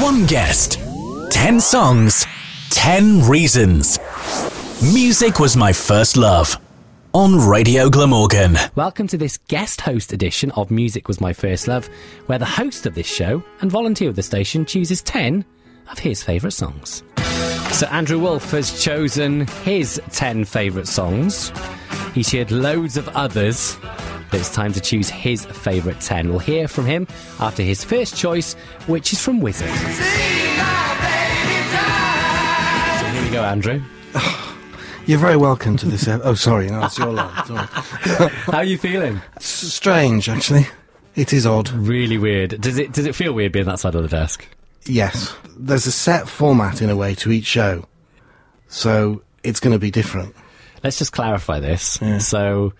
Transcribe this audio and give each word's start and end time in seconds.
One 0.00 0.26
guest, 0.26 0.78
10 1.32 1.58
songs, 1.58 2.24
10 2.70 3.22
reasons. 3.28 3.98
Music 4.80 5.40
was 5.40 5.56
my 5.56 5.72
first 5.72 6.16
love. 6.16 6.56
On 7.14 7.34
Radio 7.34 7.90
Glamorgan. 7.90 8.56
Welcome 8.76 9.08
to 9.08 9.18
this 9.18 9.38
guest 9.48 9.80
host 9.80 10.12
edition 10.12 10.52
of 10.52 10.70
Music 10.70 11.08
Was 11.08 11.20
My 11.20 11.32
First 11.32 11.66
Love, 11.66 11.88
where 12.26 12.38
the 12.38 12.44
host 12.44 12.86
of 12.86 12.94
this 12.94 13.08
show 13.08 13.42
and 13.60 13.72
volunteer 13.72 14.08
of 14.08 14.14
the 14.14 14.22
station 14.22 14.64
chooses 14.64 15.02
10 15.02 15.44
of 15.90 15.98
his 15.98 16.22
favourite 16.22 16.52
songs. 16.52 17.02
So 17.72 17.88
Andrew 17.88 18.20
Wolf 18.20 18.52
has 18.52 18.80
chosen 18.80 19.48
his 19.64 20.00
10 20.12 20.44
favourite 20.44 20.86
songs. 20.86 21.50
He 22.14 22.22
shared 22.22 22.52
loads 22.52 22.96
of 22.96 23.08
others, 23.16 23.76
but 24.30 24.40
it's 24.40 24.52
time 24.52 24.72
to 24.72 24.80
choose 24.80 25.08
his 25.08 25.44
favourite 25.46 26.00
10. 26.00 26.28
We'll 26.30 26.38
hear 26.38 26.68
from 26.68 26.86
him 26.86 27.06
after 27.40 27.62
his 27.62 27.84
first 27.84 28.16
choice, 28.16 28.54
which 28.86 29.12
is 29.12 29.20
from 29.22 29.40
Wizzard. 29.40 29.68
So 29.68 29.74
here 33.06 33.22
we 33.22 33.30
go, 33.30 33.44
Andrew. 33.44 33.82
You're 35.06 35.18
very 35.18 35.36
welcome 35.36 35.76
to 35.78 35.86
this. 35.86 36.06
ep- 36.06 36.20
oh, 36.24 36.34
sorry, 36.34 36.68
no, 36.68 36.84
it's 36.84 36.98
your 36.98 37.12
line. 37.12 37.46
Sorry. 37.46 37.66
How 37.66 38.58
are 38.58 38.64
you 38.64 38.76
feeling? 38.76 39.20
It's 39.36 39.46
strange, 39.46 40.28
actually. 40.28 40.66
It 41.14 41.32
is 41.32 41.46
odd. 41.46 41.70
Really 41.70 42.18
weird. 42.18 42.60
Does 42.60 42.78
it 42.78 42.92
does 42.92 43.06
it 43.06 43.14
feel 43.14 43.32
weird 43.32 43.52
being 43.52 43.64
that 43.66 43.80
side 43.80 43.94
of 43.94 44.02
the 44.02 44.08
desk? 44.08 44.46
Yes, 44.84 45.34
there's 45.56 45.86
a 45.86 45.92
set 45.92 46.28
format 46.28 46.82
in 46.82 46.90
a 46.90 46.96
way 46.96 47.14
to 47.16 47.32
each 47.32 47.46
show, 47.46 47.86
so 48.68 49.22
it's 49.42 49.60
going 49.60 49.72
to 49.72 49.78
be 49.78 49.90
different. 49.90 50.34
Let's 50.84 50.98
just 50.98 51.12
clarify 51.12 51.58
this. 51.58 51.98
So, 52.20 52.72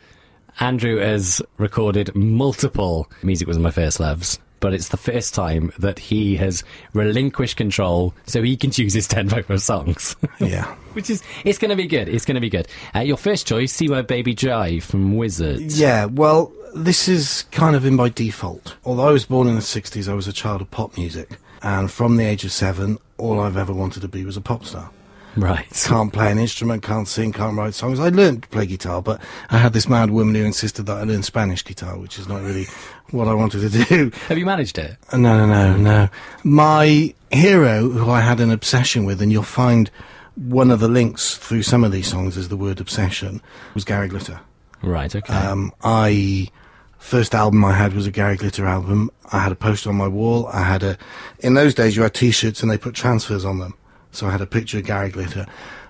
Andrew 0.61 0.97
has 0.98 1.41
recorded 1.59 2.15
multiple 2.15 3.09
Music 3.23 3.47
Was 3.47 3.59
My 3.59 3.71
First 3.71 4.01
Loves, 4.01 4.39
but 4.61 4.75
it's 4.75 4.89
the 4.89 4.97
first 4.97 5.35
time 5.35 5.73
that 5.79 5.99
he 5.99 6.37
has 6.37 6.65
relinquished 6.95 7.57
control 7.57 8.12
so 8.27 8.43
he 8.43 8.57
can 8.57 8.71
choose 8.73 8.93
his 8.93 9.07
10 9.07 9.29
favourite 9.29 9.61
songs. 9.61 10.16
Yeah. 10.41 10.74
Which 10.95 11.10
is, 11.10 11.23
it's 11.45 11.59
going 11.59 11.71
to 11.71 11.77
be 11.77 11.87
good. 11.87 12.09
It's 12.09 12.24
going 12.24 12.37
to 12.37 12.41
be 12.41 12.49
good. 12.51 12.66
Uh, 12.95 13.01
your 13.01 13.16
first 13.16 13.47
choice, 13.47 13.73
See 13.73 13.87
My 13.88 14.02
Baby 14.02 14.35
Drive 14.35 14.82
from 14.85 15.15
Wizzards. 15.15 15.79
Yeah, 15.79 16.07
well, 16.07 16.52
this 16.75 17.07
is 17.09 17.45
kind 17.52 17.77
of 17.77 17.85
in 17.85 17.97
by 17.97 18.09
default. 18.09 18.77
Although 18.85 19.09
I 19.09 19.13
was 19.13 19.27
born 19.27 19.47
in 19.49 19.54
the 19.54 19.60
60s, 19.60 20.09
I 20.09 20.15
was 20.15 20.27
a 20.27 20.32
child 20.32 20.60
of 20.60 20.71
pop 20.71 20.97
music. 20.97 21.38
And 21.63 21.91
from 21.91 22.16
the 22.16 22.25
age 22.25 22.45
of 22.45 22.52
seven, 22.52 22.99
all 23.16 23.41
I've 23.41 23.57
ever 23.57 23.73
wanted 23.73 24.01
to 24.01 24.09
be 24.09 24.25
was 24.25 24.37
a 24.37 24.41
pop 24.41 24.65
star. 24.65 24.91
Right. 25.37 25.66
Can't 25.87 26.12
play 26.12 26.32
an 26.32 26.38
instrument, 26.38 26.82
can't 26.82 27.07
sing, 27.07 27.32
can't 27.32 27.57
write 27.57 27.74
songs. 27.74 28.01
I 28.01 28.09
learned 28.09 28.43
to 28.43 28.48
play 28.48 28.66
guitar, 28.66 29.01
but 29.01 29.21
I 29.51 29.59
had 29.59 29.73
this 29.73 29.88
mad 29.88 30.10
woman 30.10 30.35
who 30.35 30.45
insisted 30.45 30.87
that 30.87 30.98
I 30.98 31.02
learn 31.04 31.23
Spanish 31.23 31.65
guitar, 31.65 31.96
which 31.96 32.18
is 32.18 32.29
not 32.29 32.43
really 32.43 32.66
what 33.10 33.29
I 33.29 33.35
wanted 33.35 33.70
to 33.70 33.85
do. 33.85 34.10
Have 34.29 34.38
you 34.38 34.46
managed 34.46 34.79
it? 34.79 34.96
No, 35.12 35.18
no, 35.18 35.46
no, 35.46 35.76
no. 35.76 36.09
My 36.45 37.15
hero, 37.30 37.88
who 37.88 38.10
I 38.10 38.20
had 38.20 38.40
an 38.40 38.51
obsession 38.51 39.04
with, 39.04 39.23
and 39.23 39.30
you'll 39.30 39.43
find 39.43 39.90
one 40.35 40.70
of 40.70 40.80
the 40.80 40.88
links 40.88 41.37
through 41.37 41.63
some 41.63 41.85
of 41.85 41.92
these 41.92 42.09
songs 42.09 42.37
is 42.37 42.48
the 42.48 42.57
word 42.57 42.80
obsession, 42.80 43.40
was 43.74 43.85
Gary 43.85 44.09
Glitter. 44.09 44.40
Right, 44.82 45.15
okay. 45.15 45.32
Um, 45.32 45.73
I 45.82 46.51
first 46.98 47.35
album 47.35 47.65
I 47.65 47.73
had 47.73 47.92
was 47.95 48.07
a 48.07 48.10
Gary 48.10 48.37
Glitter 48.37 48.66
album. 48.66 49.10
I 49.32 49.40
had 49.40 49.52
a 49.52 49.57
poster 49.57 49.90
on 49.90 49.96
my 49.96 50.09
wall. 50.09 50.46
I 50.48 50.63
had 50.63 50.82
a. 50.82 50.98
In 51.40 51.54
those 51.54 51.74
days, 51.74 51.96
you 51.96 52.02
had 52.02 52.15
T-shirts 52.15 52.63
and 52.63 52.70
they 52.70 52.79
put 52.79 52.95
transfers 52.95 53.45
on 53.45 53.59
them, 53.59 53.74
so 54.19 54.27
I 54.27 54.30
had 54.30 54.41
a 54.41 54.47
picture 54.47 54.79
of 54.79 54.85
Gary 54.85 55.11
Glitter. 55.11 55.47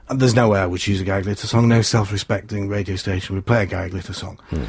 And 0.09 0.21
there's 0.21 0.35
no 0.35 0.49
way 0.49 0.61
I 0.61 0.67
would 0.67 0.81
choose 0.81 1.01
a 1.01 1.05
Gary 1.05 1.23
Glitter 1.23 1.47
song. 1.47 1.69
No 1.69 1.83
self-respecting 1.83 2.69
radio 2.69 2.97
station 2.97 3.35
would 3.35 3.47
play 3.47 3.63
a 3.63 3.67
Gary 3.67 3.91
Glitter 3.91 4.13
song. 4.13 4.39
Hmm. 4.51 4.65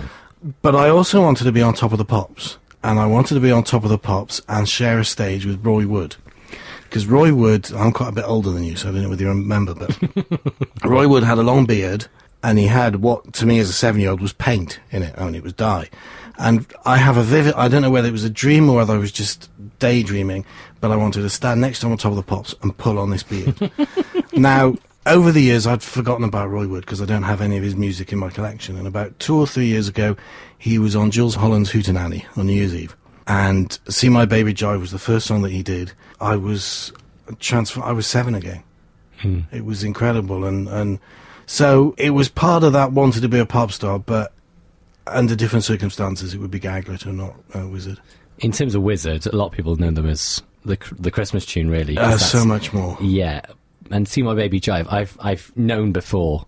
But 0.62 0.76
I 0.76 0.90
also 0.90 1.22
wanted 1.22 1.44
to 1.44 1.52
be 1.52 1.62
on 1.62 1.74
top 1.74 1.92
of 1.92 1.98
the 1.98 2.06
pops, 2.06 2.58
and 2.84 2.98
I 2.98 3.06
wanted 3.06 3.34
to 3.34 3.40
be 3.42 3.52
on 3.52 3.64
top 3.64 3.84
of 3.84 3.90
the 3.90 3.98
pops 3.98 4.42
and 4.48 4.68
share 4.68 5.00
a 5.00 5.06
stage 5.06 5.46
with 5.46 5.66
Roy 5.66 5.86
Wood. 5.86 6.16
Because 6.84 7.06
Roy 7.06 7.34
Wood, 7.34 7.72
I'm 7.74 7.92
quite 7.92 8.10
a 8.10 8.14
bit 8.14 8.26
older 8.26 8.50
than 8.50 8.64
you, 8.64 8.76
so 8.76 8.90
I 8.90 8.92
don't 8.94 9.04
know 9.04 9.10
whether 9.10 9.24
you 9.24 9.30
remember, 9.30 9.76
but 9.76 9.98
Roy 10.84 11.08
Wood 11.08 11.24
had 11.24 11.38
a 11.38 11.44
long 11.44 11.66
beard, 11.66 12.08
and 12.42 12.58
he 12.58 12.68
had 12.68 12.98
what 12.98 13.34
to 13.34 13.46
me 13.46 13.60
as 13.60 13.70
a 13.70 13.74
seven-year-old 13.74 14.22
was 14.22 14.34
paint 14.34 14.80
in 14.92 15.04
it, 15.04 15.14
and 15.18 15.36
it 15.36 15.44
was 15.44 15.54
dye. 15.54 15.90
And 16.40 16.66
I 16.86 16.98
have 16.98 17.18
a 17.18 17.24
vivid, 17.24 17.54
I 17.56 17.68
don't 17.68 17.82
know 17.82 17.90
whether 17.90 18.08
it 18.08 18.14
was 18.14 18.24
a 18.24 18.30
dream 18.30 18.70
or 18.70 18.78
whether 18.78 18.94
I 18.94 18.98
was 18.98 19.12
just 19.12 19.50
daydreaming, 19.80 20.46
but 20.80 20.90
I 20.90 20.96
wanted 20.96 21.22
to 21.22 21.30
stand 21.30 21.60
next 21.60 21.80
to 21.82 21.88
him 21.88 21.92
on 21.92 21.98
top 21.98 22.12
of 22.12 22.16
the 22.16 22.24
pops 22.24 22.56
and 22.62 22.76
pull 22.78 22.98
on 22.98 23.10
this 23.10 23.24
beard. 23.24 23.70
now, 24.34 24.76
over 25.06 25.32
the 25.34 25.42
years, 25.42 25.68
I'd 25.68 25.84
forgotten 25.84 26.24
about 26.24 26.50
Roy 26.50 26.66
Wood 26.68 26.86
because 26.86 27.02
I 27.02 27.06
don't 27.06 27.24
have 27.24 27.42
any 27.42 27.58
of 27.58 27.64
his 27.64 27.76
music 27.76 28.14
in 28.14 28.20
my 28.20 28.30
collection. 28.30 28.78
And 28.78 28.88
about 28.88 29.20
two 29.20 29.38
or 29.38 29.48
three 29.48 29.66
years 29.66 29.90
ago, 29.90 30.16
he 30.58 30.80
was 30.80 30.96
on 30.96 31.12
Jools 31.12 31.36
Holland's 31.36 31.72
Hootenanny 31.72 32.26
on 32.38 32.48
New 32.48 32.54
Year's 32.54 32.74
Eve. 32.74 32.96
And 33.28 33.78
See 33.90 34.10
My 34.10 34.26
Baby 34.26 34.54
Jive 34.54 34.80
was 34.80 34.92
the 34.92 35.00
first 35.00 35.28
song 35.28 35.42
that 35.42 35.52
he 35.52 35.62
did. 35.62 35.92
I 36.22 36.36
was 36.38 36.94
transfer. 37.40 37.82
I 37.82 37.92
was 37.92 38.08
seven 38.08 38.34
again. 38.34 38.64
Hmm. 39.20 39.42
It 39.52 39.66
was 39.66 39.84
incredible, 39.84 40.46
and 40.46 40.68
and 40.68 41.00
so 41.46 41.94
it 41.98 42.12
was 42.12 42.30
part 42.30 42.64
of 42.64 42.74
that 42.74 42.92
wanted 42.92 43.22
to 43.22 43.30
be 43.30 43.40
a 43.40 43.46
pop 43.46 43.72
star, 43.72 44.00
but 44.00 44.34
under 45.12 45.36
different 45.36 45.64
circumstances, 45.66 46.34
it 46.34 46.40
would 46.40 46.52
be 46.52 46.60
Gary 46.60 46.84
or 47.06 47.12
not 47.14 47.36
uh, 47.56 47.68
Wizzard. 47.68 48.00
In 48.40 48.52
terms 48.52 48.76
of 48.76 48.82
Wizzard, 48.84 49.26
a 49.28 49.36
lot 49.36 49.48
of 49.48 49.52
people 49.52 49.76
know 49.76 49.92
them 49.92 50.08
as 50.08 50.42
the 50.66 50.78
the 50.98 51.12
Christmas 51.12 51.46
tune, 51.46 51.70
really. 51.70 51.98
Uh, 51.98 52.18
so 52.18 52.46
much 52.46 52.74
more. 52.74 52.98
Yeah, 53.02 53.42
and 53.92 54.08
see 54.08 54.22
my 54.22 54.34
baby 54.34 54.60
jive. 54.62 54.92
I've 54.92 55.18
I've 55.20 55.52
known 55.58 55.92
before, 55.92 56.46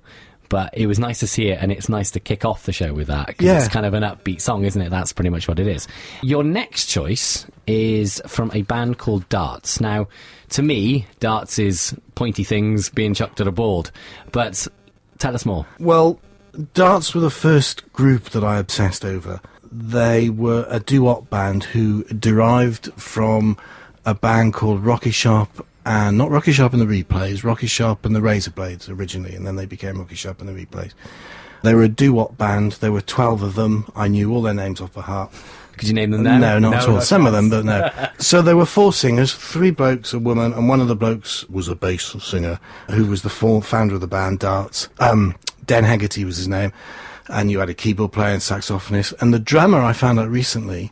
but 0.50 0.70
it 0.74 0.88
was 0.88 1.00
nice 1.00 1.20
to 1.20 1.28
see 1.28 1.48
it, 1.50 1.60
and 1.62 1.72
it's 1.72 1.90
nice 1.90 2.12
to 2.12 2.20
kick 2.20 2.46
off 2.46 2.64
the 2.66 2.72
show 2.74 2.94
with 2.94 3.08
that 3.08 3.28
because 3.28 3.46
Yeah. 3.46 3.58
it's 3.60 3.68
kind 3.68 3.86
of 3.86 3.94
an 3.94 4.04
upbeat 4.04 4.40
song, 4.42 4.64
isn't 4.64 4.82
it? 4.82 4.90
That's 4.90 5.12
pretty 5.14 5.30
much 5.30 5.48
what 5.48 5.60
it 5.60 5.68
is. 5.68 5.88
Your 6.22 6.44
next 6.44 6.86
choice 6.88 7.46
is 7.68 8.22
from 8.28 8.52
a 8.54 8.62
band 8.64 8.98
called 8.98 9.28
Darts. 9.30 9.80
Now, 9.82 10.08
to 10.50 10.62
me, 10.62 11.08
Darts 11.20 11.60
is 11.60 11.94
pointy 12.16 12.44
things 12.44 12.90
being 12.90 13.14
chucked 13.14 13.42
at 13.42 13.48
a 13.48 13.52
board, 13.52 13.92
but 14.32 14.66
tell 15.20 15.36
us 15.36 15.46
more. 15.46 15.66
Well, 15.80 16.20
Darts 16.74 17.16
were 17.16 17.22
the 17.22 17.30
first 17.30 17.92
group 17.94 18.26
that 18.32 18.44
I 18.44 18.58
obsessed 18.58 19.06
over. 19.06 19.40
They 19.72 20.30
were 20.30 20.66
a 20.70 20.80
doo-wop 20.80 21.30
band 21.30 21.64
who 21.64 22.04
derived 22.06 22.92
from 22.94 23.58
a 24.06 24.14
band 24.14 24.54
called 24.54 24.84
Rocky 24.84 25.12
Sharpe 25.12 25.66
and 25.86 26.18
not 26.18 26.30
Rocky 26.30 26.52
Sharpe 26.52 26.74
and 26.74 26.82
the 26.82 27.04
Replays, 27.04 27.44
Rocky 27.44 27.68
Sharpe 27.68 28.06
and 28.06 28.16
the 28.16 28.20
Razorblades 28.20 28.90
originally, 28.90 29.34
and 29.34 29.48
then 29.48 29.56
they 29.56 29.66
became 29.66 29.98
Rocky 29.98 30.16
Sharpe 30.16 30.42
and 30.42 30.50
the 30.50 30.66
Replays. 30.66 30.92
They 31.64 31.74
were 31.74 31.84
a 31.84 31.90
doo-wop 31.90 32.38
band. 32.38 32.74
There 32.74 32.92
were 32.92 33.02
12 33.02 33.44
of 33.44 33.56
them. 33.56 33.90
I 33.96 34.08
knew 34.08 34.34
all 34.34 34.42
their 34.42 34.54
names 34.54 34.82
off 34.82 34.94
by 34.94 35.02
heart. 35.02 35.32
Could 35.78 35.88
you 35.88 35.94
name 35.94 36.12
them 36.12 36.24
now? 36.24 36.38
No, 36.38 36.60
not 36.60 36.76
at 36.76 36.90
all. 36.90 37.02
Some 37.02 37.26
of 37.26 37.34
them, 37.34 37.50
but 37.50 37.66
no. 37.66 37.90
so 38.18 38.42
there 38.42 38.58
were 38.58 38.66
four 38.66 38.94
singers, 38.94 39.34
three 39.34 39.72
blokes, 39.72 40.14
a 40.14 40.20
woman, 40.20 40.54
and 40.54 40.68
one 40.68 40.82
of 40.82 40.88
the 40.88 40.96
blokes 40.96 41.48
was 41.50 41.68
a 41.68 41.76
bass 41.76 42.16
singer 42.24 42.60
who 42.90 43.06
was 43.06 43.22
the 43.22 43.30
four, 43.30 43.62
founder 43.62 43.96
of 43.96 44.02
the 44.02 44.08
band 44.08 44.40
Darts. 44.40 44.90
Um, 45.00 45.36
Den 45.72 45.86
Hegarty 45.86 46.26
was 46.26 46.36
his 46.36 46.50
name, 46.50 46.74
and 47.30 47.50
you 47.50 47.60
had 47.60 47.70
a 47.70 47.74
keyboard 47.74 48.12
player 48.12 48.34
and 48.34 48.42
saxophonist. 48.42 49.14
And 49.22 49.34
the 49.34 49.40
drummer 49.40 49.80
I 49.80 49.94
found 49.94 50.20
out 50.20 50.28
recently 50.28 50.92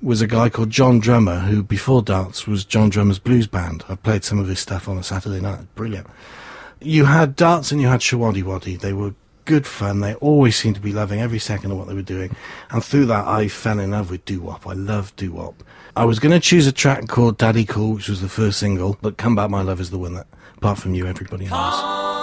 was 0.00 0.22
a 0.22 0.26
guy 0.26 0.48
called 0.48 0.70
John 0.70 1.00
Drummer, 1.00 1.40
who 1.40 1.62
before 1.62 2.00
Darts 2.00 2.46
was 2.46 2.64
John 2.64 2.88
Dummer's 2.88 3.18
blues 3.18 3.46
band. 3.46 3.84
I 3.90 3.94
played 3.94 4.24
some 4.24 4.38
of 4.38 4.48
his 4.48 4.58
stuff 4.58 4.88
on 4.88 4.96
a 4.96 5.02
Saturday 5.02 5.38
night. 5.38 5.66
Brilliant. 5.74 6.06
You 6.80 7.04
had 7.04 7.36
Darts 7.36 7.72
and 7.72 7.82
you 7.82 7.88
had 7.88 8.00
Showaddywaddy. 8.00 8.80
They 8.80 8.94
were 8.94 9.12
good 9.44 9.66
fun. 9.66 10.00
They 10.00 10.14
always 10.14 10.56
seemed 10.56 10.76
to 10.76 10.80
be 10.80 10.94
loving 10.94 11.20
every 11.20 11.38
second 11.38 11.72
of 11.72 11.76
what 11.76 11.86
they 11.86 11.92
were 11.92 12.00
doing. 12.00 12.34
And 12.70 12.82
through 12.82 13.04
that, 13.06 13.26
I 13.26 13.48
fell 13.48 13.78
in 13.78 13.90
love 13.90 14.10
with 14.10 14.24
doo 14.24 14.40
wop. 14.40 14.66
I 14.66 14.72
love 14.72 15.14
doo 15.16 15.32
wop. 15.32 15.62
I 15.94 16.06
was 16.06 16.20
going 16.20 16.32
to 16.32 16.40
choose 16.40 16.66
a 16.66 16.72
track 16.72 17.06
called 17.06 17.36
Daddy 17.36 17.66
Cool, 17.66 17.96
which 17.96 18.08
was 18.08 18.22
the 18.22 18.30
first 18.30 18.60
single, 18.60 18.96
but 19.02 19.18
Come 19.18 19.34
Back 19.34 19.50
My 19.50 19.60
Love 19.60 19.78
is 19.78 19.90
the 19.90 19.98
one 19.98 20.14
that, 20.14 20.26
apart 20.56 20.78
from 20.78 20.94
you, 20.94 21.06
everybody 21.06 21.44
knows. 21.44 22.15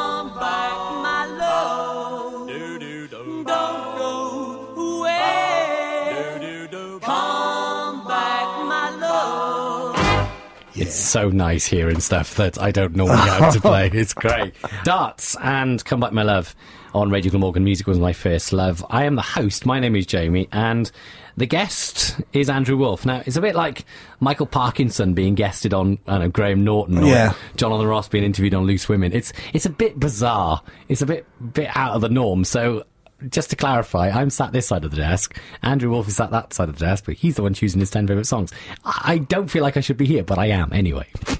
It's 10.84 10.96
so 10.96 11.30
nice 11.30 11.66
hearing 11.66 12.00
stuff 12.00 12.36
that 12.36 12.60
I 12.62 12.72
don't 12.72 12.96
normally 12.96 13.18
have 13.18 13.54
to 13.54 13.62
play. 13.62 13.90
It's 13.94 14.14
great. 14.14 14.54
Darts 14.84 15.36
and 15.42 15.84
Come 15.86 16.00
Back 16.00 16.12
My 16.14 16.24
Love 16.24 16.56
on 16.94 17.10
Radio 17.10 17.32
Glamorgan. 17.32 17.64
Music 17.64 17.88
was 17.88 17.98
my 18.00 18.14
first 18.14 18.52
love. 18.54 18.86
I 18.90 19.06
am 19.06 19.16
the 19.16 19.22
host. 19.22 19.66
My 19.66 19.80
name 19.80 19.96
is 19.96 20.06
Jamie, 20.06 20.48
and 20.52 20.92
the 21.38 21.46
guest 21.46 22.20
is 22.34 22.50
Andrew 22.50 22.78
Wolf. 22.78 23.06
Now, 23.06 23.24
it's 23.26 23.36
a 23.38 23.42
bit 23.42 23.56
like 23.56 23.86
Michael 24.20 24.46
Parkinson 24.46 25.14
being 25.14 25.36
guested 25.36 25.74
on 25.74 25.98
I 26.08 26.20
know, 26.20 26.30
Graham 26.30 26.64
Norton 26.64 27.00
or 27.00 27.08
Yeah. 27.08 27.34
Jonathan 27.56 27.88
Ross 27.88 28.08
being 28.10 28.24
interviewed 28.24 28.54
on 28.54 28.66
Loose 28.66 28.88
Women. 28.90 29.14
It's 29.14 29.32
it's 29.54 29.66
a 29.66 29.70
bit 29.72 30.00
bizarre. 30.00 30.62
It's 30.90 31.02
a 31.02 31.06
bit 31.06 31.26
bit 31.54 31.70
out 31.76 31.94
of 31.96 32.02
the 32.02 32.10
norm. 32.10 32.44
So 32.46 32.84
just 33.30 33.50
to 33.52 33.56
clarify, 33.56 34.10
I'm 34.10 34.30
sat 34.30 34.52
this 34.52 34.68
side 34.68 34.84
of 34.84 34.92
the 34.92 34.98
desk. 34.98 35.40
Andrew 35.62 35.92
Wolf 35.92 36.08
is 36.08 36.18
sat 36.18 36.32
that 36.32 36.54
side 36.54 36.70
of 36.70 36.78
the 36.78 36.86
desk, 36.86 37.06
but 37.06 37.16
he's 37.16 37.36
the 37.36 37.44
one 37.44 37.54
choosing 37.54 37.80
his 37.80 37.90
ten 37.90 38.06
favourite 38.08 38.28
songs. 38.28 38.52
I 38.84 39.14
I 39.14 39.18
don't 39.20 39.48
feel 39.48 39.62
like 39.62 39.78
I 39.78 39.82
should 39.82 39.98
be 39.98 40.08
here, 40.08 40.24
but 40.24 40.40
I 40.40 40.48
am 40.48 40.74
anyway. 40.74 41.08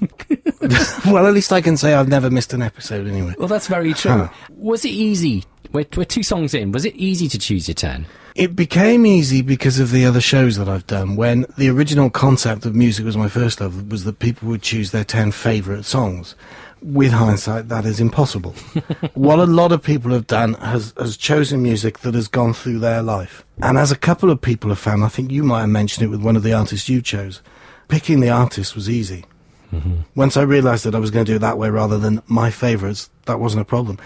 well, 1.06 1.26
at 1.26 1.34
least 1.34 1.52
I 1.52 1.60
can 1.60 1.76
say 1.76 1.92
I've 1.92 2.06
never 2.06 2.30
missed 2.30 2.52
an 2.52 2.62
episode 2.62 3.08
anyway. 3.08 3.34
Well, 3.36 3.48
that's 3.48 3.66
very 3.66 3.92
true. 3.94 4.12
Huh. 4.12 4.28
Was 4.50 4.84
it 4.84 4.92
easy? 4.92 5.42
We're, 5.72 5.86
we're 5.96 6.04
two 6.04 6.22
songs 6.22 6.54
in. 6.54 6.70
Was 6.70 6.84
it 6.84 6.94
easy 6.94 7.26
to 7.26 7.36
choose 7.36 7.66
your 7.66 7.74
10? 7.74 8.06
It 8.36 8.54
became 8.54 9.06
easy 9.06 9.42
because 9.42 9.80
of 9.80 9.90
the 9.90 10.06
other 10.06 10.20
shows 10.20 10.56
that 10.56 10.68
I've 10.68 10.86
done. 10.86 11.16
When 11.16 11.46
the 11.58 11.68
original 11.68 12.10
concept 12.10 12.64
of 12.64 12.76
music 12.76 13.04
was 13.04 13.16
my 13.16 13.28
first 13.28 13.60
love, 13.60 13.90
was 13.90 14.04
that 14.04 14.20
people 14.20 14.48
would 14.50 14.62
choose 14.62 14.92
their 14.92 15.02
10 15.02 15.32
favourite 15.32 15.84
songs. 15.84 16.36
With 16.84 17.12
hindsight, 17.12 17.70
that 17.70 17.86
is 17.86 17.98
impossible. 17.98 18.50
what 19.14 19.38
a 19.38 19.46
lot 19.46 19.72
of 19.72 19.82
people 19.82 20.10
have 20.12 20.26
done 20.26 20.52
has, 20.54 20.92
has 20.98 21.16
chosen 21.16 21.62
music 21.62 22.00
that 22.00 22.14
has 22.14 22.28
gone 22.28 22.52
through 22.52 22.80
their 22.80 23.00
life. 23.00 23.42
And 23.62 23.78
as 23.78 23.90
a 23.90 23.96
couple 23.96 24.30
of 24.30 24.38
people 24.38 24.68
have 24.68 24.78
found, 24.78 25.02
I 25.02 25.08
think 25.08 25.30
you 25.30 25.44
might 25.44 25.60
have 25.60 25.70
mentioned 25.70 26.04
it 26.04 26.10
with 26.10 26.22
one 26.22 26.36
of 26.36 26.42
the 26.42 26.52
artists 26.52 26.90
you 26.90 27.00
chose, 27.00 27.40
picking 27.88 28.20
the 28.20 28.28
artist 28.28 28.74
was 28.74 28.90
easy. 28.90 29.24
Mm-hmm. 29.72 30.00
Once 30.14 30.36
I 30.36 30.42
realised 30.42 30.84
that 30.84 30.94
I 30.94 30.98
was 30.98 31.10
going 31.10 31.24
to 31.24 31.32
do 31.32 31.36
it 31.36 31.38
that 31.38 31.56
way 31.56 31.70
rather 31.70 31.96
than 31.96 32.20
my 32.26 32.50
favourites, 32.50 33.08
that 33.24 33.40
wasn't 33.40 33.62
a 33.62 33.64
problem. 33.64 33.98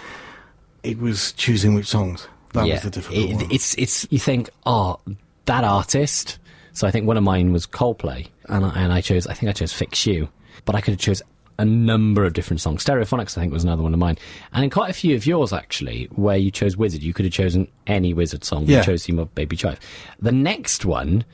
It 0.84 1.00
was 1.00 1.32
choosing 1.32 1.74
which 1.74 1.86
songs. 1.86 2.28
That 2.52 2.68
was 2.68 2.82
the 2.82 2.90
difficult 2.90 3.24
It- 3.30 3.34
one. 3.34 3.50
It's, 3.50 3.74
it's, 3.74 4.06
you 4.10 4.20
think, 4.20 4.50
oh, 4.66 5.00
that 5.46 5.64
artist. 5.64 6.38
So 6.74 6.86
I 6.86 6.92
think 6.92 7.08
one 7.08 7.16
of 7.16 7.24
mine 7.24 7.52
was 7.52 7.66
Coldplay, 7.66 8.28
and 8.48 8.64
I, 8.64 8.68
and 8.84 8.92
I 8.92 9.00
chose, 9.00 9.26
I 9.26 9.34
think 9.34 9.50
I 9.50 9.52
chose 9.52 9.72
Fix 9.72 10.06
You, 10.06 10.28
but 10.64 10.76
I 10.76 10.80
could 10.80 10.92
have 10.92 11.00
chose 11.00 11.22
a 11.58 11.64
number 11.64 12.24
of 12.24 12.32
different 12.34 12.60
songs. 12.60 12.84
Stereophonics, 12.84 13.36
I 13.36 13.40
think, 13.40 13.52
was 13.52 13.64
another 13.64 13.82
one 13.82 13.92
of 13.92 13.98
mine. 13.98 14.16
And 14.52 14.62
in 14.64 14.70
quite 14.70 14.90
a 14.90 14.94
few 14.94 15.16
of 15.16 15.26
yours, 15.26 15.52
actually, 15.52 16.04
where 16.12 16.36
you 16.36 16.50
chose 16.50 16.76
Wizzard, 16.76 17.02
you 17.02 17.12
could 17.12 17.24
have 17.24 17.34
chosen 17.34 17.66
any 17.86 18.14
Wizzard 18.14 18.44
song. 18.44 18.64
Yeah. 18.66 18.78
You 18.78 18.84
chose 18.84 19.08
of 19.08 19.34
Baby 19.34 19.56
Jive. 19.56 19.78
The 20.20 20.30
next 20.32 20.84
one, 20.84 21.24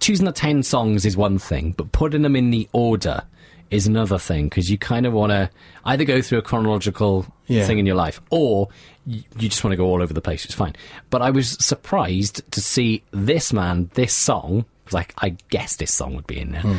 choosing 0.00 0.26
the 0.26 0.32
10 0.32 0.62
songs 0.64 1.06
is 1.06 1.16
one 1.16 1.38
thing, 1.38 1.72
but 1.76 1.92
putting 1.92 2.22
them 2.22 2.36
in 2.36 2.50
the 2.50 2.68
order 2.72 3.22
is 3.70 3.86
another 3.86 4.18
thing, 4.18 4.46
because 4.48 4.68
you 4.70 4.76
kind 4.76 5.06
of 5.06 5.12
want 5.12 5.30
to 5.30 5.48
either 5.84 6.04
go 6.04 6.20
through 6.20 6.38
a 6.38 6.42
chronological 6.42 7.24
Yeah. 7.46 7.64
thing 7.66 7.78
in 7.78 7.86
your 7.86 7.94
life, 7.94 8.20
or 8.30 8.68
you, 9.06 9.22
just 9.38 9.62
want 9.64 9.72
to 9.72 9.76
go 9.76 9.86
all 9.86 10.02
over 10.02 10.12
the 10.12 10.20
place. 10.20 10.44
It's 10.44 10.54
fine. 10.54 10.74
But 11.08 11.22
I 11.22 11.30
was 11.30 11.52
surprised 11.64 12.42
to 12.50 12.60
see 12.60 13.02
this 13.12 13.52
man, 13.52 13.88
this 13.94 14.12
song. 14.12 14.64
Like 14.92 15.14
I 15.18 15.36
guess 15.50 15.76
this 15.76 15.94
song 15.94 16.16
would 16.16 16.26
be 16.26 16.38
in 16.40 16.50
there. 16.50 16.62
Hmm. 16.62 16.76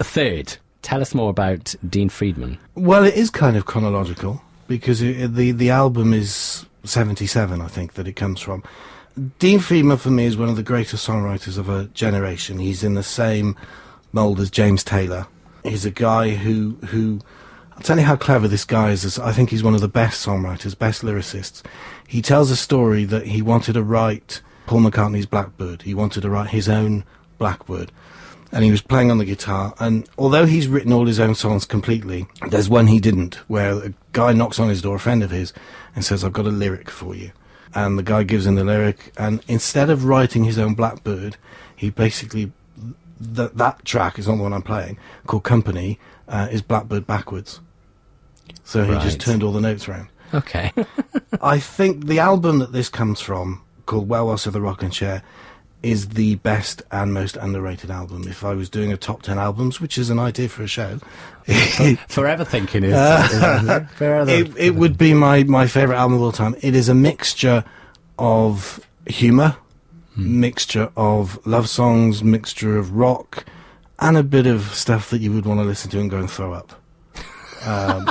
Third, 0.00 0.58
tell 0.82 1.00
us 1.00 1.14
more 1.14 1.30
about 1.30 1.74
Dean 1.88 2.08
Friedman. 2.08 2.58
Well, 2.74 3.04
it 3.04 3.14
is 3.14 3.30
kind 3.30 3.56
of 3.56 3.66
chronological 3.66 4.42
because 4.68 5.00
it, 5.00 5.34
the 5.34 5.52
the 5.52 5.70
album 5.70 6.12
is 6.12 6.66
seventy 6.84 7.26
seven. 7.26 7.60
I 7.60 7.68
think 7.68 7.94
that 7.94 8.06
it 8.06 8.14
comes 8.14 8.40
from. 8.40 8.62
Dean 9.38 9.58
Friedman 9.58 9.98
for 9.98 10.10
me 10.10 10.24
is 10.24 10.36
one 10.36 10.48
of 10.48 10.56
the 10.56 10.62
greatest 10.62 11.06
songwriters 11.06 11.58
of 11.58 11.68
a 11.68 11.84
generation. 11.88 12.58
He's 12.58 12.82
in 12.82 12.94
the 12.94 13.02
same 13.02 13.56
mold 14.12 14.40
as 14.40 14.50
James 14.50 14.82
Taylor. 14.82 15.26
He's 15.64 15.84
a 15.84 15.90
guy 15.90 16.30
who 16.30 16.76
who 16.86 17.20
I'll 17.72 17.82
tell 17.82 17.98
you 17.98 18.04
how 18.04 18.16
clever 18.16 18.48
this 18.48 18.64
guy 18.64 18.90
is 18.90 19.18
I 19.18 19.32
think 19.32 19.50
he's 19.50 19.62
one 19.62 19.74
of 19.74 19.80
the 19.80 19.88
best 19.88 20.24
songwriters, 20.24 20.78
best 20.78 21.02
lyricists. 21.02 21.62
He 22.08 22.20
tells 22.20 22.50
a 22.50 22.56
story 22.56 23.04
that 23.06 23.26
he 23.26 23.42
wanted 23.42 23.74
to 23.74 23.82
write 23.82 24.40
Paul 24.66 24.80
McCartney's 24.80 25.26
Blackbird. 25.26 25.82
He 25.82 25.94
wanted 25.94 26.22
to 26.22 26.30
write 26.30 26.50
his 26.50 26.68
own 26.68 27.04
Blackbird 27.38 27.90
and 28.52 28.64
he 28.64 28.70
was 28.70 28.82
playing 28.82 29.10
on 29.10 29.18
the 29.18 29.24
guitar. 29.24 29.74
And 29.80 30.08
although 30.18 30.46
he's 30.46 30.68
written 30.68 30.92
all 30.92 31.06
his 31.06 31.18
own 31.18 31.34
songs 31.34 31.64
completely, 31.64 32.26
there's 32.48 32.68
one 32.68 32.86
he 32.86 33.00
didn't, 33.00 33.36
where 33.48 33.72
a 33.86 33.92
guy 34.12 34.32
knocks 34.32 34.60
on 34.60 34.68
his 34.68 34.82
door, 34.82 34.96
a 34.96 35.00
friend 35.00 35.22
of 35.22 35.30
his, 35.30 35.52
and 35.96 36.04
says, 36.04 36.22
"I've 36.24 36.32
got 36.32 36.46
a 36.46 36.50
lyric 36.50 36.90
for 36.90 37.14
you." 37.14 37.32
And 37.74 37.98
the 37.98 38.02
guy 38.02 38.22
gives 38.22 38.46
him 38.46 38.54
the 38.56 38.64
lyric, 38.64 39.12
and 39.16 39.42
instead 39.48 39.88
of 39.90 40.04
writing 40.04 40.44
his 40.44 40.58
own 40.58 40.74
Blackbird, 40.74 41.36
he 41.74 41.88
basically 41.90 42.52
that 43.20 43.56
that 43.56 43.84
track 43.84 44.18
is 44.18 44.26
not 44.28 44.36
the 44.36 44.42
one 44.42 44.52
I'm 44.52 44.62
playing, 44.62 44.98
called 45.26 45.44
Company, 45.44 45.98
uh, 46.28 46.48
is 46.50 46.60
Blackbird 46.60 47.06
backwards. 47.06 47.60
So 48.64 48.84
he 48.84 48.92
Right. 48.92 49.02
just 49.02 49.20
turned 49.20 49.42
all 49.42 49.52
the 49.52 49.60
notes 49.60 49.88
around. 49.88 50.08
Okay. 50.34 50.72
I 51.42 51.58
think 51.58 52.06
the 52.06 52.18
album 52.18 52.58
that 52.58 52.72
this 52.72 52.88
comes 52.88 53.20
from, 53.20 53.62
called 53.86 54.08
Well 54.08 54.26
Well 54.26 54.38
Said 54.38 54.52
the 54.54 54.60
Rocking 54.60 54.90
Chair, 54.90 55.22
is 55.82 56.10
the 56.10 56.36
best 56.36 56.82
and 56.90 57.12
most 57.12 57.36
underrated 57.36 57.90
album. 57.90 58.28
If 58.28 58.44
I 58.44 58.54
was 58.54 58.70
doing 58.70 58.92
a 58.92 58.96
top 58.96 59.22
10 59.22 59.38
albums, 59.38 59.80
which 59.80 59.98
is 59.98 60.10
an 60.10 60.18
idea 60.18 60.48
for 60.48 60.62
a 60.62 60.66
show, 60.68 60.98
Forever 62.08 62.44
thinking 62.44 62.84
is. 62.84 62.92
is 62.94 63.88
forever. 63.96 64.30
it 64.30 64.74
would 64.76 64.96
be 64.96 65.12
my, 65.14 65.42
my 65.44 65.66
favourite 65.66 65.98
album 65.98 66.16
of 66.16 66.22
all 66.22 66.32
time. 66.32 66.54
It 66.60 66.74
is 66.76 66.88
a 66.88 66.94
mixture 66.94 67.64
of 68.18 68.86
humour, 69.06 69.56
mixture 70.16 70.90
of 70.96 71.44
love 71.46 71.68
songs, 71.68 72.22
mixture 72.22 72.78
of 72.78 72.92
rock, 72.92 73.44
and 73.98 74.16
a 74.16 74.22
bit 74.22 74.46
of 74.46 74.72
stuff 74.74 75.10
that 75.10 75.18
you 75.20 75.32
would 75.32 75.46
want 75.46 75.58
to 75.60 75.64
listen 75.64 75.90
to 75.90 75.98
and 76.00 76.10
go 76.10 76.18
and 76.18 76.30
throw 76.30 76.52
up. 76.52 76.72
Um, 77.64 78.10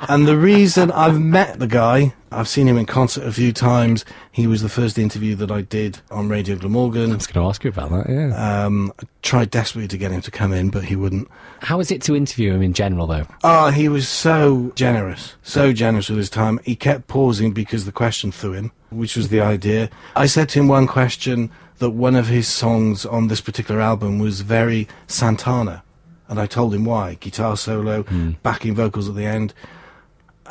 and 0.00 0.26
the 0.26 0.36
reason 0.36 0.90
I've 0.90 1.20
met 1.20 1.58
the 1.58 1.66
guy, 1.66 2.14
I've 2.30 2.48
seen 2.48 2.68
him 2.68 2.76
in 2.76 2.86
concert 2.86 3.24
a 3.24 3.32
few 3.32 3.52
times. 3.52 4.04
He 4.32 4.46
was 4.46 4.62
the 4.62 4.68
first 4.68 4.98
interview 4.98 5.34
that 5.36 5.50
I 5.50 5.62
did 5.62 6.00
on 6.10 6.28
Radio 6.28 6.56
Glamorgan. 6.56 7.12
I 7.12 7.14
was 7.14 7.26
going 7.26 7.44
to 7.44 7.48
ask 7.48 7.64
you 7.64 7.70
about 7.70 7.90
that. 7.90 8.08
Yeah. 8.08 8.64
Um, 8.64 8.92
I 9.00 9.04
tried 9.22 9.50
desperately 9.50 9.88
to 9.88 9.98
get 9.98 10.10
him 10.10 10.20
to 10.22 10.30
come 10.30 10.52
in, 10.52 10.70
but 10.70 10.84
he 10.84 10.96
wouldn't. 10.96 11.28
How 11.60 11.80
is 11.80 11.90
it 11.90 12.02
to 12.02 12.16
interview 12.16 12.52
him 12.52 12.62
in 12.62 12.72
general, 12.72 13.06
though? 13.06 13.26
Oh, 13.42 13.70
he 13.70 13.88
was 13.88 14.08
so 14.08 14.72
generous, 14.74 15.34
so 15.42 15.72
generous 15.72 16.08
with 16.08 16.18
his 16.18 16.30
time. 16.30 16.60
He 16.64 16.76
kept 16.76 17.08
pausing 17.08 17.52
because 17.52 17.84
the 17.84 17.92
question 17.92 18.30
threw 18.32 18.52
him, 18.52 18.72
which 18.90 19.16
was 19.16 19.28
the 19.28 19.40
idea. 19.40 19.88
I 20.14 20.26
said 20.26 20.48
to 20.50 20.60
him 20.60 20.68
one 20.68 20.86
question 20.86 21.50
that 21.78 21.90
one 21.90 22.16
of 22.16 22.28
his 22.28 22.48
songs 22.48 23.04
on 23.06 23.28
this 23.28 23.40
particular 23.40 23.80
album 23.80 24.18
was 24.18 24.40
very 24.40 24.88
Santana. 25.06 25.82
And 26.28 26.40
I 26.40 26.46
told 26.46 26.74
him 26.74 26.84
why. 26.84 27.14
Guitar 27.14 27.56
solo, 27.56 28.04
backing 28.42 28.74
vocals 28.74 29.08
at 29.08 29.14
the 29.14 29.24
end. 29.24 29.54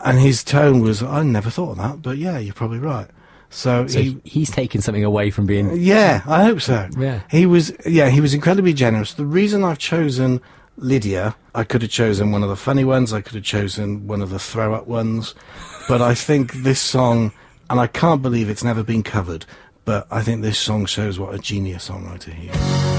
And 0.03 0.19
his 0.19 0.43
tone 0.43 0.81
was, 0.81 1.01
I 1.01 1.23
never 1.23 1.49
thought 1.49 1.71
of 1.71 1.77
that, 1.77 2.01
but 2.01 2.17
yeah, 2.17 2.37
you're 2.37 2.53
probably 2.53 2.79
right. 2.79 3.07
So, 3.49 3.87
So 3.87 3.99
he, 4.01 4.17
he's 4.23 4.51
taking 4.51 4.81
something 4.81 5.03
away 5.03 5.29
from 5.31 5.45
being. 5.45 5.75
yeah, 5.77 6.21
I 6.25 6.43
hope 6.43 6.61
so. 6.61 6.89
Yeah. 6.97 7.21
He 7.29 7.45
was 7.45 7.71
yeah, 7.85 8.09
he 8.09 8.19
was 8.19 8.33
incredibly 8.33 8.73
generous. 8.73 9.13
The 9.13 9.25
reason 9.25 9.63
I've 9.63 9.77
chosen 9.77 10.41
Lydia, 10.77 11.35
I 11.53 11.63
could 11.63 11.81
have 11.83 11.91
chosen 11.91 12.31
one 12.31 12.43
of 12.43 12.49
the 12.49 12.55
funny 12.57 12.83
ones, 12.83 13.13
I 13.13 13.21
could 13.21 13.35
have 13.35 13.43
chosen 13.45 14.07
one 14.07 14.21
of 14.21 14.29
the 14.29 14.39
throw 14.39 14.73
up 14.73 14.87
ones, 14.87 15.33
but 15.87 16.01
I 16.01 16.13
think 16.15 16.51
this 16.63 16.81
song 16.81 17.31
and 17.69 17.79
I 17.79 17.87
can't 17.87 18.21
believe 18.21 18.49
it's 18.49 18.63
never 18.63 18.83
been 18.83 19.03
covered, 19.03 19.45
but 19.85 20.05
I 20.11 20.21
think 20.21 20.41
this 20.41 20.59
song 20.59 20.85
shows 20.85 21.17
what 21.17 21.33
a 21.33 21.39
genius 21.39 21.87
songwriter 21.89 22.33
he 22.33 22.49
is. 22.49 22.94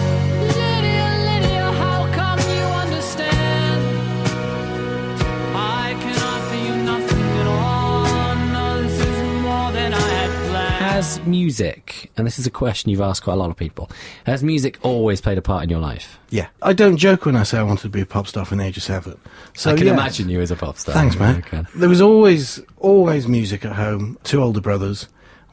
Has 11.06 11.24
music, 11.24 12.10
and 12.16 12.26
this 12.26 12.36
is 12.36 12.48
a 12.48 12.50
question 12.50 12.90
you've 12.90 13.00
asked 13.00 13.22
quite 13.22 13.34
a 13.34 13.36
lot 13.36 13.48
of 13.48 13.56
people, 13.56 13.88
has 14.24 14.42
music 14.42 14.76
always 14.82 15.20
played 15.20 15.38
a 15.38 15.40
part 15.40 15.62
in 15.62 15.70
your 15.70 15.78
life? 15.78 16.18
Yeah. 16.30 16.48
I 16.62 16.72
don't 16.72 16.96
joke 16.96 17.26
when 17.26 17.36
I 17.36 17.44
say 17.44 17.58
I 17.58 17.62
wanted 17.62 17.82
to 17.82 17.88
be 17.90 18.00
a 18.00 18.06
pop 18.06 18.26
star 18.26 18.44
from 18.44 18.58
the 18.58 18.64
age 18.64 18.76
of 18.76 18.82
seven. 18.82 19.16
So 19.54 19.70
I 19.70 19.76
can 19.76 19.86
yeah. 19.86 19.92
imagine 19.92 20.28
you 20.28 20.40
as 20.40 20.50
a 20.50 20.56
pop 20.56 20.78
star. 20.78 20.94
Thanks, 20.94 21.16
man. 21.16 21.68
There 21.76 21.88
was 21.88 22.00
always, 22.00 22.60
always 22.78 23.28
music 23.28 23.64
at 23.64 23.76
home. 23.76 24.18
Two 24.24 24.42
older 24.42 24.60
brothers, 24.60 25.06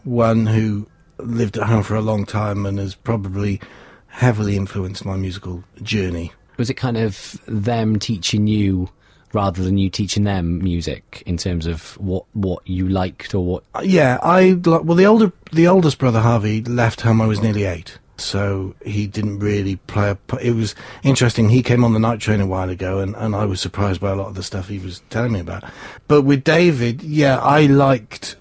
one 0.06 0.48
who 0.48 0.88
lived 1.20 1.56
at 1.56 1.68
home 1.68 1.84
for 1.84 1.94
a 1.94 2.02
long 2.02 2.26
time 2.26 2.66
and 2.66 2.80
has 2.80 2.96
probably 2.96 3.62
heavily 4.08 4.58
influenced 4.58 5.06
my 5.06 5.18
musical 5.18 5.64
journey. 5.84 6.32
Was 6.58 6.72
it 6.72 6.78
kind 6.78 6.98
of 6.98 7.40
them 7.46 8.00
teaching 8.00 8.48
you 8.48 8.90
rather 9.34 9.64
than 9.64 9.78
you 9.78 9.90
teaching 9.90 10.24
them 10.24 10.60
music 10.60 11.24
in 11.26 11.38
terms 11.38 11.66
of 11.66 11.98
what 12.00 12.26
what 12.34 12.66
you 12.68 12.88
liked 12.88 13.34
or 13.34 13.44
what? 13.46 13.64
Uh, 13.76 13.82
Yeah, 13.84 14.20
I 14.22 14.54
well 14.54 14.84
the 14.96 15.06
older 15.06 15.32
the 15.52 15.68
oldest 15.68 15.98
brother 15.98 16.22
Harvey 16.22 16.62
left 16.64 17.02
home. 17.02 17.22
I 17.22 17.26
was 17.28 17.42
nearly 17.42 17.64
eight, 17.66 17.98
so 18.18 18.76
he 18.86 19.08
didn't 19.08 19.40
really 19.40 19.76
play. 19.76 20.12
A, 20.12 20.18
it 20.42 20.52
was 20.52 20.76
interesting. 21.04 21.50
He 21.50 21.64
came 21.64 21.84
on 21.84 21.94
the 21.94 22.00
night 22.00 22.20
train 22.20 22.42
a 22.42 22.48
while 22.48 22.70
ago, 22.70 23.00
and, 23.00 23.16
and 23.16 23.36
I 23.36 23.46
was 23.46 23.60
surprised 23.60 24.00
by 24.00 24.12
a 24.12 24.16
lot 24.16 24.28
of 24.28 24.36
the 24.36 24.44
stuff 24.44 24.68
he 24.70 24.80
was 24.80 25.02
telling 25.10 25.32
me 25.34 25.40
about. 25.40 25.64
But 26.08 26.22
with 26.24 26.44
David, 26.44 27.02
yeah, 27.04 27.40
I 27.40 27.66
liked 27.66 28.36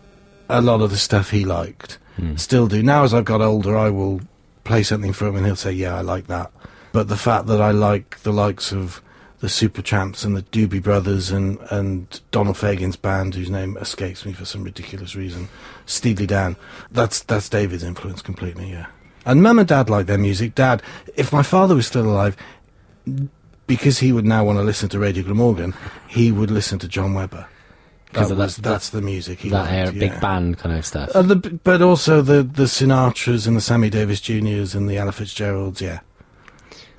a 0.49 0.61
lot 0.61 0.81
of 0.83 0.91
the 0.91 0.97
stuff 0.99 1.31
he 1.31 1.45
liked. 1.45 1.99
Still 2.37 2.69
do 2.69 2.83
now. 2.85 3.03
As 3.03 3.13
I've 3.15 3.25
got 3.25 3.41
older, 3.41 3.77
I 3.77 3.91
will 3.91 4.21
play 4.63 4.83
something 4.85 5.13
for 5.13 5.27
him, 5.27 5.35
and 5.37 5.45
he'll 5.47 5.57
say, 5.57 5.73
"Yeah, 5.73 5.97
I 5.97 6.03
like 6.03 6.27
that." 6.29 6.53
But 6.93 7.09
the 7.09 7.17
fact 7.17 7.47
that 7.47 7.61
I 7.61 7.71
like 7.73 8.21
the 8.23 8.33
likes 8.33 8.71
of 8.71 9.01
the 9.43 9.49
Supertramps 9.49 10.25
and 10.25 10.37
the 10.37 10.43
Doobie 10.43 10.81
Brothers 10.81 11.33
and, 11.33 11.59
and 11.69 12.21
Donald 12.31 12.57
Fagen's 12.57 12.95
band, 12.95 13.35
whose 13.35 13.51
name 13.51 13.77
escapes 13.77 14.25
me 14.25 14.33
for 14.33 14.45
some 14.45 14.63
ridiculous 14.63 15.17
reason, 15.17 15.49
Steely 15.85 16.29
Dan. 16.29 16.55
That's 16.93 17.25
that's 17.25 17.49
David's 17.49 17.83
influence 17.83 18.23
completely, 18.23 18.71
yeah. 18.71 18.87
And 19.27 19.43
Mum 19.43 19.59
and 19.59 19.67
Dad 19.67 19.91
like 19.91 20.07
their 20.07 20.17
music. 20.17 20.55
Dad, 20.55 20.81
if 21.17 21.33
my 21.33 21.43
father 21.43 21.75
was 21.75 21.89
still 21.89 22.05
alive, 22.05 22.37
because 23.67 23.99
he 23.99 24.13
would 24.13 24.25
now 24.25 24.45
want 24.45 24.61
to 24.61 24.63
listen 24.63 24.89
to 24.91 25.01
Radio 25.01 25.25
Glamorgan, 25.25 25.75
he 26.07 26.31
would 26.31 26.53
listen 26.53 26.79
to 26.79 26.87
John 26.87 27.13
Webber. 27.13 27.49
That 28.13 28.23
of 28.23 28.29
that- 28.29 28.37
was, 28.37 28.57
that's 28.59 28.91
the 28.91 29.03
music 29.03 29.41
he 29.41 29.49
that 29.49 29.63
liked, 29.63 29.73
air, 29.73 29.93
yeah. 29.93 30.09
big 30.09 30.21
band 30.21 30.59
kind 30.59 30.77
of 30.77 30.87
stuff. 30.87 31.11
Uh, 31.17 31.23
the, 31.23 31.35
but 31.65 31.83
also 31.83 32.23
the 32.23 32.45
the 32.45 32.65
Sinatras 32.65 33.49
and 33.49 33.57
the 33.57 33.61
Sammy 33.61 33.91
Davis 33.91 34.21
Juniors 34.21 34.77
and 34.77 34.89
the 34.89 34.99
Ella 34.99 35.11
Fitzgeralds, 35.11 35.81
yeah. 35.81 35.99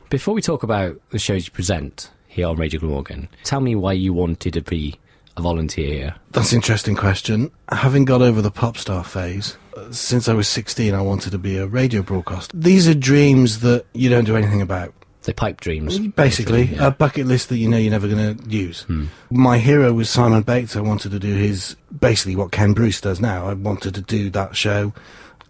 Before 0.09 0.33
we 0.33 0.41
talk 0.41 0.61
about 0.61 0.99
the 1.11 1.19
shows 1.19 1.45
you 1.45 1.51
present 1.51 2.11
here 2.33 2.47
on 2.47 2.57
Radio 2.57 2.79
Glamorgan. 2.79 3.29
Tell 3.43 3.61
me 3.61 3.75
why 3.75 3.93
you 3.93 4.11
wanted 4.11 4.53
to 4.53 4.61
be 4.61 4.99
a 5.37 5.41
volunteer 5.41 5.93
here. 5.93 6.15
That's 6.31 6.51
an 6.51 6.57
interesting 6.57 6.95
question. 6.95 7.51
Having 7.71 8.05
got 8.05 8.21
over 8.21 8.41
the 8.41 8.51
pop 8.51 8.77
star 8.77 9.03
phase, 9.03 9.55
since 9.91 10.27
I 10.27 10.33
was 10.33 10.47
16, 10.47 10.93
I 10.93 11.01
wanted 11.01 11.31
to 11.31 11.37
be 11.37 11.57
a 11.57 11.67
radio 11.67 12.01
broadcaster. 12.01 12.55
These 12.57 12.87
are 12.87 12.93
dreams 12.93 13.59
that 13.59 13.85
you 13.93 14.09
don't 14.09 14.25
do 14.25 14.35
anything 14.35 14.61
about. 14.61 14.93
The 15.23 15.33
pipe 15.33 15.61
dreams. 15.61 15.99
Basically, 15.99 16.63
yeah. 16.63 16.87
a 16.87 16.91
bucket 16.91 17.25
list 17.27 17.47
that 17.47 17.57
you 17.57 17.69
know 17.69 17.77
you're 17.77 17.91
never 17.91 18.09
going 18.09 18.35
to 18.35 18.49
use. 18.49 18.81
Hmm. 18.81 19.05
My 19.29 19.57
hero 19.57 19.93
was 19.93 20.09
Simon 20.09 20.41
Bates. 20.41 20.75
I 20.75 20.81
wanted 20.81 21.11
to 21.11 21.19
do 21.19 21.33
his, 21.35 21.77
basically 21.97 22.35
what 22.35 22.51
Ken 22.51 22.73
Bruce 22.73 22.99
does 22.99 23.21
now. 23.21 23.47
I 23.47 23.53
wanted 23.53 23.95
to 23.95 24.01
do 24.01 24.29
that 24.31 24.57
show. 24.57 24.91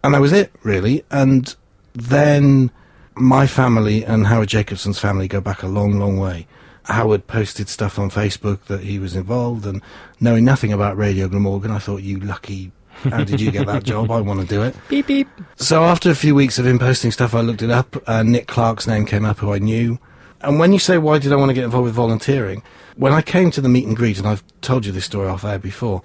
And 0.03 0.13
that 0.13 0.21
was 0.21 0.31
it, 0.31 0.51
really. 0.61 1.03
And 1.09 1.55
then 1.93 2.69
my 3.15 3.47
family 3.47 4.05
and 4.05 4.27
Howard 4.27 4.49
Jacobson's 4.49 4.99
family 4.99 5.27
go 5.27 5.41
back 5.41 5.63
a 5.63 5.67
long, 5.67 5.97
long 5.99 6.19
way. 6.19 6.45
Howard 6.85 7.27
posted 7.27 7.69
stuff 7.69 7.97
on 7.97 8.09
Facebook 8.09 8.63
that 8.65 8.81
he 8.81 8.99
was 8.99 9.15
involved, 9.15 9.65
and 9.65 9.81
knowing 10.19 10.43
nothing 10.45 10.73
about 10.73 10.97
Radio 10.97 11.27
Glamorgan, 11.27 11.71
I 11.71 11.79
thought, 11.79 12.01
you 12.01 12.19
lucky. 12.19 12.71
How 13.03 13.23
did 13.23 13.41
you 13.41 13.51
get 13.51 13.65
that 13.65 13.83
job? 13.83 14.11
I 14.11 14.21
want 14.21 14.41
to 14.41 14.45
do 14.45 14.61
it. 14.61 14.75
Beep 14.87 15.07
beep. 15.07 15.27
So 15.55 15.83
after 15.83 16.09
a 16.11 16.15
few 16.15 16.35
weeks 16.35 16.59
of 16.59 16.67
him 16.67 16.79
posting 16.79 17.11
stuff, 17.11 17.33
I 17.33 17.41
looked 17.41 17.61
it 17.61 17.71
up. 17.71 17.97
Uh, 18.07 18.23
Nick 18.23 18.47
Clark's 18.47 18.87
name 18.87 19.05
came 19.05 19.25
up, 19.25 19.39
who 19.39 19.51
I 19.51 19.59
knew. 19.59 19.99
And 20.41 20.59
when 20.59 20.73
you 20.73 20.79
say 20.79 20.97
why 20.97 21.19
did 21.19 21.31
I 21.31 21.35
want 21.35 21.49
to 21.49 21.53
get 21.53 21.63
involved 21.63 21.85
with 21.85 21.95
volunteering, 21.95 22.61
when 22.95 23.13
I 23.13 23.21
came 23.21 23.49
to 23.51 23.61
the 23.61 23.69
meet 23.69 23.87
and 23.87 23.95
greet, 23.95 24.19
and 24.19 24.27
I've 24.27 24.43
told 24.61 24.85
you 24.85 24.91
this 24.91 25.05
story 25.05 25.27
off 25.27 25.43
air 25.43 25.57
before, 25.57 26.01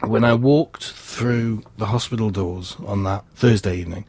when 0.00 0.24
I 0.24 0.34
walked 0.34 0.84
through 0.92 1.62
the 1.76 1.86
hospital 1.86 2.30
doors 2.30 2.76
on 2.86 3.04
that 3.04 3.24
Thursday 3.34 3.76
evening, 3.76 4.04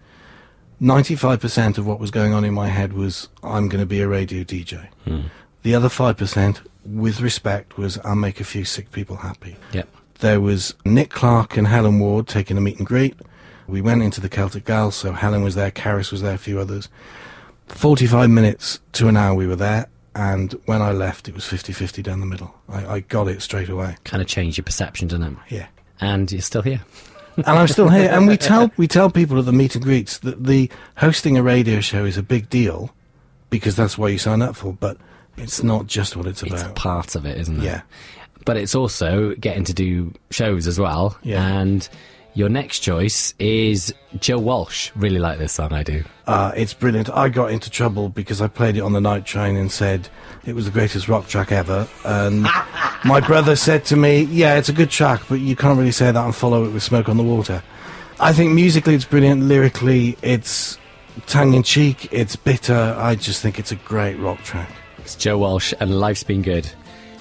95% 0.82 1.78
of 1.78 1.86
what 1.86 2.00
was 2.00 2.12
going 2.12 2.34
on 2.34 2.44
in 2.44 2.54
my 2.54 2.68
head 2.68 2.94
was 2.94 3.30
I'm 3.44 3.70
going 3.70 3.80
to 3.82 3.86
be 3.86 4.02
a 4.02 4.08
radio 4.08 4.44
DJ. 4.44 4.88
The 5.64 5.76
other 5.76 5.88
5%, 5.88 6.62
with 6.86 7.22
respect, 7.22 7.78
was 7.78 7.98
I'll 8.00 8.16
make 8.16 8.40
a 8.40 8.44
few 8.44 8.66
sick 8.66 8.92
people 8.92 9.18
happy. 9.18 9.56
Yep. 9.72 9.88
There 10.20 10.40
was 10.40 10.76
Nick 10.86 11.10
Clark 11.10 11.58
and 11.58 11.68
Helen 11.68 12.00
Ward 12.00 12.28
taking 12.28 12.58
a 12.58 12.62
meet 12.62 12.78
and 12.78 12.88
greet. 12.88 13.16
We 13.68 13.82
went 13.82 14.04
into 14.04 14.22
the 14.22 14.30
Celtic 14.30 14.66
Gals, 14.66 14.96
so 14.96 15.14
Helen 15.14 15.44
was 15.44 15.56
there, 15.56 15.72
Karis 15.72 16.12
was 16.12 16.22
there, 16.22 16.36
a 16.36 16.38
few 16.38 16.60
others. 16.60 16.90
45 17.68 18.30
minutes 18.30 18.82
to 18.94 19.08
an 19.08 19.16
hour 19.16 19.34
we 19.34 19.48
were 19.48 19.56
there, 19.56 19.88
and 20.16 20.54
when 20.66 20.82
I 20.82 20.92
left, 20.92 21.28
it 21.28 21.34
was 21.34 21.46
50 21.46 21.74
50 21.74 22.02
down 22.02 22.20
the 22.20 22.26
middle. 22.26 22.54
I, 22.68 22.86
I 22.86 23.00
got 23.00 23.28
it 23.28 23.42
straight 23.42 23.70
away. 23.70 23.96
Kind 24.04 24.22
of 24.22 24.28
changed 24.28 24.58
your 24.58 24.66
perception, 24.66 25.08
didn't 25.08 25.34
it? 25.34 25.38
Yeah. 25.50 25.68
And 26.00 26.32
you're 26.32 26.42
still 26.42 26.62
here. 26.62 26.82
and 27.38 27.48
I'm 27.48 27.68
still 27.68 27.90
here. 27.90 28.10
And 28.12 28.28
we 28.28 28.38
tell 28.50 28.72
we 28.78 28.88
tell 28.88 29.10
people 29.10 29.40
at 29.40 29.46
the 29.46 29.54
meet 29.54 29.76
and 29.76 29.84
greets 29.84 30.20
that 30.20 30.44
the 30.44 30.70
hosting 30.98 31.38
a 31.38 31.44
radio 31.44 31.80
show 31.80 32.06
is 32.06 32.18
a 32.18 32.24
big 32.24 32.50
deal 32.50 32.94
because 33.50 33.76
that's 33.76 33.98
why 33.98 34.10
you 34.10 34.18
sign 34.18 34.42
up 34.42 34.56
for. 34.56 34.74
But 34.74 34.98
it's 35.38 35.64
not 35.64 35.88
just 35.88 36.16
what 36.16 36.28
it's 36.28 36.42
about. 36.42 36.54
It's 36.60 36.80
part 36.80 37.16
of 37.16 37.26
it, 37.26 37.38
isn't 37.38 37.60
it? 37.60 37.64
Yeah. 37.64 37.82
But 38.46 38.58
it's 38.58 38.76
also 38.76 39.36
getting 39.36 39.64
to 39.66 39.74
do 39.74 40.14
shows 40.30 40.68
as 40.68 40.80
well. 40.80 41.18
Yeah. 41.24 41.46
And 41.46 41.88
your 42.36 42.50
next 42.50 42.80
choice 42.80 43.34
is 43.40 43.94
Joe 44.20 44.40
Walsh. 44.40 44.92
Really 44.96 45.20
like 45.20 45.38
this 45.38 45.54
song, 45.54 45.72
I 45.72 45.84
do. 45.84 46.04
Uh, 46.26 46.52
it's 46.56 46.74
brilliant. 46.74 47.10
I 47.12 47.30
got 47.30 47.52
into 47.52 47.70
trouble 47.70 48.10
because 48.10 48.42
I 48.42 48.48
played 48.48 48.76
it 48.76 48.82
on 48.82 48.94
the 48.94 49.02
night 49.02 49.26
train 49.26 49.56
and 49.56 49.72
said 49.72 50.10
it 50.46 50.56
was 50.56 50.66
the 50.66 50.72
greatest 50.72 51.08
rock 51.08 51.28
track 51.28 51.52
ever. 51.52 51.88
And 52.04 52.42
my 53.06 53.22
brother 53.26 53.56
said 53.56 53.86
to 53.86 53.96
me, 53.96 54.24
"Yeah, 54.24 54.58
it's 54.58 54.70
a 54.70 54.74
good 54.74 54.90
track, 54.90 55.22
but 55.30 55.36
you 55.36 55.56
can't 55.56 55.78
really 55.78 55.92
say 55.92 56.12
that 56.12 56.26
and 56.26 56.36
follow 56.36 56.66
it 56.66 56.72
with 56.72 56.84
Smoke 56.84 57.08
on 57.08 57.18
the 57.18 57.24
Water." 57.24 57.62
I 58.20 58.34
think 58.34 58.54
musically 58.54 58.96
it's 58.96 59.06
brilliant. 59.06 59.44
Lyrically, 59.44 60.18
it's 60.22 60.78
tongue 61.28 61.54
in 61.54 61.64
cheek. 61.64 62.08
It's 62.12 62.36
bitter. 62.36 62.96
I 62.98 63.16
just 63.16 63.42
think 63.42 63.60
it's 63.60 63.72
a 63.72 63.76
great 63.76 64.16
rock 64.16 64.40
track. 64.40 64.70
It's 65.04 65.16
Joe 65.16 65.38
Walsh 65.38 65.74
and 65.80 66.00
Life's 66.00 66.24
Been 66.24 66.42
Good 66.42 66.66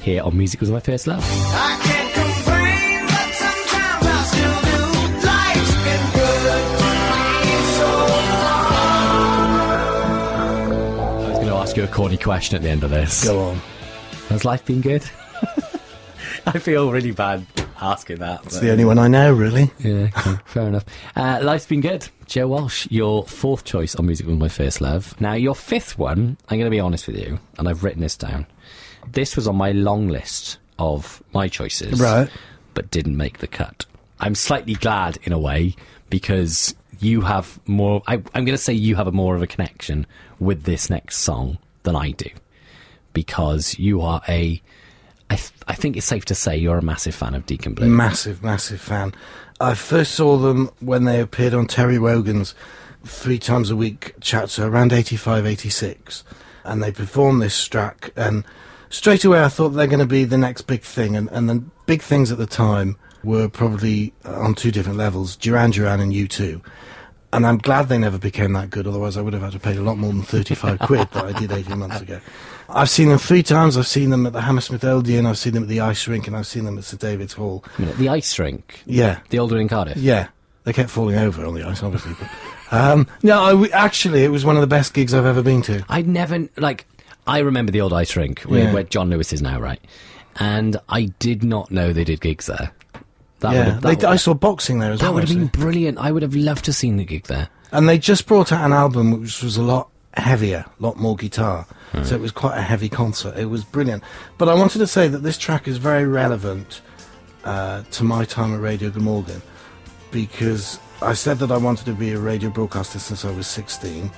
here 0.00 0.22
on 0.22 0.36
Music 0.38 0.60
Was 0.60 0.70
My 0.70 0.78
First 0.80 1.06
Love. 1.08 1.22
I 1.24 1.78
can't 1.82 2.12
complain, 2.14 3.06
but 3.06 3.34
sometimes 3.34 4.06
I 4.06 4.22
still 4.30 4.56
do. 4.62 4.78
Life's 5.26 5.74
been 5.82 6.04
good 6.14 6.62
so 7.74 7.88
far. 8.38 8.72
I 11.24 11.28
was 11.28 11.38
going 11.38 11.48
to 11.48 11.54
ask 11.54 11.76
you 11.76 11.82
a 11.84 11.88
corny 11.88 12.16
question 12.16 12.54
at 12.56 12.62
the 12.62 12.68
end 12.70 12.84
of 12.84 12.90
this. 12.90 13.24
Go 13.24 13.40
on. 13.40 13.60
Has 14.28 14.44
life 14.44 14.64
been 14.64 14.80
good? 14.80 15.02
I 16.46 16.58
feel 16.58 16.90
really 16.92 17.10
bad 17.10 17.44
asking 17.80 18.18
that. 18.18 18.44
It's 18.44 18.60
the 18.60 18.70
only 18.70 18.84
one 18.84 18.98
I 18.98 19.08
know, 19.08 19.32
really. 19.32 19.72
Yeah, 19.80 20.08
okay, 20.16 20.36
fair 20.44 20.68
enough. 20.68 20.84
Uh, 21.16 21.40
life's 21.42 21.66
been 21.66 21.80
good. 21.80 22.08
Joe 22.32 22.48
Walsh, 22.48 22.86
your 22.90 23.26
fourth 23.26 23.62
choice 23.62 23.94
on 23.94 24.06
Music 24.06 24.26
Was 24.26 24.38
My 24.38 24.48
First 24.48 24.80
Love. 24.80 25.20
Now, 25.20 25.34
your 25.34 25.54
fifth 25.54 25.98
one, 25.98 26.38
I'm 26.48 26.56
going 26.58 26.64
to 26.64 26.70
be 26.70 26.80
honest 26.80 27.06
with 27.06 27.18
you, 27.18 27.38
and 27.58 27.68
I've 27.68 27.84
written 27.84 28.00
this 28.00 28.16
down. 28.16 28.46
This 29.06 29.36
was 29.36 29.46
on 29.46 29.54
my 29.56 29.72
long 29.72 30.08
list 30.08 30.56
of 30.78 31.22
my 31.34 31.48
choices, 31.48 32.00
Right. 32.00 32.30
but 32.72 32.90
didn't 32.90 33.18
make 33.18 33.40
the 33.40 33.46
cut. 33.46 33.84
I'm 34.18 34.34
slightly 34.34 34.72
glad 34.72 35.18
in 35.24 35.34
a 35.34 35.38
way 35.38 35.76
because 36.08 36.74
you 37.00 37.20
have 37.20 37.60
more. 37.66 38.00
I, 38.06 38.14
I'm 38.14 38.46
going 38.46 38.56
to 38.56 38.56
say 38.56 38.72
you 38.72 38.96
have 38.96 39.08
a 39.08 39.12
more 39.12 39.36
of 39.36 39.42
a 39.42 39.46
connection 39.46 40.06
with 40.40 40.62
this 40.62 40.88
next 40.88 41.18
song 41.18 41.58
than 41.82 41.94
I 41.94 42.12
do 42.12 42.30
because 43.12 43.78
you 43.78 44.00
are 44.00 44.22
a. 44.26 44.62
I, 45.28 45.36
th- 45.36 45.52
I 45.68 45.74
think 45.74 45.98
it's 45.98 46.06
safe 46.06 46.24
to 46.26 46.34
say 46.34 46.56
you're 46.56 46.78
a 46.78 46.82
massive 46.82 47.14
fan 47.14 47.34
of 47.34 47.44
Deacon 47.44 47.74
Blue. 47.74 47.88
Massive, 47.88 48.42
massive 48.42 48.80
fan. 48.80 49.12
I 49.62 49.74
first 49.74 50.16
saw 50.16 50.38
them 50.38 50.70
when 50.80 51.04
they 51.04 51.20
appeared 51.20 51.54
on 51.54 51.68
Terry 51.68 51.96
Wogan's 51.96 52.56
three 53.04 53.38
times 53.38 53.70
a 53.70 53.76
week 53.76 54.12
chat 54.20 54.50
show 54.50 54.66
around 54.66 54.92
85, 54.92 55.46
86. 55.46 56.24
And 56.64 56.82
they 56.82 56.90
performed 56.90 57.40
this 57.40 57.68
track. 57.68 58.10
And 58.16 58.44
straight 58.90 59.24
away 59.24 59.44
I 59.44 59.48
thought 59.48 59.68
they're 59.68 59.86
going 59.86 60.00
to 60.00 60.04
be 60.04 60.24
the 60.24 60.36
next 60.36 60.62
big 60.62 60.82
thing. 60.82 61.14
And, 61.14 61.30
and 61.30 61.48
the 61.48 61.62
big 61.86 62.02
things 62.02 62.32
at 62.32 62.38
the 62.38 62.46
time 62.46 62.96
were 63.22 63.48
probably 63.48 64.12
on 64.24 64.56
two 64.56 64.72
different 64.72 64.98
levels 64.98 65.36
Duran 65.36 65.70
Duran 65.70 66.00
and 66.00 66.12
U2. 66.12 66.60
And 67.34 67.46
I'm 67.46 67.56
glad 67.58 67.88
they 67.88 67.96
never 67.98 68.18
became 68.18 68.52
that 68.52 68.68
good, 68.70 68.86
otherwise 68.86 69.16
I 69.16 69.22
would 69.22 69.32
have 69.32 69.42
had 69.42 69.52
to 69.52 69.58
pay 69.58 69.74
a 69.76 69.80
lot 69.82 69.96
more 69.96 70.12
than 70.12 70.22
35 70.22 70.78
quid 70.80 71.08
that 71.12 71.24
I 71.24 71.32
did 71.32 71.50
18 71.50 71.78
months 71.78 72.00
ago. 72.02 72.20
I've 72.68 72.90
seen 72.90 73.08
them 73.08 73.18
three 73.18 73.42
times. 73.42 73.76
I've 73.78 73.86
seen 73.86 74.10
them 74.10 74.26
at 74.26 74.32
the 74.34 74.42
Hammersmith 74.42 74.84
Odeon, 74.84 75.24
I've 75.26 75.38
seen 75.38 75.54
them 75.54 75.62
at 75.62 75.68
the 75.70 75.80
Ice 75.80 76.06
Rink, 76.06 76.26
and 76.26 76.36
I've 76.36 76.46
seen 76.46 76.64
them 76.64 76.76
at 76.78 76.84
St 76.84 77.00
David's 77.00 77.32
Hall. 77.34 77.64
The 77.78 78.08
ice 78.10 78.38
rink, 78.38 78.82
Yeah, 78.86 79.20
the 79.30 79.38
old 79.38 79.50
one 79.50 79.60
in 79.60 79.68
Cardiff. 79.68 79.96
yeah. 79.96 80.28
They 80.64 80.72
kept 80.72 80.90
falling 80.90 81.16
over 81.16 81.44
on 81.44 81.54
the 81.54 81.64
ice, 81.66 81.82
obviously. 81.82 82.14
But, 82.20 82.28
um, 82.80 83.08
no, 83.24 83.42
I 83.42 83.50
w- 83.50 83.70
actually, 83.72 84.22
it 84.24 84.28
was 84.30 84.44
one 84.44 84.54
of 84.56 84.60
the 84.60 84.68
best 84.68 84.94
gigs 84.94 85.12
I've 85.12 85.24
ever 85.26 85.42
been 85.42 85.60
to. 85.62 85.84
I'd 85.88 86.06
never 86.06 86.48
like. 86.56 86.86
I 87.26 87.38
remember 87.40 87.72
the 87.72 87.80
old 87.80 87.92
ice 87.92 88.14
rink 88.16 88.42
where, 88.42 88.64
Yeah. 88.64 88.72
where 88.72 88.82
John 88.84 89.10
Lewis 89.10 89.32
is 89.32 89.42
now, 89.42 89.58
right? 89.60 89.80
And 90.36 90.76
I 90.88 91.06
did 91.18 91.42
not 91.42 91.70
know 91.72 91.92
they 91.92 92.04
did 92.04 92.20
gigs 92.20 92.46
there. 92.46 92.72
That 93.42 93.54
yeah, 93.54 93.64
have, 93.64 93.82
they, 93.82 94.06
I 94.06 94.16
saw 94.16 94.34
boxing 94.34 94.78
there 94.78 94.92
as 94.92 95.00
that 95.00 95.06
well. 95.06 95.14
That 95.14 95.28
would 95.28 95.28
have 95.28 95.52
been 95.52 95.60
brilliant. 95.60 95.98
I 95.98 96.12
would 96.12 96.22
have 96.22 96.34
loved 96.34 96.64
to 96.66 96.68
have 96.70 96.76
seen 96.76 96.96
the 96.96 97.04
gig 97.04 97.24
there. 97.24 97.48
And 97.72 97.88
they 97.88 97.98
just 97.98 98.26
brought 98.26 98.52
out 98.52 98.64
an 98.64 98.72
album 98.72 99.20
which 99.20 99.42
was 99.42 99.56
a 99.56 99.62
lot 99.62 99.90
heavier, 100.14 100.64
a 100.78 100.82
lot 100.82 100.96
more 100.96 101.16
guitar. 101.16 101.66
So 102.04 102.14
it 102.14 102.22
was 102.22 102.32
quite 102.32 102.56
a 102.56 102.62
heavy 102.62 102.88
concert. 102.88 103.36
It 103.36 103.46
was 103.46 103.64
brilliant. 103.64 104.02
But 104.38 104.48
I 104.48 104.54
wanted 104.54 104.78
to 104.78 104.86
say 104.86 105.08
that 105.08 105.18
this 105.18 105.36
track 105.36 105.68
is 105.68 105.76
very 105.76 106.06
relevant 106.06 106.80
uh, 107.44 107.82
to 107.82 108.04
my 108.04 108.24
time 108.24 108.54
at 108.54 108.60
Radio 108.60 108.88
Glamorgan 108.88 109.42
because 110.10 110.78
I 111.02 111.12
said 111.12 111.38
that 111.40 111.50
I 111.50 111.58
wanted 111.58 111.84
to 111.86 111.92
be 111.92 112.12
a 112.12 112.18
radio 112.18 112.48
broadcaster 112.48 112.98
since 112.98 113.26
I 113.26 113.30
was 113.30 113.46
16. 113.46 114.10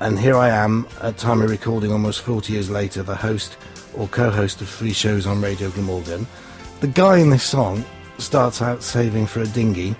And 0.00 0.18
here 0.18 0.36
I 0.36 0.48
am, 0.48 0.88
at 1.02 1.18
time 1.18 1.42
of 1.42 1.50
recording 1.50 1.92
almost 1.92 2.22
40 2.22 2.52
years 2.52 2.70
later, 2.70 3.02
the 3.02 3.16
host 3.16 3.58
or 3.94 4.06
co-host 4.08 4.62
of 4.62 4.68
three 4.68 4.92
shows 4.94 5.26
on 5.26 5.42
Radio 5.42 5.70
Glamorgan. 5.70 6.26
The 6.80 6.86
guy 6.86 7.18
in 7.18 7.28
this 7.28 7.42
song 7.42 7.84
starts 8.18 8.60
out 8.60 8.82
saving 8.82 9.26
for 9.26 9.40
a 9.40 9.46
dinghy 9.46 9.96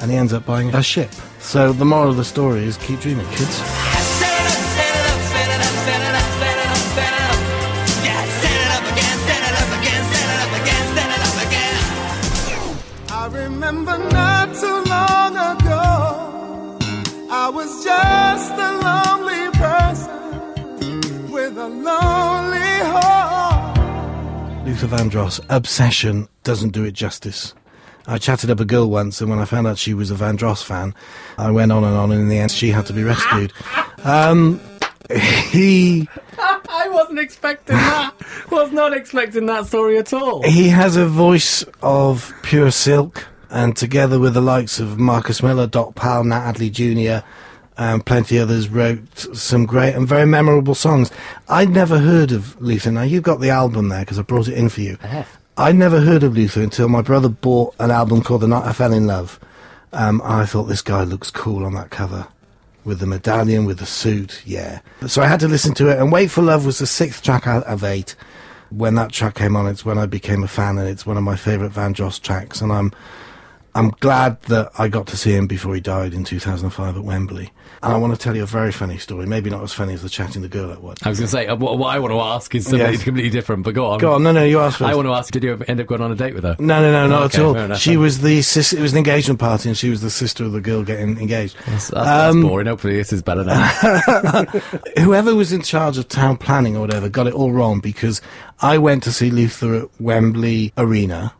and 0.00 0.10
he 0.10 0.16
ends 0.16 0.32
up 0.32 0.44
buying 0.46 0.74
a 0.74 0.82
ship. 0.82 1.10
So 1.38 1.72
the 1.72 1.84
moral 1.84 2.10
of 2.10 2.16
the 2.16 2.24
story 2.24 2.64
is 2.64 2.76
keep 2.78 3.00
dreaming, 3.00 3.26
kids. 3.30 3.62
Just 17.82 18.52
a 18.52 18.70
lonely 18.84 19.50
person 19.52 21.30
with 21.30 21.56
a 21.56 21.68
lonely 21.68 22.39
Luther 24.80 24.96
Vandross, 24.96 25.44
Obsession 25.50 26.26
doesn't 26.42 26.70
do 26.70 26.84
it 26.84 26.92
justice. 26.92 27.52
I 28.06 28.16
chatted 28.16 28.48
up 28.48 28.60
a 28.60 28.64
girl 28.64 28.88
once, 28.88 29.20
and 29.20 29.28
when 29.28 29.38
I 29.38 29.44
found 29.44 29.66
out 29.66 29.76
she 29.76 29.92
was 29.92 30.10
a 30.10 30.14
Van 30.14 30.38
Vandross 30.38 30.64
fan, 30.64 30.94
I 31.36 31.50
went 31.50 31.70
on 31.70 31.84
and 31.84 31.94
on, 31.94 32.12
and 32.12 32.22
in 32.22 32.28
the 32.30 32.38
end, 32.38 32.50
she 32.50 32.70
had 32.70 32.86
to 32.86 32.94
be 32.94 33.04
rescued. 33.04 33.52
Um, 34.04 34.58
he 35.50 36.08
I 36.38 36.88
wasn't 36.88 37.18
expecting 37.18 37.76
that. 37.76 38.14
Was 38.50 38.72
not 38.72 38.94
expecting 38.94 39.44
that 39.46 39.66
story 39.66 39.98
at 39.98 40.14
all. 40.14 40.42
he 40.44 40.70
has 40.70 40.96
a 40.96 41.06
voice 41.06 41.62
of 41.82 42.32
pure 42.42 42.70
silk, 42.70 43.26
and 43.50 43.76
together 43.76 44.18
with 44.18 44.32
the 44.32 44.40
likes 44.40 44.80
of 44.80 44.98
Marcus 44.98 45.42
Miller, 45.42 45.66
Doc 45.66 45.94
Powell, 45.94 46.24
Nat 46.24 46.48
Adderley 46.48 46.70
Jr., 46.70 47.26
and 47.80 48.04
plenty 48.04 48.38
others 48.38 48.68
wrote 48.68 49.18
some 49.34 49.64
great 49.64 49.94
and 49.94 50.06
very 50.06 50.26
memorable 50.26 50.74
songs. 50.74 51.10
I'd 51.48 51.70
never 51.70 51.98
heard 51.98 52.30
of 52.30 52.60
Luther. 52.60 52.92
Now, 52.92 53.02
you've 53.02 53.22
got 53.22 53.40
the 53.40 53.48
album 53.48 53.88
there 53.88 54.00
because 54.00 54.18
I 54.18 54.22
brought 54.22 54.48
it 54.48 54.54
in 54.54 54.68
for 54.68 54.82
you. 54.82 54.98
I 55.02 55.06
have. 55.06 55.38
I'd 55.56 55.76
never 55.76 56.00
heard 56.00 56.22
of 56.22 56.34
Luther 56.34 56.60
until 56.60 56.88
my 56.88 57.00
brother 57.00 57.30
bought 57.30 57.74
an 57.78 57.90
album 57.90 58.22
called 58.22 58.42
The 58.42 58.48
Night 58.48 58.66
I 58.66 58.74
Fell 58.74 58.92
in 58.92 59.06
Love. 59.06 59.40
Um, 59.94 60.20
I 60.22 60.44
thought 60.44 60.64
this 60.64 60.82
guy 60.82 61.04
looks 61.04 61.30
cool 61.30 61.64
on 61.64 61.72
that 61.72 61.88
cover. 61.88 62.28
With 62.84 62.98
the 63.00 63.06
medallion, 63.06 63.64
with 63.64 63.78
the 63.78 63.86
suit, 63.86 64.42
yeah. 64.44 64.80
So 65.06 65.22
I 65.22 65.26
had 65.26 65.40
to 65.40 65.48
listen 65.48 65.72
to 65.74 65.88
it, 65.88 65.98
and 65.98 66.12
Wait 66.12 66.30
for 66.30 66.42
Love 66.42 66.66
was 66.66 66.80
the 66.80 66.86
sixth 66.86 67.22
track 67.22 67.46
out 67.46 67.64
of 67.64 67.82
eight. 67.82 68.14
When 68.68 68.94
that 68.96 69.10
track 69.10 69.36
came 69.36 69.56
on, 69.56 69.66
it's 69.66 69.86
when 69.86 69.96
I 69.96 70.04
became 70.04 70.42
a 70.42 70.48
fan, 70.48 70.76
and 70.76 70.86
it's 70.86 71.06
one 71.06 71.16
of 71.16 71.22
my 71.22 71.36
favourite 71.36 71.72
Vandross 71.72 72.20
tracks. 72.20 72.60
And 72.60 72.72
I'm 72.72 72.92
I'm 73.74 73.90
glad 74.00 74.42
that 74.42 74.70
I 74.78 74.88
got 74.88 75.06
to 75.08 75.16
see 75.16 75.32
him 75.32 75.46
before 75.46 75.74
he 75.74 75.80
died 75.80 76.12
in 76.12 76.24
2005 76.24 76.96
at 76.96 77.04
Wembley. 77.04 77.50
And 77.82 77.92
I 77.92 77.96
want 77.96 78.12
to 78.12 78.18
tell 78.18 78.34
you 78.36 78.42
a 78.42 78.46
very 78.46 78.72
funny 78.72 78.98
story. 78.98 79.26
Maybe 79.26 79.48
not 79.48 79.62
as 79.62 79.72
funny 79.72 79.94
as 79.94 80.02
the 80.02 80.08
chatting 80.08 80.42
the 80.42 80.48
girl 80.48 80.70
at 80.72 80.82
one. 80.82 80.96
I 81.04 81.08
was 81.08 81.18
going 81.18 81.26
to 81.28 81.30
say, 81.32 81.46
uh, 81.46 81.54
what, 81.56 81.78
what 81.78 81.94
I 81.94 81.98
want 82.00 82.12
to 82.12 82.18
ask 82.20 82.52
is 82.54 82.64
something 82.64 82.80
Yes. 82.80 83.04
completely 83.04 83.30
different, 83.30 83.62
but 83.62 83.74
go 83.74 83.86
on. 83.86 83.98
Go 84.00 84.12
on, 84.14 84.22
no, 84.24 84.32
no, 84.32 84.44
you 84.44 84.58
asked 84.60 84.78
first. 84.78 84.90
I 84.90 84.94
want 84.96 85.06
to 85.06 85.12
ask, 85.12 85.32
did 85.32 85.44
you 85.44 85.62
end 85.68 85.80
up 85.80 85.86
going 85.86 86.02
on 86.02 86.10
a 86.10 86.14
date 86.16 86.34
with 86.34 86.42
her? 86.44 86.56
No, 86.58 86.80
no, 86.80 86.90
no, 86.90 87.06
not 87.06 87.22
Okay, 87.26 87.38
at 87.38 87.44
all. 87.44 87.54
enough. 87.56 87.78
She 87.78 87.96
was 87.96 88.20
the 88.22 88.42
sis- 88.42 88.72
it 88.72 88.80
was 88.80 88.92
an 88.92 88.98
engagement 88.98 89.38
party, 89.40 89.68
and 89.68 89.78
she 89.78 89.88
was 89.88 90.02
the 90.02 90.10
sister 90.10 90.44
of 90.44 90.52
the 90.52 90.60
girl 90.60 90.82
getting 90.82 91.18
engaged. 91.18 91.56
That's, 91.66 91.88
that's, 91.88 91.90
that's 91.90 92.34
Um, 92.34 92.42
boring. 92.42 92.66
Hopefully 92.66 92.96
this 92.96 93.12
is 93.12 93.22
better 93.22 93.44
now. 93.44 93.66
Whoever 94.98 95.34
was 95.34 95.52
in 95.52 95.62
charge 95.62 95.96
of 95.96 96.08
town 96.08 96.36
planning 96.38 96.76
or 96.76 96.80
whatever 96.80 97.08
got 97.08 97.26
it 97.28 97.34
all 97.34 97.52
wrong 97.52 97.80
because 97.80 98.20
I 98.60 98.78
went 98.78 99.02
to 99.04 99.12
see 99.12 99.30
Luther 99.30 99.74
at 99.74 99.88
Wembley 100.00 100.72
Arena, 100.76 101.34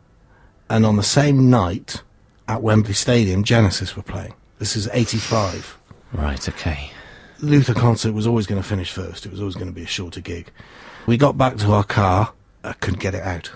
and 0.69 0.85
on 0.85 0.95
the 0.95 1.03
same 1.03 1.49
night 1.49 2.01
at 2.47 2.61
Wembley 2.61 2.93
Stadium, 2.93 3.43
Genesis 3.43 3.95
were 3.95 4.03
playing. 4.03 4.33
This 4.59 4.75
is 4.75 4.87
'85. 4.91 5.77
right, 6.13 6.49
okay. 6.49 6.91
Luther 7.39 7.73
concert 7.73 8.13
was 8.13 8.27
always 8.27 8.45
going 8.45 8.61
to 8.61 8.67
finish 8.67 8.91
first. 8.91 9.25
It 9.25 9.31
was 9.31 9.39
always 9.39 9.55
going 9.55 9.67
to 9.67 9.73
be 9.73 9.83
a 9.83 9.87
shorter 9.87 10.21
gig. 10.21 10.51
We 11.07 11.17
got 11.17 11.37
back 11.37 11.57
to 11.57 11.71
our 11.71 11.83
car. 11.83 12.33
I 12.63 12.73
couldn't 12.73 12.99
get 12.99 13.15
it 13.15 13.23
out 13.23 13.51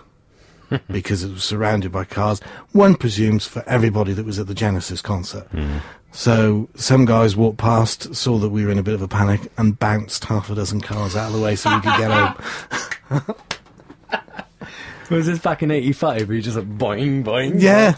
because 0.92 1.24
it 1.24 1.32
was 1.32 1.44
surrounded 1.44 1.92
by 1.92 2.06
cars. 2.06 2.40
One 2.72 2.96
presumes 2.96 3.46
for 3.46 3.64
everybody 3.68 4.14
that 4.14 4.26
was 4.26 4.40
at 4.40 4.48
the 4.48 4.56
Genesis 4.56 5.02
concert. 5.02 5.48
Hmm. 5.52 5.78
So 6.12 6.70
some 6.76 7.06
guys 7.06 7.36
walked 7.36 7.58
past, 7.58 8.16
saw 8.16 8.38
that 8.38 8.50
we 8.50 8.66
were 8.66 8.72
in 8.72 8.80
a 8.80 8.84
bit 8.84 8.94
of 8.94 9.02
a 9.02 9.08
panic, 9.08 9.52
and 9.58 9.78
bounced 9.78 10.24
half 10.26 10.50
a 10.50 10.56
dozen 10.56 10.80
cars 10.80 11.16
out 11.16 11.28
of 11.28 11.34
the 11.34 11.42
way 11.42 11.56
so 11.56 11.70
we 11.76 11.82
could 11.82 11.98
get 11.98 12.10
home. 12.10 13.36
Was 15.12 15.28
this 15.28 15.40
back 15.40 15.62
in 15.62 15.72
85 15.72 16.28
where 16.28 16.36
you 16.36 16.42
just 16.42 16.58
like 16.58 16.78
boing, 16.78 17.24
boing? 17.24 17.62
Yeah, 17.62 17.98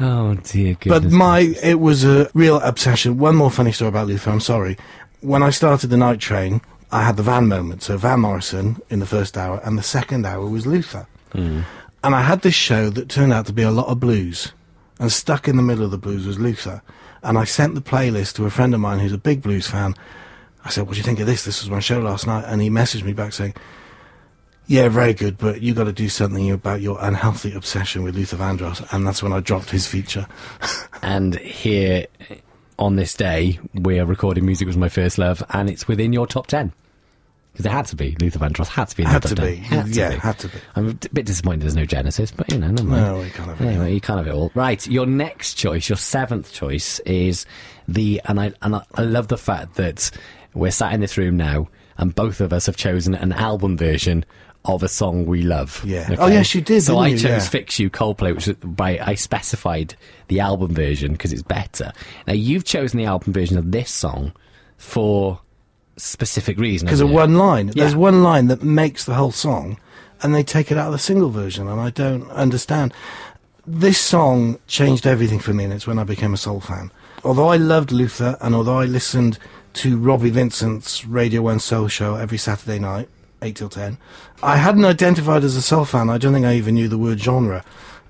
Oh, 0.00 0.34
dear 0.34 0.74
but 0.86 1.02
goodness. 1.02 1.12
my 1.12 1.38
it 1.62 1.80
was 1.80 2.04
a 2.04 2.30
real 2.34 2.56
obsession. 2.60 3.18
One 3.18 3.36
more 3.36 3.50
funny 3.50 3.72
story 3.72 3.90
about 3.90 4.06
Luther. 4.06 4.30
I'm 4.30 4.40
sorry. 4.40 4.76
When 5.20 5.42
I 5.42 5.50
started 5.50 5.88
the 5.88 5.96
night 5.96 6.18
train, 6.18 6.60
I 6.90 7.04
had 7.04 7.16
the 7.16 7.22
Van 7.22 7.46
moment. 7.46 7.82
So 7.82 7.96
Van 7.96 8.20
Morrison 8.20 8.80
in 8.90 8.98
the 8.98 9.06
first 9.06 9.36
hour, 9.36 9.60
and 9.64 9.78
the 9.78 9.82
second 9.82 10.26
hour 10.26 10.46
was 10.46 10.66
Luther. 10.66 11.06
Hmm. 11.32 11.60
And 12.04 12.14
I 12.14 12.22
had 12.22 12.42
this 12.42 12.54
show 12.54 12.90
that 12.90 13.08
turned 13.08 13.32
out 13.32 13.46
to 13.46 13.52
be 13.52 13.62
a 13.62 13.70
lot 13.70 13.86
of 13.86 14.00
blues, 14.00 14.52
and 14.98 15.12
stuck 15.12 15.46
in 15.46 15.56
the 15.56 15.62
middle 15.62 15.84
of 15.84 15.90
the 15.90 15.98
blues 15.98 16.26
was 16.26 16.38
Luther. 16.38 16.82
And 17.22 17.38
I 17.38 17.44
sent 17.44 17.74
the 17.74 17.80
playlist 17.80 18.34
to 18.34 18.46
a 18.46 18.50
friend 18.50 18.74
of 18.74 18.80
mine 18.80 18.98
who's 18.98 19.12
a 19.12 19.18
big 19.18 19.42
blues 19.42 19.68
fan. 19.68 19.94
I 20.64 20.70
said, 20.70 20.86
"What 20.86 20.94
do 20.94 20.98
you 20.98 21.04
think 21.04 21.20
of 21.20 21.26
this? 21.26 21.44
This 21.44 21.62
was 21.62 21.70
my 21.70 21.80
show 21.80 22.00
last 22.00 22.26
night." 22.26 22.44
And 22.46 22.60
he 22.60 22.70
messaged 22.70 23.04
me 23.04 23.12
back 23.12 23.32
saying, 23.32 23.54
"Yeah, 24.66 24.88
very 24.88 25.12
good, 25.14 25.38
but 25.38 25.60
you 25.62 25.74
got 25.74 25.84
to 25.84 25.92
do 25.92 26.08
something 26.08 26.50
about 26.50 26.80
your 26.80 26.98
unhealthy 27.00 27.52
obsession 27.54 28.02
with 28.02 28.14
Luther 28.16 28.36
Vandross." 28.36 28.86
And 28.92 29.06
that's 29.06 29.22
when 29.22 29.32
I 29.32 29.40
dropped 29.40 29.70
his 29.70 29.86
feature. 29.86 30.26
And 31.04 31.34
here, 31.36 32.06
on 32.78 32.94
this 32.94 33.14
day, 33.14 33.58
we're 33.74 34.04
recording 34.04 34.46
Music 34.46 34.68
Was 34.68 34.76
My 34.76 34.88
First 34.88 35.18
Love, 35.18 35.42
and 35.50 35.68
it's 35.68 35.88
within 35.88 36.12
your 36.12 36.28
top 36.28 36.46
10. 36.46 36.72
Because 37.52 37.66
it 37.66 37.72
had 37.72 37.86
to 37.86 37.96
be. 37.96 38.16
Luther 38.20 38.38
Vandross 38.38 38.68
had 38.68 38.86
to 38.88 38.96
be 38.96 39.02
in 39.02 39.08
Had 39.08 39.22
the 39.22 39.28
to 39.30 39.34
top 39.34 39.44
be. 39.46 39.56
10. 39.56 39.62
Had 39.64 39.86
to 39.86 39.92
Yeah, 39.92 40.10
be. 40.10 40.16
had 40.18 40.38
to 40.38 40.48
be. 40.48 40.54
I'm 40.76 40.88
a 40.90 40.94
bit 41.12 41.26
disappointed 41.26 41.62
there's 41.62 41.74
no 41.74 41.84
Genesis, 41.84 42.30
but 42.30 42.50
you 42.52 42.58
know, 42.58 42.68
never 42.68 42.84
mind. 42.88 43.02
No, 43.04 43.18
we 43.18 43.30
can't 43.30 43.48
have 43.48 43.60
it. 43.60 43.66
Anyway, 43.66 43.92
you 43.94 44.00
can't 44.00 44.18
have 44.18 44.28
it 44.28 44.32
all. 44.32 44.52
Right, 44.54 44.86
your 44.86 45.06
next 45.06 45.54
choice, 45.54 45.88
your 45.88 45.96
seventh 45.98 46.52
choice 46.52 47.00
is 47.00 47.44
the, 47.88 48.20
and 48.26 48.40
I 48.40 48.52
and 48.62 48.76
I 48.94 49.02
love 49.02 49.26
the 49.26 49.36
fact 49.38 49.74
that 49.74 50.10
we're 50.54 50.70
sat 50.70 50.92
in 50.94 51.00
this 51.00 51.18
room 51.18 51.36
now, 51.36 51.68
and 51.98 52.14
both 52.14 52.40
of 52.40 52.52
us 52.52 52.66
have 52.66 52.76
chosen 52.76 53.14
an 53.16 53.32
album 53.32 53.76
version 53.76 54.24
of 54.64 54.82
a 54.82 54.88
song 54.88 55.26
we 55.26 55.42
love. 55.42 55.82
Yeah. 55.84 56.14
Oh, 56.18 56.28
yes, 56.28 56.54
you 56.54 56.60
did, 56.60 56.82
So 56.82 56.98
I 56.98 57.08
you? 57.08 57.18
chose 57.18 57.24
Yeah. 57.24 57.38
"Fix 57.40 57.78
You" 57.78 57.90
Coldplay, 57.90 58.34
which 58.34 58.48
by 58.62 58.98
I 59.00 59.14
specified 59.14 59.96
the 60.28 60.38
album 60.40 60.72
version 60.74 61.12
because 61.12 61.32
it's 61.32 61.42
better. 61.42 61.92
Now 62.26 62.34
you've 62.34 62.64
chosen 62.64 62.98
the 62.98 63.04
album 63.06 63.32
version 63.32 63.58
of 63.58 63.72
this 63.72 63.90
song 63.90 64.32
for 64.78 65.40
specific 65.96 66.58
reason 66.58 66.86
because 66.86 67.00
of 67.00 67.08
you? 67.08 67.14
one 67.14 67.34
line. 67.34 67.72
There's 67.74 67.96
one 67.96 68.22
line 68.22 68.46
that 68.48 68.62
makes 68.62 69.04
the 69.04 69.14
whole 69.14 69.32
song, 69.32 69.78
and 70.22 70.34
they 70.34 70.42
take 70.44 70.70
it 70.70 70.78
out 70.78 70.86
of 70.86 70.92
the 70.92 70.98
single 70.98 71.30
version, 71.30 71.68
and 71.68 71.80
I 71.80 71.90
don't 71.90 72.30
understand. 72.30 72.94
This 73.66 73.98
song 73.98 74.58
changed 74.66 75.06
everything 75.06 75.38
for 75.38 75.52
me, 75.52 75.64
and 75.64 75.72
it's 75.72 75.86
when 75.86 75.98
I 75.98 76.04
became 76.04 76.34
a 76.34 76.36
soul 76.36 76.60
fan. 76.60 76.90
Although 77.24 77.48
I 77.48 77.56
loved 77.56 77.92
Luther, 77.92 78.36
and 78.40 78.54
although 78.54 78.78
I 78.80 78.84
listened 78.86 79.38
to 79.74 79.96
Robbie 79.96 80.30
Vincent's 80.30 81.04
Radio 81.06 81.42
1 81.42 81.60
Soul 81.60 81.86
show 81.88 82.16
every 82.16 82.38
Saturday 82.38 82.78
night, 82.80 83.08
8 83.42 83.56
till 83.56 83.68
10, 83.68 83.98
I 84.42 84.56
hadn't 84.56 84.84
identified 84.84 85.44
as 85.44 85.56
a 85.56 85.62
soul 85.62 85.84
fan. 85.84 86.08
I 86.08 86.18
don't 86.18 86.32
think 86.32 86.46
I 86.46 86.54
even 86.54 86.74
knew 86.74 86.88
the 86.88 86.98
word 86.98 87.20
genre. 87.20 87.64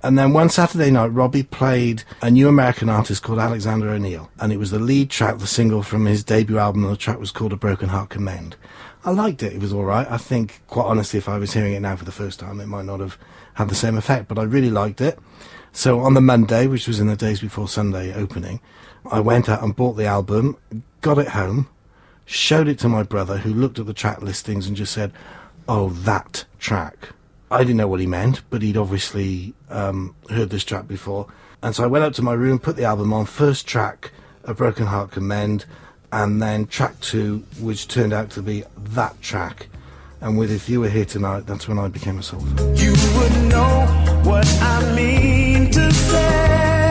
And 0.04 0.18
then 0.18 0.32
one 0.32 0.48
Saturday 0.48 0.90
night, 0.90 1.08
Robbie 1.08 1.44
played 1.44 2.02
a 2.20 2.30
new 2.30 2.48
American 2.48 2.88
artist 2.88 3.22
called 3.22 3.38
Alexander 3.38 3.88
O'Neal, 3.90 4.30
and 4.40 4.52
it 4.52 4.58
was 4.58 4.72
the 4.72 4.80
lead 4.80 5.10
track, 5.10 5.38
the 5.38 5.46
single 5.46 5.82
from 5.82 6.06
his 6.06 6.24
debut 6.24 6.58
album, 6.58 6.84
and 6.84 6.92
the 6.92 6.96
track 6.96 7.20
was 7.20 7.30
called 7.30 7.52
A 7.52 7.56
Broken 7.56 7.88
Heart 7.88 8.10
Can 8.10 8.24
Mend. 8.24 8.56
I 9.04 9.10
liked 9.10 9.42
it, 9.42 9.52
it 9.52 9.60
was 9.60 9.72
alright. 9.72 10.10
I 10.10 10.16
think, 10.16 10.62
quite 10.66 10.86
honestly, 10.86 11.18
if 11.18 11.28
I 11.28 11.38
was 11.38 11.52
hearing 11.52 11.72
it 11.72 11.80
now 11.80 11.96
for 11.96 12.04
the 12.04 12.12
first 12.12 12.40
time, 12.40 12.60
it 12.60 12.66
might 12.66 12.84
not 12.84 13.00
have 13.00 13.16
had 13.54 13.68
the 13.68 13.74
same 13.76 13.96
effect, 13.96 14.26
but 14.26 14.38
I 14.38 14.42
really 14.42 14.70
liked 14.70 15.00
it. 15.00 15.18
So 15.72 16.00
on 16.00 16.14
the 16.14 16.20
Monday, 16.20 16.66
which 16.66 16.86
was 16.86 17.00
in 17.00 17.06
the 17.06 17.16
days 17.16 17.40
before 17.40 17.68
Sunday 17.68 18.12
opening, 18.12 18.60
I 19.10 19.20
went 19.20 19.48
out 19.48 19.62
and 19.62 19.74
bought 19.74 19.94
the 19.94 20.06
album, 20.06 20.56
got 21.00 21.18
it 21.18 21.28
home, 21.28 21.68
showed 22.26 22.68
it 22.68 22.78
to 22.80 22.88
my 22.88 23.02
brother, 23.02 23.38
who 23.38 23.52
looked 23.52 23.78
at 23.78 23.86
the 23.86 23.94
track 23.94 24.22
listings 24.22 24.66
and 24.66 24.76
just 24.76 24.92
said, 24.92 25.12
"Oh, 25.68 25.90
that 25.90 26.44
track." 26.58 27.10
I 27.50 27.58
didn't 27.58 27.76
know 27.76 27.88
what 27.88 28.00
he 28.00 28.06
meant, 28.06 28.42
but 28.48 28.62
he'd 28.62 28.76
obviously 28.76 29.54
um, 29.68 30.14
heard 30.30 30.50
this 30.50 30.64
track 30.64 30.88
before, 30.88 31.26
and 31.62 31.74
so 31.74 31.84
I 31.84 31.86
went 31.86 32.04
up 32.04 32.14
to 32.14 32.22
my 32.22 32.32
room, 32.32 32.58
put 32.58 32.76
the 32.76 32.84
album 32.84 33.12
on. 33.12 33.26
First 33.26 33.66
track, 33.66 34.12
"A 34.44 34.54
Broken 34.54 34.86
Heart 34.86 35.12
Can 35.12 35.26
Mend," 35.26 35.66
and 36.10 36.40
then 36.40 36.66
track 36.66 36.98
two, 37.00 37.44
which 37.60 37.88
turned 37.88 38.12
out 38.12 38.30
to 38.30 38.42
be 38.42 38.64
that 38.76 39.20
track. 39.20 39.68
And 40.20 40.38
with 40.38 40.50
"If 40.50 40.68
You 40.68 40.80
Were 40.80 40.88
Here 40.88 41.04
Tonight," 41.04 41.46
that's 41.46 41.68
when 41.68 41.78
I 41.78 41.88
became 41.88 42.18
a 42.18 42.22
soul. 42.22 42.46
You 42.76 42.92
would 43.16 43.48
know 43.50 43.86
what 44.22 44.46
I 44.62 44.94
mean 44.94 45.70
to 45.72 45.92
say. 45.92 46.81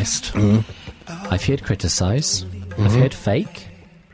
Honest. 0.00 0.32
Mm-hmm. 0.32 1.32
I've 1.34 1.44
heard 1.44 1.62
criticise. 1.62 2.46
I've 2.78 2.92
heard 2.94 3.12
fake. 3.12 3.66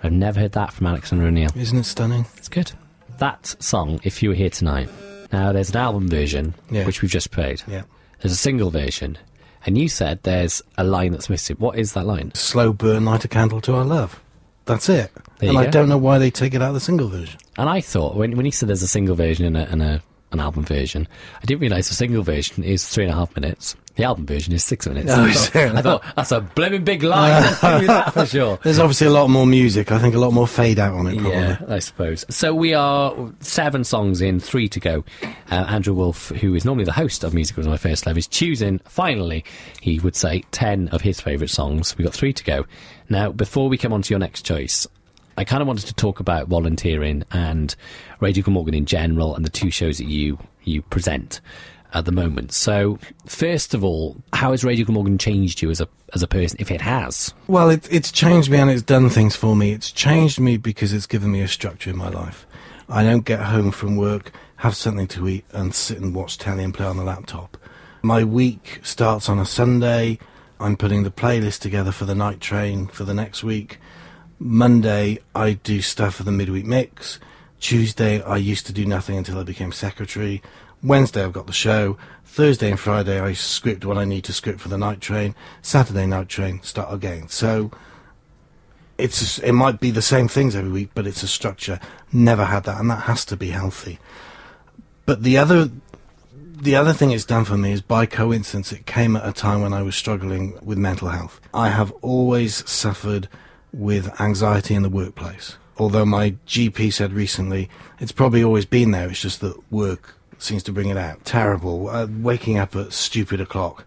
I've 0.02 0.10
never 0.10 0.40
heard 0.40 0.50
that 0.52 0.72
from 0.72 0.88
Alexander 0.88 1.26
O'Neal. 1.26 1.50
Isn't 1.54 1.78
it 1.78 1.84
stunning? 1.84 2.26
It's 2.36 2.48
good. 2.48 2.72
That 3.18 3.54
song, 3.60 4.00
If 4.02 4.20
You 4.20 4.30
Were 4.30 4.34
Here 4.34 4.50
Tonight. 4.50 4.88
Now, 5.32 5.52
there's 5.52 5.70
an 5.70 5.76
album 5.76 6.08
version, 6.08 6.54
Yeah. 6.72 6.86
which 6.86 7.02
we've 7.02 7.10
just 7.10 7.30
played. 7.30 7.62
Yeah. 7.68 7.82
There's 8.20 8.32
a 8.32 8.36
single 8.36 8.70
version. 8.70 9.16
And 9.64 9.78
you 9.78 9.88
said 9.88 10.24
there's 10.24 10.60
a 10.76 10.82
line 10.82 11.12
that's 11.12 11.30
missing. 11.30 11.54
What 11.60 11.78
is 11.78 11.92
that 11.92 12.04
line? 12.04 12.32
Slow 12.34 12.72
burn, 12.72 13.04
light 13.04 13.24
a 13.24 13.28
candle 13.28 13.60
to 13.60 13.74
our 13.76 13.84
love. 13.84 14.20
That's 14.64 14.88
it. 14.88 15.12
There 15.38 15.50
and 15.50 15.58
I 15.58 15.66
go. 15.66 15.70
don't 15.70 15.88
know 15.88 15.98
why 15.98 16.18
they 16.18 16.32
take 16.32 16.52
it 16.54 16.62
out 16.62 16.68
of 16.70 16.74
the 16.74 16.80
single 16.80 17.08
version. 17.08 17.38
And 17.56 17.68
I 17.68 17.80
thought, 17.80 18.16
when, 18.16 18.36
when 18.36 18.44
he 18.44 18.50
said 18.50 18.68
there's 18.68 18.82
a 18.82 18.88
single 18.88 19.14
version 19.14 19.46
and, 19.46 19.56
a, 19.56 19.70
and 19.70 19.82
a, 19.84 20.02
an 20.36 20.44
album 20.44 20.64
version, 20.64 21.08
I 21.42 21.44
didn't 21.44 21.60
realise 21.60 21.88
the 21.88 21.94
single 21.94 22.22
version 22.22 22.62
is 22.62 22.86
three 22.86 23.04
and 23.04 23.12
a 23.12 23.16
half 23.16 23.34
minutes. 23.34 23.76
The 23.96 24.04
album 24.04 24.26
version 24.26 24.52
is 24.52 24.62
six 24.62 24.86
minutes. 24.86 25.10
Oh, 25.10 25.24
I, 25.24 25.32
thought. 25.32 25.74
I 25.74 25.82
thought, 25.82 26.04
that's 26.16 26.30
a 26.30 26.42
blooming 26.42 26.84
big 26.84 27.02
line. 27.02 27.42
Give 27.80 27.86
that 27.86 28.12
for 28.12 28.26
sure. 28.26 28.58
There's 28.62 28.78
obviously 28.78 29.06
a 29.06 29.10
lot 29.10 29.30
more 29.30 29.46
music. 29.46 29.90
I 29.90 29.98
think 29.98 30.14
a 30.14 30.18
lot 30.18 30.34
more 30.34 30.46
fade 30.46 30.78
out 30.78 30.92
on 30.94 31.06
it, 31.06 31.14
probably. 31.18 31.30
Yeah, 31.30 31.58
I 31.66 31.78
suppose. 31.78 32.26
So 32.28 32.54
we 32.54 32.74
are 32.74 33.14
seven 33.40 33.84
songs 33.84 34.20
in, 34.20 34.38
three 34.38 34.68
to 34.68 34.80
go. 34.80 35.04
Uh, 35.50 35.64
Andrew 35.68 35.94
Wolf, 35.94 36.28
who 36.28 36.54
is 36.54 36.66
normally 36.66 36.84
the 36.84 36.92
host 36.92 37.24
of 37.24 37.32
Music 37.32 37.56
Was 37.56 37.66
My 37.66 37.78
First 37.78 38.06
Love, 38.06 38.18
is 38.18 38.26
choosing, 38.26 38.80
finally, 38.80 39.46
he 39.80 39.98
would 40.00 40.14
say, 40.14 40.44
10 40.50 40.88
of 40.88 41.00
his 41.00 41.18
favourite 41.18 41.50
songs. 41.50 41.96
We've 41.96 42.04
got 42.04 42.12
three 42.14 42.34
to 42.34 42.44
go. 42.44 42.66
Now, 43.08 43.32
before 43.32 43.70
we 43.70 43.78
come 43.78 43.94
on 43.94 44.02
to 44.02 44.10
your 44.12 44.18
next 44.18 44.44
choice, 44.44 44.86
I 45.36 45.44
kind 45.44 45.60
of 45.60 45.68
wanted 45.68 45.86
to 45.86 45.94
talk 45.94 46.20
about 46.20 46.48
volunteering 46.48 47.24
and 47.32 47.74
Radio 48.20 48.42
Glamorgan 48.42 48.74
in 48.74 48.86
general 48.86 49.34
and 49.34 49.44
the 49.44 49.50
two 49.50 49.70
shows 49.70 49.98
that 49.98 50.06
you, 50.06 50.38
you 50.64 50.82
present. 50.82 51.40
at 51.92 52.04
the 52.04 52.12
moment. 52.12 52.52
So, 52.52 52.98
first 53.26 53.72
of 53.72 53.84
all, 53.84 54.16
how 54.32 54.50
has 54.50 54.64
Radio 54.64 54.84
Glamorgan 54.84 55.18
changed 55.18 55.62
you 55.62 55.70
as 55.70 55.80
a 55.80 55.88
as 56.14 56.22
a 56.22 56.28
person, 56.28 56.58
if 56.60 56.70
it 56.70 56.80
has? 56.80 57.32
Well, 57.48 57.70
it, 57.70 57.88
it's 57.90 58.12
changed 58.12 58.50
me 58.50 58.58
and 58.58 58.70
it's 58.70 58.82
done 58.82 59.08
things 59.08 59.34
for 59.34 59.56
me. 59.56 59.72
It's 59.72 59.90
changed 59.90 60.38
me 60.38 60.56
because 60.56 60.92
it's 60.92 61.06
given 61.06 61.32
me 61.32 61.40
a 61.40 61.48
structure 61.48 61.90
in 61.90 61.96
my 61.96 62.08
life. 62.08 62.46
I 62.88 63.02
don't 63.02 63.24
get 63.24 63.40
home 63.40 63.70
from 63.72 63.96
work, 63.96 64.32
have 64.56 64.76
something 64.76 65.08
to 65.08 65.28
eat, 65.28 65.44
and 65.52 65.74
sit 65.74 65.98
and 65.98 66.14
watch 66.14 66.38
telly 66.38 66.64
and 66.64 66.74
play 66.74 66.86
on 66.86 66.96
the 66.96 67.04
laptop. 67.04 67.56
My 68.02 68.22
week 68.24 68.80
starts 68.82 69.28
on 69.28 69.38
a 69.38 69.46
Sunday. 69.46 70.18
I'm 70.60 70.76
putting 70.76 71.02
the 71.02 71.10
playlist 71.10 71.60
together 71.60 71.92
for 71.92 72.04
the 72.04 72.14
night 72.14 72.40
train 72.40 72.86
for 72.86 73.04
the 73.04 73.14
next 73.14 73.42
week. 73.42 73.78
Monday, 74.38 75.18
I 75.34 75.54
do 75.54 75.80
stuff 75.80 76.16
for 76.16 76.22
the 76.22 76.32
midweek 76.32 76.66
mix. 76.66 77.18
Tuesday, 77.58 78.22
I 78.22 78.36
used 78.36 78.66
to 78.66 78.72
do 78.72 78.84
nothing 78.84 79.16
until 79.16 79.38
I 79.38 79.42
became 79.42 79.72
secretary. 79.72 80.42
Wednesday, 80.82 81.24
I've 81.24 81.32
got 81.32 81.46
the 81.46 81.52
show. 81.52 81.96
Thursday 82.24 82.70
and 82.70 82.78
Friday, 82.78 83.18
I 83.18 83.32
script 83.32 83.84
what 83.84 83.96
I 83.96 84.04
need 84.04 84.24
to 84.24 84.32
script 84.32 84.60
for 84.60 84.68
the 84.68 84.76
night 84.76 85.00
train. 85.00 85.34
Saturday 85.62 86.06
night 86.06 86.28
train, 86.28 86.62
start 86.62 86.92
again. 86.92 87.28
So 87.28 87.70
it's 88.98 89.38
it 89.38 89.52
might 89.52 89.80
be 89.80 89.90
the 89.90 90.02
same 90.02 90.28
things 90.28 90.54
every 90.54 90.70
week, 90.70 90.90
but 90.94 91.06
it's 91.06 91.22
a 91.22 91.28
structure. 91.28 91.80
Never 92.12 92.44
had 92.44 92.64
that, 92.64 92.78
and 92.78 92.90
that 92.90 93.02
has 93.04 93.24
to 93.26 93.36
be 93.36 93.48
healthy. 93.48 93.98
But 95.06 95.22
the 95.22 95.38
other 95.38 95.70
the 96.34 96.76
other 96.76 96.92
thing 96.92 97.10
it's 97.10 97.24
done 97.24 97.44
for 97.44 97.56
me 97.56 97.72
is 97.72 97.82
by 97.82 98.06
coincidence 98.06 98.72
it 98.72 98.86
came 98.86 99.16
at 99.16 99.28
a 99.28 99.32
time 99.32 99.60
when 99.62 99.72
I 99.72 99.82
was 99.82 99.96
struggling 99.96 100.58
with 100.62 100.78
mental 100.78 101.08
health. 101.08 101.40
I 101.52 101.68
have 101.68 101.92
always 102.02 102.68
suffered 102.68 103.28
with 103.76 104.20
anxiety 104.20 104.74
in 104.74 104.82
the 104.82 104.88
workplace. 104.88 105.56
Although 105.78 106.06
my 106.06 106.30
GP 106.46 106.92
said 106.92 107.12
recently 107.12 107.68
it's 108.00 108.12
probably 108.12 108.42
always 108.42 108.64
been 108.64 108.90
there, 108.90 109.08
it's 109.10 109.20
just 109.20 109.40
that 109.42 109.56
work 109.70 110.14
seems 110.38 110.62
to 110.64 110.72
bring 110.72 110.88
it 110.88 110.96
out. 110.96 111.24
Terrible. 111.24 111.88
Uh, 111.88 112.06
waking 112.10 112.58
up 112.58 112.74
at 112.74 112.92
stupid 112.92 113.40
o'clock. 113.40 113.84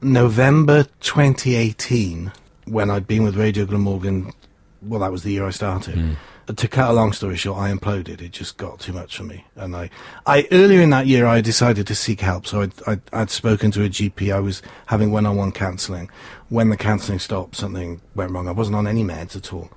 November 0.00 0.84
2018, 1.00 2.32
when 2.66 2.90
I'd 2.90 3.06
been 3.06 3.22
with 3.22 3.36
Radio 3.36 3.64
Glamorgan, 3.66 4.32
well, 4.80 5.00
that 5.00 5.12
was 5.12 5.22
the 5.22 5.32
year 5.32 5.46
I 5.46 5.50
started. 5.50 6.16
To 6.46 6.68
cut 6.68 6.90
a 6.90 6.92
long 6.92 7.12
story 7.12 7.36
short, 7.36 7.58
I 7.58 7.72
imploded. 7.72 8.20
It 8.20 8.32
just 8.32 8.56
got 8.56 8.80
too 8.80 8.92
much 8.92 9.16
for 9.16 9.22
me, 9.22 9.44
and 9.54 9.76
I, 9.76 9.90
I 10.26 10.48
earlier 10.50 10.80
in 10.80 10.90
that 10.90 11.06
year, 11.06 11.24
I 11.24 11.40
decided 11.40 11.86
to 11.86 11.94
seek 11.94 12.20
help. 12.20 12.46
So 12.46 12.62
I'd, 12.62 12.72
I'd, 12.86 13.00
I'd 13.12 13.30
spoken 13.30 13.70
to 13.72 13.84
a 13.84 13.88
GP. 13.88 14.34
I 14.34 14.40
was 14.40 14.60
having 14.86 15.12
one-on-one 15.12 15.52
counselling. 15.52 16.10
When 16.48 16.68
the 16.68 16.76
counselling 16.76 17.20
stopped, 17.20 17.56
something 17.56 18.00
went 18.14 18.32
wrong. 18.32 18.48
I 18.48 18.52
wasn't 18.52 18.76
on 18.76 18.88
any 18.88 19.04
meds 19.04 19.36
at 19.36 19.52
all. 19.52 19.70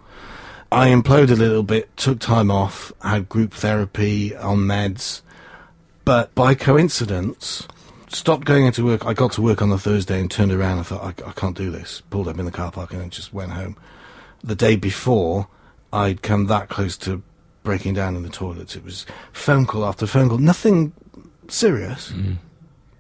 I 0.72 0.90
imploded 0.90 1.32
a 1.32 1.36
little 1.36 1.64
bit, 1.64 1.96
took 1.96 2.20
time 2.20 2.50
off, 2.50 2.92
had 3.02 3.30
group 3.30 3.54
therapy 3.54 4.36
on 4.36 4.60
meds, 4.60 5.22
but 6.04 6.34
by 6.36 6.56
coincidence, 6.56 7.68
stopped 8.10 8.46
going 8.46 8.66
into 8.66 8.84
work. 8.84 9.06
I 9.06 9.14
got 9.14 9.32
to 9.34 9.42
work 9.42 9.62
on 9.62 9.70
the 9.70 9.78
Thursday 9.78 10.20
and 10.20 10.30
turned 10.30 10.52
around 10.52 10.80
and 10.80 10.88
thought, 10.88 11.04
I, 11.04 11.30
I 11.30 11.32
can't 11.34 11.56
do 11.56 11.70
this. 11.70 12.02
Pulled 12.10 12.28
up 12.28 12.40
in 12.40 12.46
the 12.46 12.52
car 12.52 12.72
park 12.72 12.94
and 12.94 13.12
just 13.12 13.34
went 13.34 13.52
home. 13.52 13.78
The 14.44 14.56
day 14.56 14.76
before, 14.76 15.48
I'd 15.96 16.22
come 16.22 16.48
that 16.48 16.70
close 16.70 16.98
to 16.98 17.24
breaking 17.64 17.94
down 17.96 18.16
in 18.16 18.24
the 18.24 18.30
toilets. 18.30 18.76
It 18.76 18.84
was 18.84 19.06
phone 19.34 19.66
call 19.66 19.86
after 19.86 20.06
phone 20.06 20.30
call. 20.30 20.38
Nothing 20.38 20.94
serious, 21.48 22.14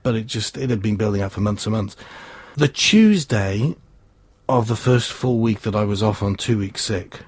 but 0.02 0.16
it 0.16 0.28
just, 0.28 0.58
it 0.58 0.70
had 0.70 0.82
been 0.82 0.96
building 0.96 1.22
up 1.22 1.34
for 1.34 1.42
months 1.42 1.66
and 1.66 1.74
months. 1.74 1.96
The 2.56 2.68
Tuesday 2.68 3.76
of 4.48 4.68
the 4.68 4.76
first 4.76 5.12
full 5.12 5.40
week 5.40 5.62
that 5.62 5.76
I 5.76 5.84
was 5.84 6.02
off 6.02 6.24
on 6.24 6.36
two 6.36 6.58
weeks 6.58 6.84
sick, 6.84 7.20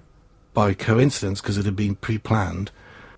by 0.54 0.74
coincidence, 0.74 1.42
because 1.42 1.58
it 1.58 1.66
had 1.66 1.76
been 1.76 1.96
pre-planned, 1.96 2.72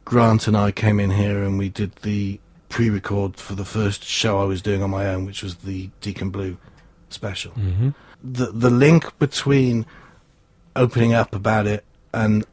Grant 0.03 0.47
and 0.47 0.57
I 0.57 0.71
came 0.71 0.99
in 0.99 1.11
here 1.11 1.43
and 1.43 1.57
we 1.57 1.69
did 1.69 1.95
the 1.97 2.39
pre-record 2.67 3.37
for 3.37 3.55
the 3.55 3.63
first 3.63 4.03
show 4.03 4.41
I 4.41 4.45
was 4.45 4.61
doing 4.61 4.81
on 4.81 4.89
my 4.89 5.07
own, 5.07 5.25
which 5.25 5.43
was 5.43 5.57
the 5.57 5.89
Deacon 6.01 6.31
Blue 6.31 6.57
special. 7.09 7.51
Mm-hmm. 7.51 7.89
The 8.23 8.47
the 8.47 8.69
link 8.69 9.17
between 9.19 9.85
opening 10.75 11.13
up 11.13 11.33
about 11.33 11.67
it 11.67 11.85
and 12.13 12.45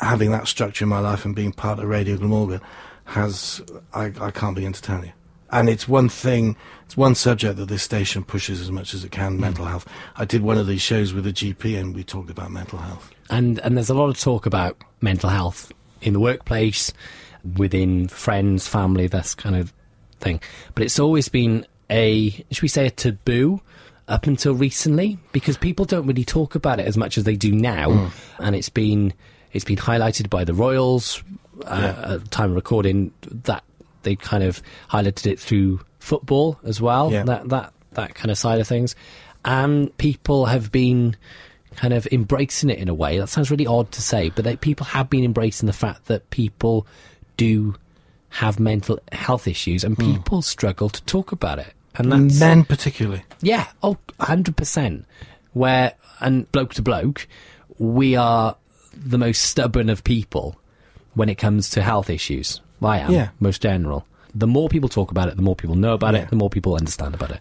having 0.00 0.30
that 0.32 0.48
structure 0.48 0.84
in 0.84 0.88
my 0.88 1.00
life 1.00 1.24
and 1.24 1.34
being 1.34 1.52
part 1.52 1.78
of 1.78 1.86
Radio 1.86 2.16
Glamorgan 2.16 2.60
has 3.04 3.62
I, 3.92 4.12
I 4.20 4.30
can't 4.30 4.54
begin 4.54 4.72
to 4.72 4.82
tell 4.82 5.04
you. 5.04 5.12
And 5.50 5.68
it's 5.68 5.86
one 5.86 6.08
thing, 6.08 6.56
it's 6.84 6.96
one 6.96 7.14
subject 7.14 7.58
that 7.58 7.68
this 7.68 7.82
station 7.82 8.24
pushes 8.24 8.60
as 8.60 8.72
much 8.72 8.92
as 8.92 9.04
it 9.04 9.12
can, 9.12 9.34
hmm. 9.34 9.40
mental 9.40 9.66
health. 9.66 9.86
I 10.16 10.24
did 10.24 10.42
one 10.42 10.58
of 10.58 10.66
these 10.66 10.82
shows 10.82 11.12
with 11.12 11.26
a 11.26 11.32
GP 11.32 11.78
and 11.78 11.94
we 11.94 12.02
talked 12.02 12.30
about 12.30 12.50
mental 12.50 12.78
health. 12.78 13.10
And 13.30 13.58
and 13.60 13.76
there's 13.76 13.90
a 13.90 13.94
lot 13.94 14.08
of 14.08 14.18
talk 14.18 14.46
about 14.46 14.76
mental 15.00 15.30
health 15.30 15.72
in 16.02 16.12
the 16.12 16.20
workplace, 16.20 16.92
within 17.56 18.08
friends, 18.08 18.66
family, 18.66 19.06
this 19.06 19.34
kind 19.34 19.56
of 19.56 19.72
thing. 20.20 20.40
But 20.74 20.84
it's 20.84 20.98
always 20.98 21.28
been 21.28 21.66
a 21.90 22.30
should 22.50 22.62
we 22.62 22.68
say 22.68 22.86
a 22.86 22.90
taboo 22.90 23.60
up 24.08 24.26
until 24.26 24.54
recently 24.54 25.18
because 25.32 25.56
people 25.56 25.84
don't 25.84 26.06
really 26.06 26.24
talk 26.24 26.54
about 26.54 26.78
it 26.78 26.86
as 26.86 26.96
much 26.96 27.16
as 27.16 27.24
they 27.24 27.36
do 27.36 27.52
now, 27.52 28.10
and 28.38 28.54
it's 28.54 28.68
been 28.68 29.12
it's 29.52 29.64
been 29.64 29.76
highlighted 29.76 30.28
by 30.30 30.44
the 30.44 30.54
Royals 30.54 31.22
uh, 31.64 31.94
at 32.14 32.22
the 32.24 32.28
time 32.28 32.50
of 32.50 32.56
recording 32.56 33.12
that 33.22 33.64
they 34.02 34.16
kind 34.16 34.44
of 34.44 34.62
highlighted 34.90 35.26
it 35.26 35.40
through 35.40 35.80
football 35.98 36.58
as 36.64 36.80
well. 36.80 37.10
Yeah. 37.10 37.24
That 37.24 37.48
that 37.48 37.72
that 37.92 38.14
kind 38.14 38.30
of 38.30 38.38
side 38.38 38.60
of 38.60 38.68
things, 38.68 38.94
and 39.44 39.96
people 39.98 40.46
have 40.46 40.70
been 40.70 41.16
kind 41.76 41.94
of 41.94 42.06
embracing 42.12 42.70
it 42.70 42.78
in 42.78 42.88
a 42.88 42.94
way. 42.94 43.18
That 43.18 43.28
sounds 43.28 43.50
really 43.50 43.66
odd 43.66 43.90
to 43.92 44.02
say, 44.02 44.30
but 44.30 44.44
they, 44.44 44.56
people 44.56 44.86
have 44.86 45.10
been 45.10 45.24
embracing 45.24 45.66
the 45.66 45.72
fact 45.72 46.06
that 46.06 46.30
people 46.30 46.86
do 47.36 47.74
have 48.28 48.60
mental 48.60 48.98
health 49.12 49.48
issues, 49.48 49.84
and 49.84 49.96
people 49.96 50.42
struggle 50.42 50.88
to 50.88 51.02
talk 51.04 51.32
about 51.32 51.58
it. 51.58 51.72
And 51.96 52.10
that's 52.12 52.40
Men 52.40 52.64
particularly. 52.64 53.22
yeah, 53.40 53.66
oh, 53.82 53.96
100%. 54.20 55.04
Where, 55.52 55.94
and 56.20 56.50
bloke 56.50 56.74
to 56.74 56.82
bloke, 56.82 57.28
we 57.78 58.16
are 58.16 58.56
the 58.92 59.18
most 59.18 59.42
stubborn 59.42 59.88
of 59.88 60.02
people 60.04 60.56
when 61.14 61.28
it 61.28 61.36
comes 61.36 61.70
to 61.70 61.82
health 61.82 62.10
issues. 62.10 62.60
I 62.82 62.98
am, 62.98 63.10
Yeah. 63.12 63.28
most 63.40 63.62
general. 63.62 64.06
The 64.34 64.46
more 64.48 64.68
people 64.68 64.88
talk 64.88 65.10
about 65.12 65.28
it, 65.28 65.36
the 65.36 65.42
more 65.42 65.54
people 65.56 65.76
know 65.76 65.94
about 65.94 66.14
Yeah. 66.14 66.22
it, 66.22 66.30
the 66.30 66.36
more 66.36 66.50
people 66.50 66.74
understand 66.74 67.14
about 67.14 67.30
it. 67.30 67.38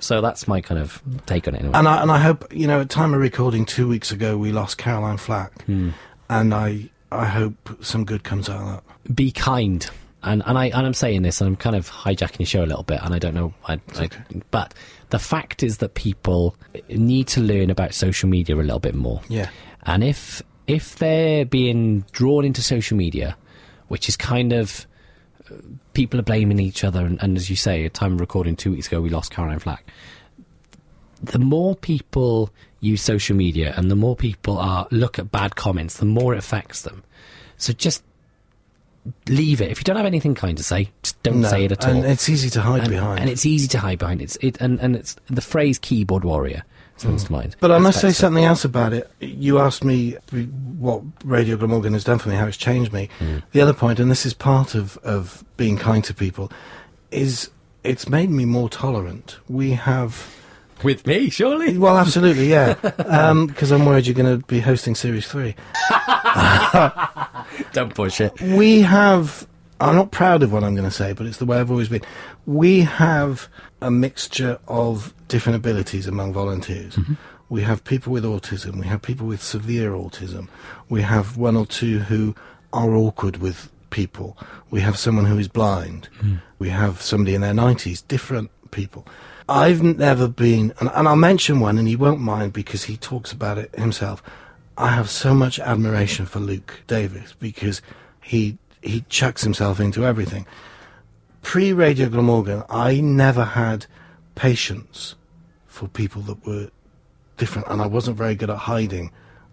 So 0.00 0.20
that's 0.22 0.48
my 0.48 0.62
kind 0.62 0.80
of 0.80 1.02
take 1.26 1.46
on 1.46 1.54
it. 1.54 1.58
Anyway. 1.58 1.74
And 1.78 1.86
I 1.86 2.00
and 2.00 2.10
I 2.10 2.18
hope 2.18 2.50
you 2.52 2.66
know. 2.66 2.80
At 2.80 2.88
time 2.88 3.12
of 3.12 3.20
recording, 3.20 3.66
two 3.66 3.86
weeks 3.86 4.10
ago, 4.10 4.38
we 4.38 4.50
lost 4.50 4.78
Caroline 4.78 5.18
Flack, 5.18 5.62
hmm. 5.64 5.90
and 6.30 6.54
I 6.54 6.88
I 7.12 7.26
hope 7.26 7.76
some 7.82 8.06
good 8.06 8.24
comes 8.24 8.48
out 8.48 8.60
of 8.62 8.66
that. 9.04 9.14
be 9.14 9.30
kind. 9.30 9.88
And 10.22 10.42
and 10.44 10.58
I 10.58 10.66
and 10.66 10.86
I'm 10.86 10.94
saying 10.94 11.22
this, 11.22 11.40
and 11.40 11.48
I'm 11.48 11.56
kind 11.56 11.74
of 11.74 11.88
hijacking 11.90 12.40
your 12.40 12.46
show 12.46 12.64
a 12.64 12.66
little 12.66 12.82
bit, 12.82 13.00
and 13.02 13.14
I 13.14 13.18
don't 13.18 13.34
know, 13.34 13.54
I, 13.66 13.80
I, 13.96 14.04
okay. 14.04 14.20
but 14.50 14.74
the 15.08 15.18
fact 15.18 15.62
is 15.62 15.78
that 15.78 15.94
people 15.94 16.56
need 16.88 17.26
to 17.28 17.40
learn 17.40 17.70
about 17.70 17.94
social 17.94 18.28
media 18.28 18.54
a 18.54 18.58
little 18.58 18.80
bit 18.80 18.94
more. 18.94 19.22
Yeah. 19.28 19.48
And 19.84 20.04
if 20.04 20.42
if 20.66 20.96
they're 20.96 21.44
being 21.44 22.04
drawn 22.12 22.44
into 22.44 22.62
social 22.62 22.96
media, 22.96 23.36
which 23.88 24.08
is 24.08 24.16
kind 24.16 24.52
of 24.52 24.86
uh, 25.50 25.54
people 25.94 26.20
are 26.20 26.24
blaming 26.24 26.60
each 26.60 26.84
other, 26.84 27.04
and, 27.04 27.20
and 27.22 27.36
as 27.36 27.48
you 27.48 27.56
say, 27.56 27.84
at 27.86 27.94
time 27.94 28.14
of 28.14 28.20
recording 28.20 28.56
two 28.56 28.72
weeks 28.72 28.88
ago, 28.88 29.00
we 29.00 29.08
lost 29.08 29.30
Caroline 29.32 29.58
Flack. 29.58 29.90
The 31.22 31.38
more 31.38 31.76
people 31.76 32.50
use 32.80 33.02
social 33.02 33.36
media, 33.36 33.74
and 33.76 33.90
the 33.90 33.96
more 33.96 34.16
people 34.16 34.58
are 34.58 34.86
look 34.90 35.18
at 35.18 35.30
bad 35.30 35.56
comments, 35.56 35.96
the 35.96 36.04
more 36.04 36.34
it 36.34 36.38
affects 36.38 36.82
them. 36.82 37.02
So 37.56 37.72
just 37.72 38.02
leave 39.28 39.60
it. 39.60 39.70
If 39.70 39.78
you 39.78 39.84
don't 39.84 39.96
have 39.96 40.06
anything 40.06 40.34
kind 40.34 40.56
to 40.58 40.62
say, 40.64 40.90
just 41.02 41.22
don't 41.22 41.40
No, 41.40 41.48
say 41.48 41.64
it 41.64 41.72
at 41.72 41.86
all. 41.86 41.94
and 41.94 42.04
it's 42.04 42.28
easy 42.28 42.50
to 42.50 42.60
hide 42.60 42.82
and, 42.82 42.90
behind. 42.90 43.20
and 43.20 43.30
it's 43.30 43.46
easy 43.46 43.68
to 43.68 43.78
hide 43.78 43.98
behind. 43.98 44.22
It's 44.22 44.36
it 44.40 44.60
and, 44.60 44.78
and 44.80 44.96
it's 44.96 45.16
the 45.28 45.40
phrase 45.40 45.78
keyboard 45.78 46.24
warrior 46.24 46.62
springs 46.96 47.24
to 47.24 47.32
mind. 47.32 47.52
Mm. 47.52 47.60
But 47.60 47.70
I 47.72 47.78
must 47.78 48.00
say 48.00 48.10
something 48.10 48.44
else 48.44 48.64
about 48.64 48.92
it. 48.92 49.10
You 49.20 49.58
asked 49.58 49.84
me 49.84 50.16
what 50.78 51.02
Radio 51.24 51.56
Glamorgan 51.56 51.94
has 51.94 52.04
done 52.04 52.18
for 52.18 52.28
me, 52.28 52.34
how 52.34 52.46
it's 52.46 52.58
changed 52.58 52.92
me. 52.92 53.08
The 53.52 53.60
other 53.62 53.72
point, 53.72 53.98
and 54.00 54.10
this 54.10 54.26
is 54.26 54.34
part 54.34 54.74
of, 54.74 54.98
of 54.98 55.42
being 55.56 55.78
kind 55.78 56.04
to 56.04 56.12
people, 56.14 56.52
is 57.10 57.50
it's 57.84 58.08
made 58.08 58.28
me 58.30 58.44
more 58.44 58.68
tolerant. 58.68 59.38
We 59.48 59.72
have. 59.72 60.36
With 60.82 61.06
me, 61.06 61.30
surely. 61.30 61.78
Well, 61.80 61.96
absolutely, 61.96 62.50
yeah. 62.50 62.74
Um, 63.06 63.46
because 63.46 63.70
I'm 63.70 63.84
worried 63.84 64.06
you're 64.06 64.14
going 64.14 64.40
to 64.40 64.46
be 64.46 64.60
hosting 64.60 64.94
Series 64.94 65.26
3. 65.26 65.54
Don't 67.72 67.94
push 67.94 68.20
it. 68.20 68.40
we 68.40 68.80
have 68.82 69.46
I'm 69.80 69.96
not 69.96 70.10
proud 70.10 70.42
of 70.42 70.52
what 70.52 70.62
I'm 70.62 70.74
going 70.74 70.88
to 70.88 70.94
say, 70.94 71.14
but 71.14 71.26
it's 71.26 71.38
the 71.38 71.46
way 71.46 71.58
I've 71.58 71.70
always 71.70 71.88
been. 71.88 72.02
We 72.44 72.82
have 72.82 73.48
a 73.80 73.90
mixture 73.90 74.58
of 74.68 75.14
different 75.28 75.56
abilities 75.56 76.06
among 76.06 76.34
volunteers. 76.34 76.96
Mm-hmm. 76.96 77.14
We 77.48 77.62
have 77.62 77.82
people 77.82 78.12
with 78.12 78.24
autism, 78.24 78.76
we 78.76 78.86
have 78.86 79.02
people 79.02 79.26
with 79.26 79.42
severe 79.42 79.92
autism, 79.92 80.48
we 80.88 81.02
have 81.02 81.36
one 81.36 81.56
or 81.56 81.66
two 81.66 81.98
who 81.98 82.34
are 82.72 82.94
awkward 82.94 83.38
with 83.38 83.72
people, 83.90 84.38
we 84.70 84.80
have 84.82 84.96
someone 84.96 85.24
who 85.24 85.36
is 85.36 85.48
blind, 85.48 86.08
hmm. 86.20 86.36
we 86.60 86.68
have 86.68 87.02
somebody 87.02 87.34
in 87.34 87.40
their 87.40 87.52
90s, 87.52 88.06
different 88.06 88.52
people. 88.70 89.04
I've 89.50 89.82
never 89.82 90.28
been, 90.28 90.72
and, 90.78 90.88
and 90.94 91.08
I'll 91.08 91.16
mention 91.16 91.58
one, 91.58 91.76
and 91.76 91.88
he 91.88 91.96
won't 91.96 92.20
mind 92.20 92.52
because 92.52 92.84
he 92.84 92.96
talks 92.96 93.32
about 93.32 93.58
it 93.58 93.74
himself. 93.74 94.22
I 94.78 94.90
have 94.90 95.10
so 95.10 95.34
much 95.34 95.58
admiration 95.58 96.24
for 96.24 96.38
Luke 96.38 96.82
Davis 96.86 97.34
because 97.38 97.82
he 98.22 98.58
he 98.80 99.04
chucks 99.08 99.42
himself 99.42 99.80
into 99.80 100.06
everything. 100.06 100.46
pre 101.42 101.72
Radio 101.72 102.08
Glamorgan, 102.08 102.62
I 102.70 103.00
never 103.00 103.44
had 103.44 103.86
patience 104.36 105.16
for 105.66 105.88
people 105.88 106.22
that 106.22 106.46
were 106.46 106.70
different, 107.36 107.66
and 107.68 107.82
I 107.82 107.86
wasn't 107.86 108.16
very 108.16 108.36
good 108.36 108.50
at 108.50 108.56
hiding 108.56 109.10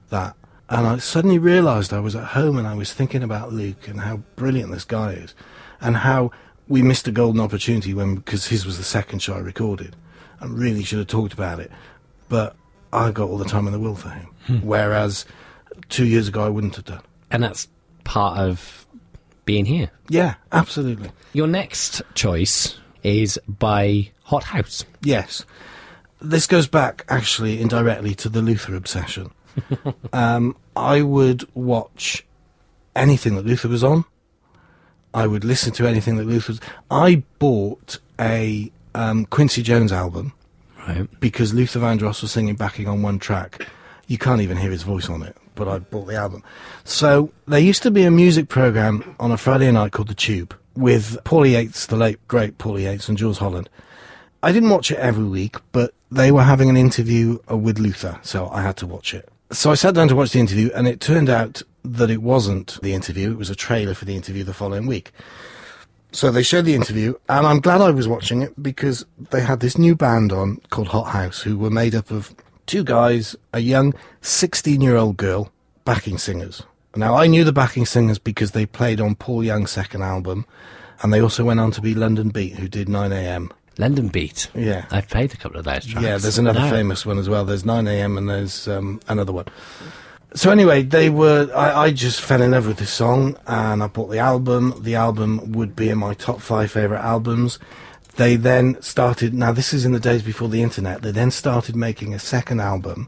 that. 0.10 0.36
And 0.70 0.86
I 0.86 1.00
suddenly 1.00 1.40
realised 1.40 1.92
I 1.92 2.02
was 2.02 2.16
at 2.16 2.24
home 2.24 2.58
and 2.60 2.68
I 2.68 2.76
was 2.76 2.94
thinking 2.94 3.24
about 3.24 3.52
Luke 3.52 3.88
and 3.88 4.02
how 4.02 4.18
brilliant 4.36 4.72
this 4.72 4.86
guy 4.86 5.14
is, 5.14 5.34
and 5.82 5.98
how 5.98 6.30
we 6.68 6.82
missed 6.82 7.08
a 7.08 7.12
golden 7.12 7.42
opportunity 7.42 7.94
when 7.94 8.16
because 8.16 8.48
his 8.48 8.66
was 8.66 8.78
the 8.78 8.84
second 8.84 9.20
show 9.20 9.36
I 9.36 9.40
recorded, 9.40 9.96
and 10.40 10.58
really 10.58 10.84
should 10.84 11.00
have 11.00 11.08
talked 11.08 11.34
about 11.34 11.60
it, 11.60 11.72
but 12.30 12.56
I 12.94 13.12
got 13.12 13.30
all 13.30 13.38
the 13.38 13.46
time 13.46 13.68
in 13.68 13.74
the 13.74 13.80
world 13.80 14.00
for 14.00 14.10
him, 14.10 14.28
whereas 14.62 15.26
two 15.90 16.06
years 16.06 16.28
ago 16.28 16.44
I 16.44 16.50
wouldn't 16.50 16.76
have 16.76 16.86
done. 16.86 17.02
And 17.30 17.44
that's 17.44 17.68
part 18.04 18.38
of 18.38 18.86
being 19.46 19.66
here. 19.66 19.92
Yeah, 20.10 20.36
absolutely. 20.52 21.12
Your 21.34 21.48
next 21.48 22.02
choice 22.14 22.78
is 23.04 23.40
by 23.48 24.12
Hot 24.24 24.44
House. 24.44 24.86
Yes. 25.02 25.46
This 26.22 26.48
goes 26.48 26.68
back 26.68 27.06
actually 27.10 27.62
indirectly 27.62 28.16
to 28.16 28.30
the 28.30 28.42
Luther 28.42 28.76
obsession. 28.76 29.32
um, 30.14 30.56
I 30.76 31.02
would 31.02 31.48
watch 31.56 32.26
anything 32.96 33.36
that 33.36 33.46
Luther 33.46 33.68
was 33.68 33.84
on. 33.84 34.06
I 35.18 35.26
would 35.26 35.44
listen 35.44 35.74
to 35.74 35.88
anything 35.88 36.18
that 36.18 36.26
Luther 36.28 36.52
was. 36.54 36.62
I 36.92 37.24
bought 37.40 37.98
a 38.20 38.72
um, 38.94 39.26
Quincy 39.26 39.64
Jones 39.64 39.92
album 39.92 40.34
Right. 40.88 41.08
because 41.20 41.54
Luther 41.54 41.80
Vandross 41.80 42.22
was 42.22 42.32
singing 42.32 42.56
backing 42.56 42.88
on 42.88 43.02
one 43.02 43.18
track. 43.18 43.68
You 44.08 44.18
can't 44.20 44.42
even 44.42 44.58
hear 44.58 44.70
his 44.72 44.84
voice 44.84 45.10
on 45.10 45.24
it, 45.24 45.36
but 45.56 45.68
I 45.68 45.80
bought 45.80 46.06
the 46.08 46.16
album. 46.16 46.44
So 46.84 47.32
there 47.48 47.60
used 47.60 47.82
to 47.84 47.92
be 47.92 48.04
a 48.04 48.12
music 48.12 48.48
program 48.48 49.16
on 49.20 49.32
a 49.32 49.38
Friday 49.38 49.72
night 49.72 49.92
called 49.92 50.08
The 50.08 50.14
Tube 50.16 50.56
with 50.76 51.18
Paula 51.24 51.48
Yates, 51.48 51.88
the 51.88 51.96
late 51.98 52.20
great 52.28 52.58
Paula 52.60 52.80
Yates, 52.82 53.10
and 53.10 53.18
Jools 53.18 53.40
Holland. 53.40 53.70
I 54.44 54.52
didn't 54.52 54.70
watch 54.70 54.92
it 54.92 55.00
every 55.00 55.26
week, 55.26 55.58
but 55.72 55.94
they 56.12 56.32
were 56.32 56.44
having 56.44 56.70
an 56.70 56.78
interview 56.78 57.40
uh, 57.52 57.58
with 57.58 57.80
Luther, 57.80 58.20
so 58.22 58.48
I 58.50 58.62
had 58.62 58.78
to 58.78 58.88
watch 58.88 59.14
it. 59.16 59.28
So 59.52 59.72
I 59.72 59.76
sat 59.76 59.96
down 59.96 60.10
to 60.10 60.16
watch 60.16 60.32
the 60.32 60.40
interview, 60.40 60.70
and 60.76 60.88
it 60.88 61.00
turned 61.00 61.30
out 61.30 61.62
that 61.86 62.10
it 62.10 62.22
wasn't 62.22 62.80
the 62.82 62.94
interview, 62.94 63.32
it 63.32 63.38
was 63.38 63.50
a 63.50 63.56
trailer 63.56 63.94
for 63.94 64.04
the 64.04 64.16
interview 64.16 64.44
the 64.44 64.54
following 64.54 64.88
week. 64.88 65.12
So 66.12 66.32
they 66.32 66.44
showed 66.44 66.66
the 66.66 66.76
interview, 66.76 67.16
and 67.30 67.48
I'm 67.48 67.62
glad 67.62 67.80
I 67.80 67.92
was 67.92 68.08
watching 68.08 68.42
it 68.42 68.62
because 68.62 69.06
they 69.32 69.42
had 69.42 69.62
this 69.62 69.78
new 69.78 69.96
band 69.96 70.32
on 70.34 70.58
called 70.70 70.90
Hot 70.90 71.12
House, 71.12 71.42
who 71.42 71.58
were 71.58 71.70
made 71.70 71.96
up 71.96 72.12
of 72.12 72.36
two 72.66 72.84
guys, 72.84 73.36
a 73.54 73.60
young 73.60 73.94
16 74.22 74.82
year 74.82 74.98
old 74.98 75.16
girl, 75.16 75.52
backing 75.86 76.18
singers. 76.18 76.64
Now, 76.96 77.16
I 77.16 77.28
knew 77.28 77.44
the 77.44 77.54
backing 77.54 77.86
singers 77.86 78.20
because 78.20 78.52
they 78.52 78.66
played 78.66 79.00
on 79.00 79.16
Paul 79.16 79.44
Young's 79.44 79.72
second 79.72 80.02
album, 80.02 80.46
and 81.02 81.14
they 81.14 81.22
also 81.22 81.46
went 81.46 81.60
on 81.60 81.72
to 81.72 81.82
be 81.82 81.94
Londonbeat, 81.94 82.56
who 82.56 82.68
did 82.68 82.88
9am. 82.88 83.52
Londonbeat. 83.78 84.50
Yeah. 84.56 84.86
I've 84.92 85.08
played 85.08 85.34
a 85.34 85.38
couple 85.38 85.58
of 85.60 85.66
those 85.66 85.86
tracks. 85.86 86.04
Yeah, 86.06 86.18
there's 86.18 86.38
another 86.38 86.62
No. 86.62 86.70
famous 86.70 87.06
one 87.06 87.18
as 87.18 87.30
well. 87.30 87.46
There's 87.46 87.64
9am 87.64 88.18
and 88.18 88.30
there's 88.30 88.68
um, 88.68 89.00
another 89.08 89.32
one. 89.32 89.46
So 90.34 90.52
anyway, 90.52 90.84
they 90.84 91.10
were. 91.10 91.50
I, 91.56 91.84
I 91.86 91.92
just 91.92 92.22
fell 92.22 92.42
in 92.42 92.52
love 92.52 92.68
with 92.68 92.78
this 92.78 92.92
song, 92.92 93.38
and 93.48 93.82
I 93.82 93.88
bought 93.88 94.08
the 94.12 94.20
album. 94.20 94.74
The 94.82 94.94
album 94.96 95.54
would 95.54 95.76
be 95.76 95.90
in 95.90 95.98
my 95.98 96.14
top 96.16 96.42
five 96.42 96.70
favorite 96.70 97.00
albums. 97.00 97.60
They 98.18 98.36
then 98.36 98.80
started. 98.82 99.34
Now 99.34 99.52
this 99.54 99.74
is 99.74 99.86
in 99.86 99.94
the 99.94 100.00
days 100.02 100.22
before 100.22 100.50
the 100.50 100.62
internet. 100.62 101.02
They 101.02 101.12
then 101.12 101.32
started 101.32 101.76
making 101.76 102.14
a 102.14 102.20
second 102.20 102.60
album, 102.60 103.08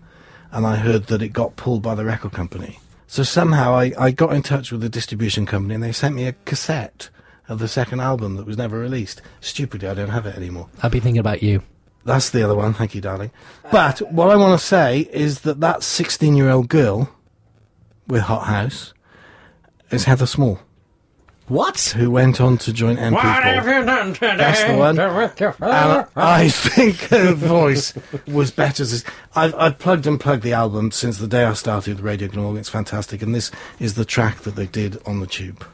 and 0.52 0.66
I 0.66 0.78
heard 0.78 1.08
that 1.08 1.22
it 1.22 1.30
got 1.30 1.56
pulled 1.58 1.82
by 1.84 1.94
the 1.94 2.06
record 2.06 2.32
company. 2.32 2.80
So 3.06 3.24
somehow 3.24 3.74
I, 3.76 3.92
I 4.00 4.12
got 4.12 4.34
in 4.34 4.42
touch 4.42 4.72
with 4.72 4.82
the 4.82 4.90
distribution 4.90 5.46
company, 5.46 5.76
and 5.76 5.84
they 5.84 5.92
sent 5.92 6.16
me 6.16 6.26
a 6.26 6.34
cassette 6.46 7.10
of 7.50 7.60
the 7.60 7.68
second 7.68 8.00
album 8.00 8.36
that 8.38 8.46
was 8.46 8.58
never 8.58 8.80
released. 8.80 9.22
Stupidly, 9.42 9.90
I 9.90 9.94
don't 9.94 10.10
have 10.10 10.26
it 10.26 10.36
anymore. 10.36 10.70
I've 10.82 10.92
been 10.92 11.02
thinking 11.02 11.20
about 11.20 11.44
you. 11.44 11.62
That's 12.06 12.30
the 12.30 12.44
other 12.44 12.56
one. 12.56 12.74
Thank 12.74 12.96
you, 12.96 13.02
darling. 13.02 13.32
But 13.72 14.00
what 14.12 14.30
I 14.30 14.36
want 14.38 14.58
to 14.60 14.66
say 14.66 15.00
is 15.12 15.42
that 15.42 15.60
that 15.60 15.84
16 15.84 16.36
year 16.36 16.50
old 16.50 16.70
girl 16.70 17.10
with 18.08 18.22
Hot 18.22 18.46
House 18.46 18.94
is 19.92 20.06
Heather 20.06 20.26
Small, 20.26 20.60
What? 21.48 21.94
who 21.98 22.10
went 22.10 22.40
on 22.40 22.58
to 22.60 22.72
join 22.72 22.98
M 22.98 23.14
People. 23.16 23.30
done 23.86 24.14
today? 24.14 24.38
That's 24.38 24.64
the 24.64 24.78
one. 24.78 25.00
And 25.00 26.08
I 26.16 26.50
think 26.50 26.96
her 27.10 27.34
voice 27.34 27.94
was 28.28 28.52
better. 28.52 28.86
I've, 29.36 29.54
I've 29.56 29.78
plugged 29.80 30.08
and 30.08 30.20
plugged 30.20 30.44
the 30.44 30.54
album 30.54 30.92
since 30.92 31.18
the 31.18 31.28
day 31.28 31.44
I 31.44 31.54
started 31.54 31.96
with 31.98 32.06
Radio 32.06 32.30
Gnorg. 32.30 32.58
It's 32.58 32.70
fantastic. 32.70 33.22
And 33.22 33.36
this 33.36 33.52
is 33.80 33.96
the 33.96 34.06
track 34.06 34.40
that 34.42 34.56
they 34.56 34.68
did 34.68 35.02
on 35.06 35.20
the 35.20 35.28
tube. 35.28 35.66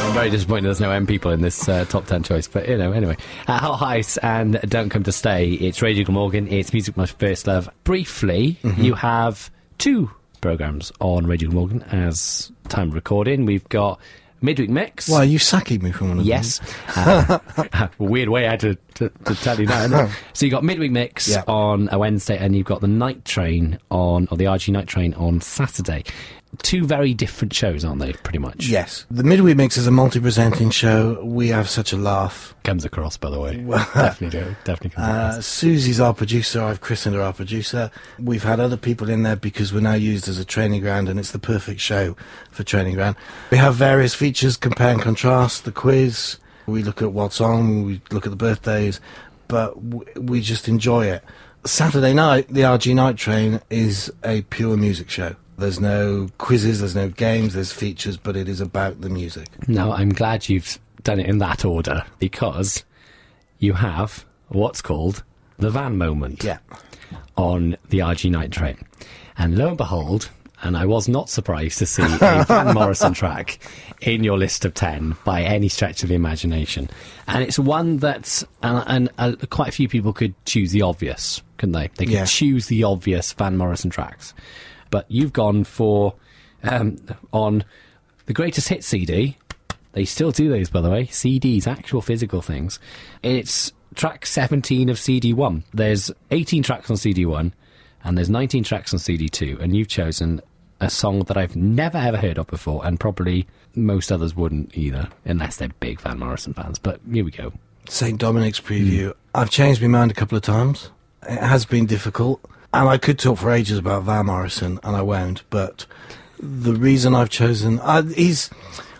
I'm 0.00 0.14
very 0.14 0.30
disappointed 0.30 0.66
there's 0.66 0.80
no 0.80 0.90
M 0.90 1.06
people 1.06 1.30
in 1.32 1.40
this 1.42 1.68
uh, 1.68 1.84
top 1.86 2.06
10 2.06 2.22
choice, 2.22 2.48
but 2.48 2.68
you 2.68 2.76
know, 2.78 2.92
anyway. 2.92 3.16
Uh, 3.46 3.58
Hot 3.58 3.76
House 3.76 4.16
and 4.18 4.60
Don't 4.62 4.88
Come 4.88 5.02
to 5.04 5.12
Stay. 5.12 5.50
It's 5.52 5.82
Radio 5.82 6.04
Glamorgan, 6.04 6.48
it's 6.48 6.72
Music 6.72 6.96
My 6.96 7.06
First 7.06 7.46
Love. 7.46 7.68
Briefly, 7.84 8.58
you 8.76 8.94
have 8.94 9.50
two 9.78 10.10
programmes 10.40 10.92
on 11.00 11.26
Radio 11.26 11.50
Glamorgan 11.50 11.82
as 11.84 12.50
time 12.68 12.90
recording. 12.90 13.44
We've 13.44 13.68
got 13.68 14.00
Midweek 14.40 14.70
Mix. 14.70 15.08
Why, 15.08 15.18
are 15.18 15.24
you 15.24 15.38
sacking 15.38 15.82
me 15.82 15.90
from 15.92 16.08
one 16.10 16.18
of 16.18 16.24
them? 16.24 16.28
Yes. 16.28 16.60
Uh, 16.96 17.38
weird 17.98 18.28
way 18.28 18.46
I 18.46 18.50
had 18.52 18.60
to, 18.60 18.74
to, 18.94 19.08
to 19.24 19.34
tell 19.34 19.58
you 19.60 19.66
that. 19.66 20.10
so 20.32 20.46
you've 20.46 20.52
got 20.52 20.64
midweek 20.64 20.92
mix 20.92 21.28
Yeah. 21.28 21.42
on 21.48 21.88
a 21.92 21.98
Wednesday, 21.98 22.38
and 22.38 22.54
you've 22.54 22.66
got 22.66 22.80
the 22.80 22.86
night 22.88 23.24
train 23.24 23.78
on, 23.90 24.28
or 24.30 24.36
the 24.36 24.44
RG 24.44 24.72
night 24.72 24.86
train 24.86 25.14
on 25.14 25.40
Saturday. 25.40 26.04
Two 26.62 26.86
very 26.86 27.12
different 27.12 27.52
shows, 27.52 27.84
aren't 27.84 28.00
they? 28.00 28.14
Pretty 28.14 28.38
much. 28.38 28.66
Yes. 28.66 29.04
The 29.10 29.22
Midweek 29.22 29.56
Mix 29.56 29.76
is 29.76 29.86
a 29.86 29.90
multi 29.90 30.18
presenting 30.18 30.70
show. 30.70 31.22
We 31.22 31.48
have 31.48 31.68
such 31.68 31.92
a 31.92 31.96
laugh. 31.98 32.54
Comes 32.64 32.86
across, 32.86 33.16
by 33.18 33.28
the 33.28 33.38
way. 33.38 33.56
definitely 33.94 34.30
do. 34.40 34.56
Definitely 34.64 34.90
comes 34.90 35.06
Uh. 35.08 35.40
Susie's 35.42 36.00
our 36.00 36.14
producer. 36.14 36.62
I've 36.62 36.80
christened 36.80 37.16
her 37.16 37.22
our 37.22 37.34
producer. 37.34 37.90
We've 38.18 38.44
had 38.44 38.60
other 38.60 38.78
people 38.78 39.10
in 39.10 39.24
there 39.24 39.36
because 39.36 39.74
we're 39.74 39.80
now 39.80 39.92
used 39.94 40.26
as 40.26 40.38
a 40.38 40.44
training 40.44 40.80
ground, 40.80 41.08
and 41.10 41.20
it's 41.20 41.32
the 41.32 41.38
perfect 41.38 41.80
show 41.80 42.16
for 42.50 42.64
training 42.64 42.94
ground. 42.94 43.16
We 43.50 43.58
have 43.58 43.74
various 43.74 44.14
features: 44.14 44.56
compare 44.56 44.92
and 44.92 45.02
contrast, 45.02 45.64
the 45.66 45.72
quiz. 45.72 46.38
We 46.66 46.82
look 46.82 47.02
at 47.02 47.12
what's 47.12 47.40
on. 47.42 47.84
We 47.84 48.00
look 48.10 48.26
at 48.26 48.30
the 48.30 48.36
birthdays, 48.36 49.00
but 49.48 49.74
w- 49.90 50.10
we 50.18 50.40
just 50.40 50.66
enjoy 50.66 51.06
it. 51.06 51.22
Saturday 51.64 52.14
night, 52.14 52.48
the 52.48 52.62
RG 52.62 52.94
Night 52.94 53.16
Train 53.18 53.60
is 53.68 54.10
a 54.24 54.42
pure 54.42 54.76
music 54.76 55.10
show. 55.10 55.36
There's 55.58 55.80
no 55.80 56.28
quizzes, 56.38 56.78
there's 56.80 56.94
no 56.94 57.08
games, 57.08 57.54
there's 57.54 57.72
features, 57.72 58.16
but 58.16 58.36
it 58.36 58.48
is 58.48 58.60
about 58.60 59.00
the 59.00 59.08
music. 59.10 59.48
Now, 59.68 59.92
I'm 59.92 60.10
glad 60.10 60.48
you've 60.48 60.78
done 61.02 61.18
it 61.20 61.26
in 61.26 61.38
that 61.38 61.64
order 61.64 62.04
because 62.18 62.84
you 63.58 63.72
have 63.74 64.24
what's 64.48 64.80
called 64.80 65.24
the 65.58 65.70
van 65.70 65.98
moment. 65.98 66.44
Yeah. 66.44 66.58
on 67.36 67.76
the 67.88 67.98
RG 67.98 68.30
Night 68.30 68.52
Train. 68.52 68.78
And 69.36 69.56
lo 69.58 69.68
and 69.68 69.76
behold, 69.76 70.30
and 70.62 70.76
I 70.76 70.86
was 70.86 71.08
not 71.08 71.28
surprised 71.30 71.78
to 71.78 71.86
see 71.86 72.02
a 72.02 72.44
Van 72.48 72.74
Morrison 72.74 73.12
track 73.14 73.58
in 74.00 74.24
your 74.24 74.36
list 74.38 74.64
of 74.64 74.74
10 74.74 75.16
by 75.24 75.42
any 75.42 75.68
stretch 75.68 76.02
of 76.02 76.08
the 76.08 76.14
imagination. 76.16 76.88
And 77.28 77.42
it's 77.44 77.58
one 77.58 77.98
that, 77.98 78.42
and, 78.62 78.84
and 78.86 79.08
uh, 79.18 79.46
quite 79.50 79.68
a 79.68 79.72
few 79.72 79.88
people 79.88 80.12
could 80.12 80.34
choose 80.46 80.72
the 80.72 80.82
obvious, 80.82 81.42
couldn't 81.58 81.72
they? 81.72 81.88
They 81.96 82.04
could 82.06 82.14
Yeah. 82.14 82.24
choose 82.24 82.66
the 82.66 82.82
obvious 82.84 83.32
Van 83.32 83.56
Morrison 83.56 83.90
tracks. 83.90 84.34
But 84.90 85.06
you've 85.08 85.32
gone 85.32 85.64
for, 85.64 86.14
um, 86.62 86.96
on 87.32 87.64
the 88.26 88.32
greatest 88.32 88.68
hit 88.68 88.84
CD, 88.84 89.36
they 89.92 90.04
still 90.04 90.30
do 90.30 90.48
those, 90.48 90.70
by 90.70 90.80
the 90.80 90.90
way. 90.90 91.06
CDs, 91.06 91.66
actual 91.66 92.00
physical 92.00 92.42
things. 92.42 92.78
It's 93.22 93.72
track 93.94 94.26
17 94.26 94.88
of 94.88 94.96
CD1. 94.96 95.62
There's 95.72 96.10
18 96.30 96.62
tracks 96.62 96.90
on 96.90 96.96
CD1, 96.96 97.52
and 98.04 98.16
there's 98.16 98.30
19 98.30 98.64
tracks 98.64 98.92
on 98.92 99.00
CD2, 99.00 99.60
and 99.60 99.76
you've 99.76 99.88
chosen 99.88 100.40
a 100.80 100.88
song 100.88 101.20
that 101.24 101.36
I've 101.36 101.56
never 101.56 101.98
ever 101.98 102.16
heard 102.16 102.38
of 102.38 102.46
before, 102.46 102.86
and 102.86 103.00
probably 103.00 103.46
most 103.74 104.12
others 104.12 104.36
wouldn't 104.36 104.76
either, 104.76 105.08
unless 105.24 105.56
they're 105.56 105.68
big 105.80 106.00
Van 106.00 106.18
Morrison 106.18 106.54
fans. 106.54 106.78
But 106.78 107.00
here 107.10 107.24
we 107.24 107.30
go. 107.30 107.52
St. 107.88 108.18
Dominic's 108.18 108.60
preview. 108.60 109.14
I've 109.34 109.50
changed 109.50 109.80
my 109.82 109.88
mind 109.88 110.10
a 110.10 110.14
couple 110.14 110.36
of 110.36 110.42
times. 110.42 110.90
It 111.22 111.42
has 111.42 111.64
been 111.64 111.86
difficult. 111.86 112.40
And 112.72 112.88
I 112.88 112.98
could 112.98 113.18
talk 113.18 113.38
for 113.38 113.50
ages 113.50 113.78
about 113.78 114.02
Van 114.02 114.26
Morrison, 114.26 114.78
and 114.82 114.94
I 114.94 115.02
won't. 115.02 115.42
But 115.50 115.86
the 116.38 116.74
reason 116.74 117.14
I've 117.14 117.30
chosen. 117.30 117.80
Uh, 117.80 118.02
he's. 118.02 118.50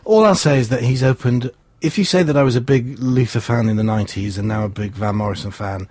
All 0.05 0.25
I'll 0.25 0.35
say 0.35 0.59
is 0.59 0.71
that 0.71 0.83
he's 0.83 1.03
opened. 1.03 1.51
If 1.81 1.99
you 1.99 2.05
say 2.05 2.23
that 2.23 2.37
I 2.37 2.43
was 2.43 2.57
a 2.57 2.61
big 2.61 2.99
Luther 2.99 3.41
fan 3.41 3.69
in 3.69 3.77
the 3.77 3.83
90s 3.83 4.39
and 4.39 4.49
now 4.49 4.65
a 4.65 4.69
big 4.69 4.93
Van 4.93 5.17
Morrison 5.17 5.51
fan, 5.51 5.87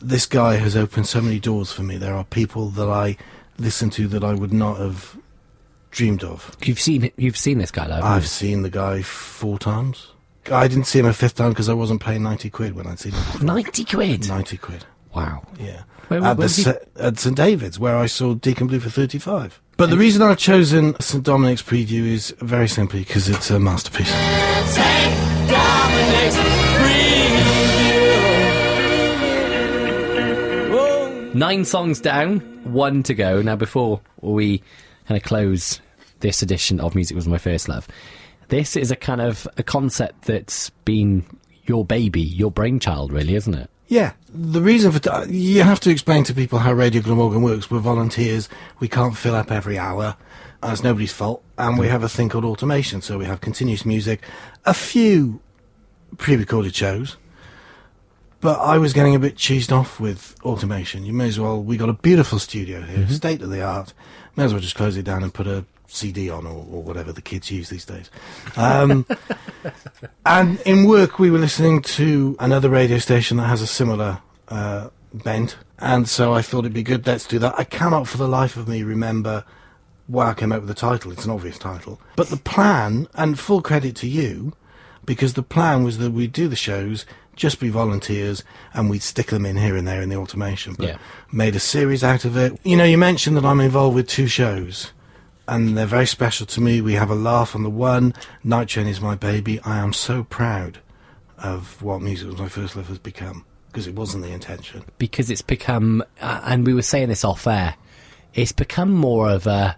this 0.00 0.26
guy 0.26 0.56
has 0.56 0.76
opened 0.76 1.06
so 1.06 1.20
many 1.20 1.38
doors 1.38 1.72
for 1.72 1.82
me. 1.82 1.96
There 1.96 2.14
are 2.14 2.24
people 2.24 2.70
that 2.70 2.88
I 2.88 3.16
listen 3.56 3.88
to 3.90 4.08
that 4.08 4.24
I 4.24 4.34
would 4.34 4.52
not 4.52 4.78
have 4.78 5.16
dreamed 5.90 6.24
of. 6.24 6.56
You've 6.64 6.80
seen 6.80 7.10
you've 7.16 7.36
seen 7.36 7.58
this 7.58 7.70
guy 7.70 7.86
live. 7.86 8.02
I've 8.04 8.22
you? 8.22 8.28
seen 8.28 8.62
the 8.62 8.70
guy 8.70 9.02
four 9.02 9.58
times. 9.58 10.08
I 10.50 10.68
didn't 10.68 10.84
see 10.84 10.98
him 10.98 11.06
a 11.06 11.12
fifth 11.12 11.36
time 11.36 11.50
because 11.50 11.68
I 11.68 11.74
wasn't 11.74 12.00
paying 12.00 12.22
90 12.22 12.50
quid 12.50 12.74
when 12.74 12.86
I'd 12.86 12.98
seen 12.98 13.12
him. 13.12 13.46
90 13.46 13.84
quid. 13.84 14.28
90 14.28 14.56
quid. 14.56 14.84
Wow. 15.14 15.46
Yeah. 15.58 15.82
Where- 16.10 16.24
at, 16.24 16.38
where 16.38 16.48
the 16.48 16.62
did 16.96 17.02
at 17.04 17.18
St 17.20 17.36
David's, 17.36 17.78
where 17.78 17.96
I 17.96 18.06
saw 18.06 18.34
Deacon 18.34 18.66
Blue 18.66 18.80
for 18.80 18.90
35. 18.90 19.60
But 19.76 19.90
the 19.90 19.96
reason 19.96 20.22
I've 20.22 20.38
chosen 20.38 20.98
St 21.00 21.22
Dominic's 21.24 21.62
preview 21.62 22.04
is 22.04 22.34
very 22.40 22.68
simply 22.68 23.00
because 23.00 23.28
it's 23.28 23.48
a 23.50 23.60
masterpiece. 23.60 24.12
Nine 31.32 31.64
songs 31.64 32.00
down, 32.00 32.40
one 32.64 33.04
to 33.04 33.14
go. 33.14 33.40
Now, 33.40 33.54
before 33.54 34.00
we 34.20 34.58
kind 35.06 35.16
of 35.16 35.22
close 35.22 35.80
this 36.18 36.42
edition 36.42 36.80
of 36.80 36.96
Music 36.96 37.14
Was 37.14 37.28
My 37.28 37.38
First 37.38 37.68
Love, 37.68 37.86
this 38.48 38.74
is 38.76 38.90
a 38.90 38.96
kind 38.96 39.20
of 39.20 39.46
a 39.56 39.62
concept 39.62 40.24
that's 40.24 40.70
been 40.84 41.24
your 41.66 41.84
baby, 41.84 42.20
your 42.20 42.50
brainchild, 42.50 43.12
really, 43.12 43.36
isn't 43.36 43.54
it? 43.54 43.69
Yeah, 43.90 44.12
the 44.32 44.62
reason 44.62 44.92
for 44.92 45.10
uh, 45.10 45.26
you 45.28 45.64
have 45.64 45.80
to 45.80 45.90
explain 45.90 46.22
to 46.22 46.32
people 46.32 46.60
how 46.60 46.72
Radio 46.72 47.02
Glamorgan 47.02 47.42
works. 47.42 47.72
We're 47.72 47.80
volunteers. 47.80 48.48
We 48.78 48.86
can't 48.86 49.16
fill 49.16 49.34
up 49.34 49.50
every 49.50 49.78
hour. 49.78 50.16
Uh, 50.62 50.68
That's 50.68 50.84
nobody's 50.84 51.12
fault. 51.12 51.42
And 51.58 51.76
we 51.76 51.88
have 51.88 52.04
a 52.04 52.08
thing 52.08 52.28
called 52.28 52.44
automation. 52.44 53.02
So 53.02 53.18
we 53.18 53.24
have 53.24 53.40
continuous 53.40 53.84
music, 53.84 54.22
a 54.64 54.74
few 54.74 55.40
pre-recorded 56.18 56.72
shows. 56.72 57.16
But 58.40 58.60
I 58.60 58.78
was 58.78 58.92
getting 58.92 59.16
a 59.16 59.18
bit 59.18 59.34
cheesed 59.34 59.72
off 59.72 59.98
with 59.98 60.36
automation. 60.44 61.04
You 61.04 61.12
may 61.12 61.26
as 61.26 61.40
well. 61.40 61.60
We 61.60 61.76
got 61.76 61.88
a 61.88 61.94
beautiful 61.94 62.38
studio 62.38 62.82
here, 62.82 62.98
mm-hmm. 62.98 63.12
state 63.12 63.42
of 63.42 63.50
the 63.50 63.60
art. 63.60 63.92
May 64.36 64.44
as 64.44 64.52
well 64.52 64.62
just 64.62 64.76
close 64.76 64.96
it 64.96 65.02
down 65.02 65.24
and 65.24 65.34
put 65.34 65.48
a 65.48 65.64
CD 65.92 66.30
on 66.30 66.46
or, 66.46 66.66
or 66.70 66.82
whatever 66.82 67.12
the 67.12 67.22
kids 67.22 67.50
use 67.50 67.68
these 67.68 67.84
days. 67.84 68.10
Um, 68.56 69.06
and 70.26 70.60
in 70.62 70.86
work, 70.86 71.18
we 71.18 71.30
were 71.30 71.38
listening 71.38 71.82
to 71.82 72.36
another 72.38 72.68
radio 72.68 72.98
station 72.98 73.36
that 73.38 73.44
has 73.44 73.60
a 73.60 73.66
similar 73.66 74.20
uh, 74.48 74.88
bent, 75.12 75.56
and 75.78 76.08
so 76.08 76.32
I 76.32 76.42
thought 76.42 76.60
it'd 76.60 76.72
be 76.72 76.82
good. 76.82 77.06
Let's 77.06 77.26
do 77.26 77.38
that. 77.40 77.54
I 77.58 77.64
cannot, 77.64 78.06
for 78.08 78.18
the 78.18 78.28
life 78.28 78.56
of 78.56 78.68
me, 78.68 78.82
remember 78.82 79.44
why 80.06 80.30
I 80.30 80.34
came 80.34 80.52
up 80.52 80.60
with 80.60 80.68
the 80.68 80.74
title. 80.74 81.12
It's 81.12 81.24
an 81.24 81.30
obvious 81.30 81.58
title, 81.58 82.00
but 82.16 82.28
the 82.28 82.36
plan, 82.36 83.08
and 83.14 83.38
full 83.38 83.60
credit 83.62 83.96
to 83.96 84.08
you, 84.08 84.52
because 85.04 85.34
the 85.34 85.42
plan 85.42 85.84
was 85.84 85.98
that 85.98 86.12
we'd 86.12 86.32
do 86.32 86.48
the 86.48 86.56
shows, 86.56 87.04
just 87.34 87.58
be 87.58 87.68
volunteers, 87.68 88.44
and 88.74 88.90
we'd 88.90 89.02
stick 89.02 89.28
them 89.28 89.46
in 89.46 89.56
here 89.56 89.76
and 89.76 89.86
there 89.88 90.02
in 90.02 90.08
the 90.08 90.16
automation. 90.16 90.74
But 90.74 90.88
Yeah. 90.88 90.98
made 91.32 91.56
a 91.56 91.60
series 91.60 92.04
out 92.04 92.24
of 92.24 92.36
it. 92.36 92.58
You 92.64 92.76
know, 92.76 92.84
you 92.84 92.98
mentioned 92.98 93.36
that 93.36 93.44
I'm 93.44 93.60
involved 93.60 93.94
with 93.96 94.08
two 94.08 94.26
shows 94.26 94.92
and 95.50 95.76
they're 95.76 95.86
very 95.86 96.06
special 96.06 96.46
to 96.46 96.60
me. 96.60 96.80
We 96.80 96.94
have 96.94 97.10
a 97.10 97.14
laugh 97.14 97.54
on 97.54 97.62
the 97.62 97.70
one. 97.70 98.14
Night 98.44 98.68
Train 98.68 98.86
is 98.86 99.00
my 99.00 99.14
baby. 99.14 99.60
I 99.60 99.78
am 99.78 99.92
so 99.92 100.24
proud 100.24 100.78
of 101.38 101.82
what 101.82 102.00
music 102.00 102.28
was 102.28 102.38
my 102.38 102.48
first 102.48 102.76
love 102.76 102.88
has 102.88 102.98
become 102.98 103.44
because 103.68 103.86
it 103.86 103.94
wasn't 103.94 104.24
the 104.24 104.30
intention. 104.30 104.82
because 104.98 105.30
it's 105.30 105.42
become, 105.42 106.02
uh, 106.20 106.40
and 106.44 106.66
we 106.66 106.74
were 106.74 106.82
saying 106.82 107.08
this 107.08 107.24
off 107.24 107.46
air, 107.46 107.74
it's 108.34 108.52
become 108.52 108.90
more 108.92 109.28
of 109.28 109.46
a 109.46 109.74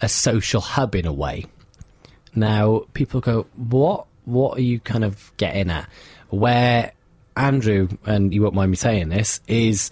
a 0.00 0.08
social 0.08 0.60
hub 0.60 0.94
in 0.94 1.06
a 1.06 1.12
way. 1.12 1.44
Now 2.34 2.84
people 2.94 3.20
go, 3.20 3.46
what 3.56 4.06
what 4.24 4.58
are 4.58 4.62
you 4.62 4.78
kind 4.80 5.04
of 5.04 5.32
getting 5.36 5.70
at? 5.70 5.88
Where 6.30 6.92
Andrew, 7.36 7.88
and 8.06 8.32
you 8.34 8.42
won't 8.42 8.54
mind 8.54 8.70
me 8.70 8.76
saying 8.76 9.08
this, 9.08 9.40
is 9.48 9.90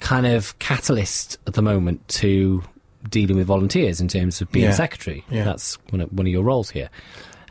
kind 0.00 0.26
of 0.26 0.58
catalyst 0.58 1.38
at 1.46 1.54
the 1.54 1.62
moment 1.62 2.06
to 2.08 2.62
dealing 3.08 3.36
with 3.36 3.46
volunteers 3.46 4.00
in 4.00 4.08
terms 4.08 4.40
of 4.40 4.50
being 4.52 4.66
Yeah. 4.66 4.72
secretary. 4.72 5.24
Yeah. 5.30 5.44
That's 5.44 5.74
one 5.90 6.00
of, 6.00 6.12
one 6.12 6.26
of 6.26 6.32
your 6.32 6.42
roles 6.44 6.70
here. 6.70 6.90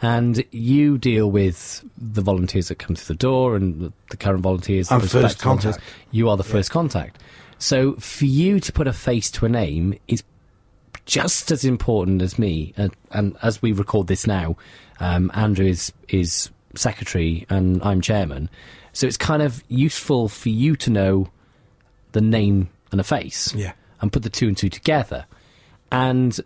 And 0.01 0.43
you 0.51 0.97
deal 0.97 1.31
with 1.31 1.83
the 1.97 2.21
volunteers 2.21 2.67
that 2.67 2.75
come 2.79 2.95
through 2.95 3.15
the 3.15 3.17
door 3.17 3.55
and 3.55 3.79
the, 3.81 3.93
the 4.11 4.17
current 4.17 4.41
volunteers. 4.43 4.91
I'm 4.91 5.01
the 5.01 5.07
first 5.07 5.39
contact. 5.39 5.79
You 6.11 6.29
are 6.29 6.37
the 6.37 6.43
first 6.43 6.69
contact. 6.69 7.19
So 7.57 7.93
for 7.95 8.25
you 8.25 8.59
to 8.59 8.71
put 8.71 8.87
a 8.87 8.93
face 8.93 9.31
to 9.31 9.45
a 9.45 9.49
name 9.49 9.95
is 10.07 10.21
just 11.05 11.49
as 11.51 11.65
important 11.65 12.21
as 12.21 12.37
me. 12.37 12.73
And, 12.77 12.93
and 13.11 13.35
as 13.41 13.61
we 13.61 13.71
record 13.71 14.07
this 14.07 14.27
now, 14.27 14.57
um, 14.99 15.31
Andrew 15.33 15.65
is 15.65 15.91
is 16.09 16.49
secretary 16.75 17.45
and 17.49 17.81
I'm 17.83 18.01
chairman. 18.01 18.49
So 18.93 19.07
it's 19.07 19.17
kind 19.17 19.41
of 19.41 19.63
useful 19.67 20.27
for 20.27 20.49
you 20.49 20.75
to 20.75 20.89
know 20.91 21.29
the 22.11 22.21
name 22.21 22.69
and 22.91 23.01
a 23.01 23.03
face, 23.03 23.53
Yeah. 23.55 23.73
and 24.01 24.11
put 24.13 24.23
the 24.23 24.29
two 24.29 24.47
and 24.47 24.57
two 24.57 24.69
together. 24.69 25.25
And 25.91 26.39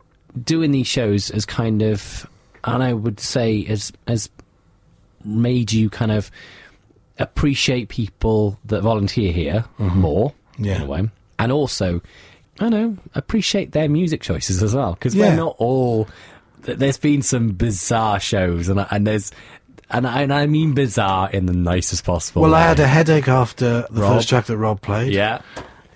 doing 0.43 0.71
these 0.71 0.87
shows 0.87 1.29
has 1.29 1.45
kind 1.45 1.81
of, 1.81 2.27
and 2.63 2.83
I 2.83 2.93
would 2.93 3.19
say, 3.19 3.63
has 3.65 3.91
has 4.07 4.29
made 5.23 5.71
you 5.71 5.89
kind 5.89 6.11
of 6.11 6.31
appreciate 7.19 7.89
people 7.89 8.57
that 8.65 8.81
volunteer 8.81 9.31
here 9.31 9.65
mm-hmm. 9.79 9.99
more 9.99 10.33
Yeah. 10.57 10.77
in 10.77 10.81
a 10.83 10.85
way, 10.85 11.09
and 11.39 11.51
also, 11.51 12.01
I 12.59 12.69
know, 12.69 12.97
appreciate 13.15 13.71
their 13.73 13.89
music 13.89 14.21
choices 14.21 14.63
as 14.63 14.73
well 14.75 14.93
because 14.93 15.15
Yeah. 15.15 15.29
we're 15.29 15.35
not 15.35 15.55
all. 15.57 16.07
There's 16.61 16.97
been 16.97 17.21
some 17.23 17.49
bizarre 17.49 18.19
shows, 18.19 18.69
and 18.69 18.85
and 18.91 19.05
there's. 19.07 19.31
And 19.93 20.07
I, 20.07 20.21
and 20.21 20.33
I 20.33 20.45
mean 20.45 20.73
bizarre 20.73 21.29
in 21.31 21.47
the 21.47 21.53
nicest 21.53 22.05
possible 22.05 22.43
Well, 22.43 22.51
way. 22.51 22.59
I 22.59 22.67
had 22.69 22.79
a 22.79 22.87
headache 22.87 23.27
after 23.27 23.85
the 23.91 24.01
Rob. 24.01 24.13
first 24.13 24.29
track 24.29 24.45
that 24.45 24.55
Rob 24.55 24.79
played. 24.79 25.11
Yeah. 25.11 25.41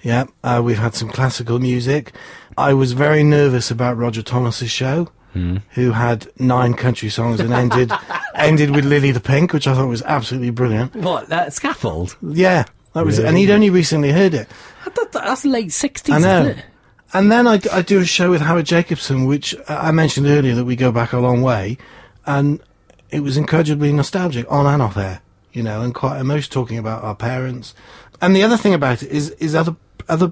Yeah, 0.05 0.25
uh, 0.43 0.61
we've 0.63 0.77
had 0.77 0.93
some 0.93 1.09
classical 1.09 1.57
music. 1.59 2.13
I 2.57 2.73
was 2.75 2.91
very 2.93 3.23
nervous 3.23 3.71
about 3.71 3.97
Roger 3.97 4.21
Thomas's 4.21 4.69
show, 4.71 5.09
Hmm. 5.33 5.57
who 5.71 5.91
had 5.91 6.27
nine 6.39 6.75
country 6.75 7.09
songs 7.09 7.39
and 7.41 7.51
ended 7.51 7.91
ended 8.35 8.69
with 8.75 8.85
Lily 8.85 9.11
the 9.11 9.19
Pink, 9.19 9.51
which 9.51 9.67
I 9.67 9.73
thought 9.73 9.87
was 9.87 10.03
absolutely 10.03 10.51
brilliant. 10.51 10.95
What, 10.95 11.27
that 11.29 11.53
scaffold? 11.53 12.15
Yeah, 12.21 12.63
that 12.93 13.03
was, 13.03 13.17
and 13.19 13.35
he'd 13.35 13.49
only 13.51 13.69
recently 13.71 14.11
heard 14.11 14.33
it. 14.33 14.47
That- 14.85 15.11
That's 15.11 15.43
late 15.43 15.69
60s, 15.69 16.13
I 16.13 16.19
know. 16.19 16.41
isn't 16.45 16.59
it? 16.59 16.65
And 17.13 17.31
then 17.31 17.47
I, 17.47 17.59
I 17.73 17.81
do 17.81 17.99
a 17.99 18.05
show 18.05 18.29
with 18.29 18.41
Howard 18.41 18.65
Jacobson, 18.67 19.25
which 19.25 19.55
uh, 19.55 19.63
I 19.81 19.91
mentioned 19.91 20.27
earlier 20.27 20.53
that 20.55 20.65
we 20.65 20.75
go 20.75 20.91
back 20.91 21.11
a 21.13 21.19
long 21.19 21.41
way, 21.41 21.77
and 22.25 22.61
it 23.09 23.21
was 23.21 23.35
incredibly 23.37 23.91
nostalgic 23.91 24.45
on 24.51 24.65
and 24.67 24.81
off 24.81 24.97
air, 24.97 25.21
you 25.51 25.63
know, 25.63 25.81
and 25.81 25.93
quite 25.95 26.19
emotional 26.19 26.53
talking 26.63 26.77
about 26.77 27.03
our 27.03 27.15
parents. 27.15 27.73
And 28.21 28.35
the 28.35 28.43
other 28.43 28.55
thing 28.57 28.73
about 28.73 29.03
it 29.03 29.09
is, 29.11 29.31
is 29.31 29.55
other 29.55 29.75
other 30.07 30.31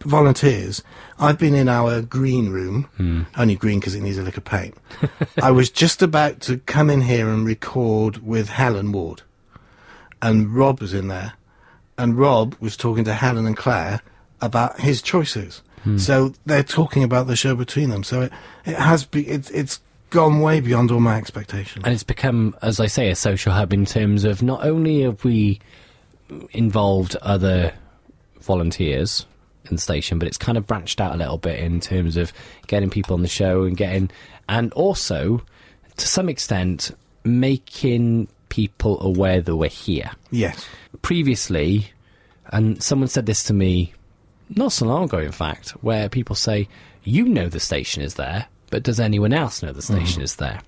volunteers. 0.00 0.82
I've 1.18 1.38
been 1.38 1.54
in 1.54 1.68
our 1.68 2.02
green 2.02 2.50
room, 2.50 2.84
hmm. 2.96 3.22
only 3.36 3.56
green 3.56 3.80
because 3.80 3.94
it 3.94 4.02
needs 4.02 4.18
a 4.18 4.22
lick 4.22 4.36
of 4.36 4.44
paint. 4.44 4.76
I 5.42 5.50
was 5.50 5.70
just 5.70 6.02
about 6.02 6.40
to 6.42 6.58
come 6.58 6.90
in 6.90 7.02
here 7.02 7.28
and 7.28 7.44
record 7.44 8.24
with 8.24 8.48
Helen 8.50 8.92
Ward, 8.92 9.22
and 10.22 10.54
Rob 10.54 10.80
was 10.80 10.94
in 10.94 11.08
there 11.08 11.34
and 11.98 12.16
Rob 12.16 12.54
was 12.60 12.76
talking 12.76 13.04
to 13.04 13.12
Helen 13.12 13.44
and 13.44 13.56
Claire 13.56 14.00
about 14.40 14.80
his 14.80 15.02
choices. 15.02 15.62
Hmm. 15.82 15.98
So 15.98 16.32
they're 16.46 16.62
talking 16.62 17.02
about 17.02 17.26
the 17.26 17.36
show 17.36 17.54
between 17.54 17.90
them. 17.90 18.04
So 18.04 18.22
it, 18.22 18.32
it 18.64 18.76
has 18.76 19.04
be 19.04 19.26
it's 19.26 19.50
it's 19.50 19.80
gone 20.10 20.40
way 20.40 20.60
beyond 20.60 20.90
all 20.90 21.00
my 21.00 21.16
expectations. 21.18 21.84
And 21.84 21.92
it's 21.92 22.04
become, 22.04 22.56
as 22.62 22.80
I 22.80 22.86
say, 22.86 23.10
a 23.10 23.16
social 23.16 23.52
hub 23.52 23.72
in 23.72 23.84
terms 23.84 24.24
of 24.24 24.42
not 24.42 24.64
only 24.64 25.02
have 25.02 25.24
we 25.24 25.60
involved 26.52 27.16
other 27.16 27.74
volunteers 28.40 29.26
in 29.64 29.76
the 29.76 29.80
station, 29.82 30.18
but 30.18 30.28
it's 30.28 30.38
kind 30.38 30.56
of 30.56 30.66
branched 30.66 31.00
out 31.00 31.14
a 31.14 31.18
little 31.18 31.38
bit 31.38 31.60
in 31.60 31.80
terms 31.80 32.16
of 32.16 32.32
getting 32.66 32.90
people 32.90 33.14
on 33.14 33.22
the 33.22 33.28
show 33.28 33.64
and 33.64 33.76
getting, 33.76 34.10
and 34.48 34.72
also 34.72 35.42
to 35.98 36.08
some 36.08 36.28
extent, 36.28 36.92
making 37.24 38.28
people 38.48 39.00
aware 39.02 39.40
that 39.42 39.56
we're 39.56 39.68
here. 39.68 40.10
yes. 40.30 40.66
previously, 41.02 41.90
and 42.52 42.82
someone 42.82 43.08
said 43.08 43.26
this 43.26 43.44
to 43.44 43.52
me 43.52 43.92
not 44.56 44.72
so 44.72 44.86
long 44.86 45.04
ago, 45.04 45.18
in 45.18 45.32
fact, 45.32 45.70
where 45.82 46.08
people 46.08 46.34
say, 46.34 46.68
You 47.04 47.24
know 47.28 47.48
the 47.48 47.60
station 47.60 48.02
is 48.02 48.14
there, 48.14 48.46
but 48.70 48.82
does 48.82 48.98
anyone 49.00 49.32
else 49.32 49.62
know 49.62 49.72
the 49.72 49.82
station 49.82 50.04
mm-hmm. 50.16 50.22
is 50.22 50.36
there? 50.36 50.60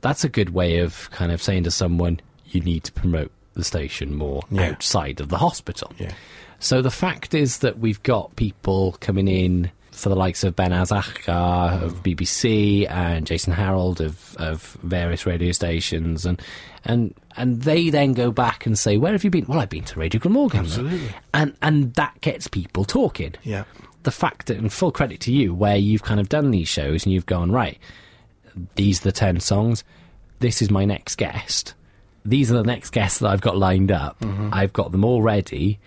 That's 0.00 0.24
a 0.24 0.28
good 0.28 0.50
way 0.50 0.78
of 0.78 1.10
kind 1.10 1.30
of 1.30 1.42
saying 1.42 1.64
to 1.64 1.70
someone, 1.70 2.20
You 2.46 2.60
need 2.60 2.84
to 2.84 2.92
promote 2.92 3.30
the 3.54 3.62
station 3.64 4.14
more 4.14 4.42
Yeah. 4.50 4.70
outside 4.70 5.20
of 5.20 5.28
the 5.28 5.38
hospital. 5.38 5.92
Yeah. 5.98 6.12
So 6.60 6.82
the 6.82 6.90
fact 6.90 7.34
is 7.34 7.58
that 7.58 7.78
we've 7.78 8.02
got 8.02 8.36
people 8.36 8.96
coming 9.00 9.28
in 9.28 9.70
for 9.90 10.08
the 10.08 10.14
likes 10.14 10.44
of 10.44 10.54
Ben 10.54 10.70
Azakar 10.70 11.82
of 11.82 12.02
BBC 12.02 12.88
and 12.88 13.26
Jason 13.26 13.52
Harold 13.52 14.00
of, 14.00 14.36
of 14.36 14.78
various 14.82 15.26
radio 15.26 15.52
stations 15.52 16.24
and 16.24 16.40
and 16.84 17.14
and 17.36 17.62
they 17.62 17.90
then 17.90 18.12
go 18.14 18.30
back 18.30 18.66
and 18.66 18.78
say, 18.78 18.96
Where 18.96 19.12
have 19.12 19.24
you 19.24 19.30
been? 19.30 19.46
Well, 19.46 19.58
I've 19.58 19.68
been 19.68 19.84
to 19.84 19.98
Radio 19.98 20.20
Glamorgan. 20.20 20.60
Absolutely. 20.60 21.14
And 21.34 21.56
and 21.62 21.94
that 21.94 22.20
gets 22.20 22.46
people 22.46 22.84
talking. 22.84 23.34
Yeah. 23.42 23.64
The 24.02 24.10
fact 24.10 24.46
that 24.46 24.56
and 24.56 24.72
full 24.72 24.92
credit 24.92 25.20
to 25.20 25.32
you, 25.32 25.54
where 25.54 25.76
you've 25.76 26.02
kind 26.02 26.20
of 26.20 26.28
done 26.28 26.50
these 26.50 26.68
shows 26.68 27.04
and 27.04 27.12
you've 27.12 27.26
gone, 27.26 27.52
Right, 27.52 27.78
these 28.76 29.00
are 29.00 29.04
the 29.04 29.12
ten 29.12 29.40
songs, 29.40 29.84
this 30.38 30.62
is 30.62 30.70
my 30.70 30.84
next 30.84 31.16
guest. 31.16 31.74
These 32.24 32.50
are 32.50 32.54
the 32.54 32.64
next 32.64 32.90
guests 32.90 33.18
that 33.20 33.28
I've 33.30 33.40
got 33.40 33.56
lined 33.56 33.90
up. 33.90 34.18
Mm-hmm. 34.20 34.50
I've 34.52 34.74
got 34.74 34.92
them 34.92 35.04
all 35.04 35.22
ready 35.22 35.78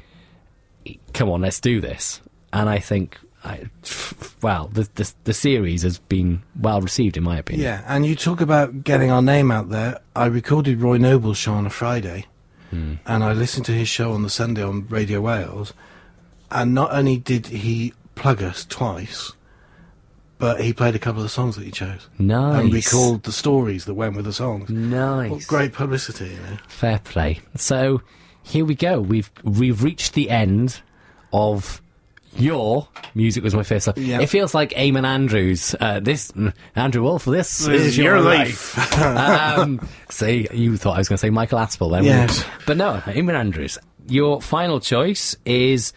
come 1.14 1.30
on, 1.30 1.42
let's 1.42 1.60
do 1.60 1.80
this. 1.82 2.22
And 2.52 2.70
I 2.70 2.80
think, 2.80 3.18
I, 3.44 3.64
well, 4.42 4.68
the, 4.68 4.88
the 4.96 5.12
the 5.24 5.34
series 5.34 5.82
has 5.84 6.00
been 6.00 6.44
well 6.60 6.82
received, 6.82 7.18
in 7.18 7.24
my 7.24 7.38
opinion. 7.38 7.66
Yeah, 7.66 7.84
and 7.88 8.06
you 8.06 8.16
talk 8.16 8.42
about 8.42 8.84
getting 8.84 9.12
our 9.12 9.22
name 9.22 9.52
out 9.52 9.70
there. 9.70 10.00
I 10.16 10.26
recorded 10.28 10.82
Roy 10.82 10.98
Noble's 10.98 11.38
show 11.38 11.54
on 11.54 11.66
a 11.66 11.70
Friday, 11.72 12.26
Hmm. 12.70 12.96
and 13.06 13.24
I 13.24 13.34
listened 13.34 13.66
to 13.68 13.72
his 13.74 13.88
show 13.90 14.14
on 14.14 14.24
the 14.24 14.30
Sunday 14.30 14.64
on 14.64 14.88
Radio 14.88 15.22
Wales. 15.22 15.74
And 16.52 16.74
not 16.74 16.94
only 16.94 17.18
did 17.18 17.48
he 17.48 17.94
plug 18.16 18.44
us 18.44 18.64
twice, 18.66 19.34
but 20.38 20.62
he 20.62 20.72
played 20.74 20.94
a 20.96 21.00
couple 21.00 21.20
of 21.22 21.24
the 21.26 21.30
songs 21.30 21.56
that 21.56 21.64
he 21.66 21.72
chose. 21.72 22.08
Nice. 22.20 22.62
And 22.64 22.74
recalled 22.74 23.24
the 23.24 23.32
stories 23.32 23.86
that 23.86 23.94
went 23.96 24.16
with 24.16 24.26
the 24.26 24.34
songs. 24.34 24.70
Nice. 24.70 25.32
What 25.32 25.48
great 25.48 25.74
publicity, 25.74 26.26
you 26.30 26.38
know. 26.38 26.58
Fair 26.68 27.00
play. 27.00 27.40
So 27.56 28.02
here 28.44 28.66
we 28.66 28.76
go. 28.76 29.00
We've 29.00 29.32
we've 29.44 29.84
reached 29.84 30.14
the 30.14 30.30
end 30.30 30.82
of 31.32 31.82
your 32.36 32.88
music 33.14 33.44
was 33.44 33.54
my 33.54 33.64
first 33.64 33.88
love. 33.88 33.98
Yeah. 33.98 34.22
It 34.22 34.28
feels 34.28 34.54
like 34.54 34.72
Eamonn 34.72 35.06
Andrews. 35.06 35.76
Uh, 35.80 36.00
this 36.00 36.32
mm, 36.32 36.54
Andrew 36.76 37.04
Wolf. 37.04 37.26
This, 37.26 37.68
is 37.68 37.98
your 37.98 38.22
life. 38.22 38.78
um, 38.98 39.88
see, 40.10 40.48
you 40.52 40.78
thought 40.78 40.96
I 40.96 41.00
was 41.00 41.10
going 41.10 41.18
to 41.18 41.22
say 41.22 41.30
Michael 41.30 41.60
Aspel 41.60 41.92
then. 41.92 42.04
Yes. 42.04 42.44
but 42.66 42.78
no, 42.78 43.02
Eamonn 43.06 43.36
Andrews. 43.36 43.78
Your 44.08 44.42
final 44.42 44.80
choice 44.80 45.36
is 45.46 45.94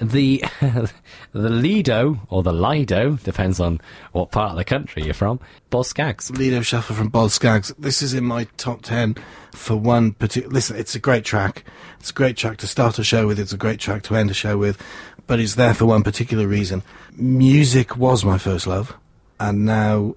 the 0.00 0.44
the 1.32 1.50
Lido 1.50 2.20
or 2.28 2.42
the 2.42 2.52
Lido 2.52 3.12
depends 3.16 3.60
on 3.60 3.80
what 4.12 4.30
part 4.30 4.50
of 4.50 4.56
the 4.56 4.64
country 4.64 5.04
you're 5.04 5.14
from. 5.14 5.40
Boz 5.70 5.88
Skaggs. 5.88 6.30
Lido 6.30 6.62
Shuffle 6.62 6.96
from 6.96 7.08
Boz 7.08 7.34
Skaggs. 7.34 7.72
This 7.78 8.02
is 8.02 8.14
in 8.14 8.24
my 8.24 8.44
top 8.56 8.82
10 8.82 9.16
for 9.52 9.76
one 9.76 10.12
particular. 10.12 10.52
Listen, 10.52 10.76
it's 10.76 10.94
a 10.94 10.98
great 10.98 11.24
track. 11.24 11.64
It's 12.00 12.10
a 12.10 12.14
great 12.14 12.36
track 12.36 12.58
to 12.58 12.66
start 12.66 12.98
a 12.98 13.04
show 13.04 13.26
with. 13.26 13.38
It's 13.38 13.52
a 13.52 13.56
great 13.56 13.80
track 13.80 14.02
to 14.04 14.16
end 14.16 14.30
a 14.30 14.34
show 14.34 14.58
with. 14.58 14.80
But 15.26 15.40
it's 15.40 15.54
there 15.54 15.74
for 15.74 15.86
one 15.86 16.02
particular 16.02 16.46
reason. 16.46 16.82
Music 17.12 17.96
was 17.96 18.24
my 18.24 18.38
first 18.38 18.66
love. 18.66 18.94
And 19.40 19.64
now, 19.64 20.16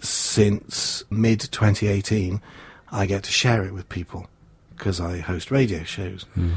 since 0.00 1.04
mid 1.10 1.40
2018, 1.40 2.40
I 2.92 3.06
get 3.06 3.24
to 3.24 3.32
share 3.32 3.64
it 3.64 3.72
with 3.72 3.88
people 3.88 4.28
because 4.76 5.00
I 5.00 5.18
host 5.18 5.50
radio 5.50 5.82
shows. 5.84 6.24
Hmm. 6.34 6.52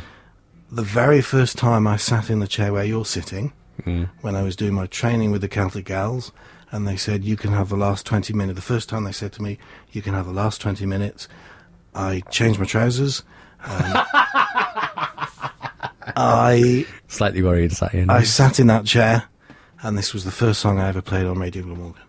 The 0.71 0.83
very 0.83 1.21
first 1.21 1.57
time 1.57 1.87
I 1.87 1.97
sat 1.97 2.29
in 2.29 2.39
the 2.39 2.47
chair 2.47 2.71
where 2.71 2.83
you're 2.83 3.05
sitting, 3.05 3.53
mm. 3.81 4.09
when 4.21 4.35
I 4.35 4.43
was 4.43 4.55
doing 4.55 4.73
my 4.73 4.85
training 4.85 5.31
with 5.31 5.41
the 5.41 5.47
Celtic 5.47 5.85
Gals, 5.85 6.31
and 6.71 6.87
they 6.87 6.95
said, 6.95 7.23
You 7.23 7.35
can 7.35 7.51
have 7.51 7.69
the 7.69 7.77
last 7.77 8.05
20 8.05 8.33
minutes. 8.33 8.55
The 8.55 8.61
first 8.61 8.89
time 8.89 9.03
they 9.03 9.11
said 9.11 9.33
to 9.33 9.41
me, 9.41 9.57
You 9.91 10.01
can 10.01 10.13
have 10.13 10.27
the 10.27 10.31
last 10.31 10.61
20 10.61 10.85
minutes, 10.85 11.27
I 11.95 12.21
changed 12.29 12.59
my 12.59 12.65
trousers. 12.65 13.23
I, 16.15 16.85
Slightly 17.07 17.41
worried, 17.41 17.73
you 17.93 18.05
know? 18.05 18.13
I 18.13 18.23
sat 18.23 18.59
in 18.59 18.67
that 18.67 18.85
chair, 18.85 19.23
and 19.81 19.97
this 19.97 20.13
was 20.13 20.23
the 20.23 20.31
first 20.31 20.59
song 20.59 20.79
I 20.79 20.89
ever 20.89 21.01
played 21.01 21.25
on 21.25 21.39
Radio 21.39 21.63
Glamorgan. 21.63 22.03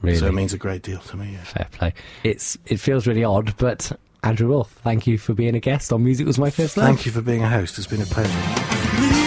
really. 0.00 0.18
So 0.18 0.26
it 0.26 0.32
means 0.32 0.52
a 0.52 0.58
great 0.58 0.82
deal 0.82 1.00
to 1.00 1.16
me. 1.16 1.32
Yeah. 1.32 1.44
Fair 1.44 1.68
play. 1.70 1.94
It's 2.24 2.58
it 2.66 2.78
feels 2.78 3.06
really 3.06 3.24
odd, 3.24 3.56
but 3.56 3.92
Andrew 4.24 4.48
Wolf, 4.48 4.70
thank 4.84 5.06
you 5.08 5.18
for 5.18 5.34
being 5.34 5.56
a 5.56 5.60
guest 5.60 5.92
on 5.92 6.04
Music 6.04 6.26
Was 6.26 6.38
My 6.38 6.50
First 6.50 6.76
Love. 6.76 6.86
Thank 6.86 7.06
you 7.06 7.12
for 7.12 7.22
being 7.22 7.42
a 7.42 7.48
host. 7.48 7.76
It's 7.76 7.88
been 7.88 8.02
a 8.02 8.06
pleasure. 8.06 9.21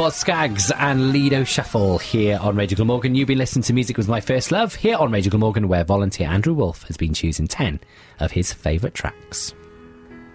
Boz 0.00 0.16
Skaggs 0.16 0.70
and 0.78 1.12
Lido 1.12 1.44
Shuffle 1.44 1.98
here 1.98 2.38
on 2.40 2.56
Radio 2.56 2.74
Glamorgan. 2.74 3.14
You've 3.14 3.28
been 3.28 3.36
listening 3.36 3.64
to 3.64 3.74
Music 3.74 3.98
Was 3.98 4.08
My 4.08 4.22
First 4.22 4.50
Love 4.50 4.74
here 4.74 4.96
on 4.96 5.12
Radio 5.12 5.28
Glamorgan, 5.28 5.68
where 5.68 5.84
volunteer 5.84 6.26
Andrew 6.26 6.54
Wolf 6.54 6.84
has 6.84 6.96
been 6.96 7.12
choosing 7.12 7.46
10 7.46 7.78
of 8.18 8.32
his 8.32 8.50
favourite 8.50 8.94
tracks. 8.94 9.52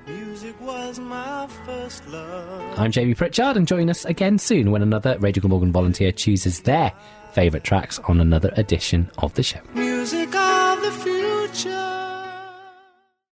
Music 0.05 0.55
was 0.61 0.99
my 0.99 1.47
first 1.65 2.07
love. 2.09 2.77
I'm 2.79 2.91
Jamie 2.91 3.15
Pritchard, 3.15 3.57
and 3.57 3.67
join 3.67 3.89
us 3.89 4.05
again 4.05 4.37
soon 4.37 4.69
when 4.69 4.83
another 4.83 5.17
Radio 5.17 5.41
Glamorgan 5.41 5.71
volunteer 5.71 6.11
chooses 6.11 6.59
their 6.59 6.93
favourite 7.31 7.63
tracks 7.63 7.97
on 8.07 8.21
another 8.21 8.53
edition 8.57 9.09
of 9.17 9.33
the 9.33 9.41
show. 9.41 9.61
Music 9.73 10.35
of 10.35 10.81
the 10.83 10.91
future. 10.91 11.94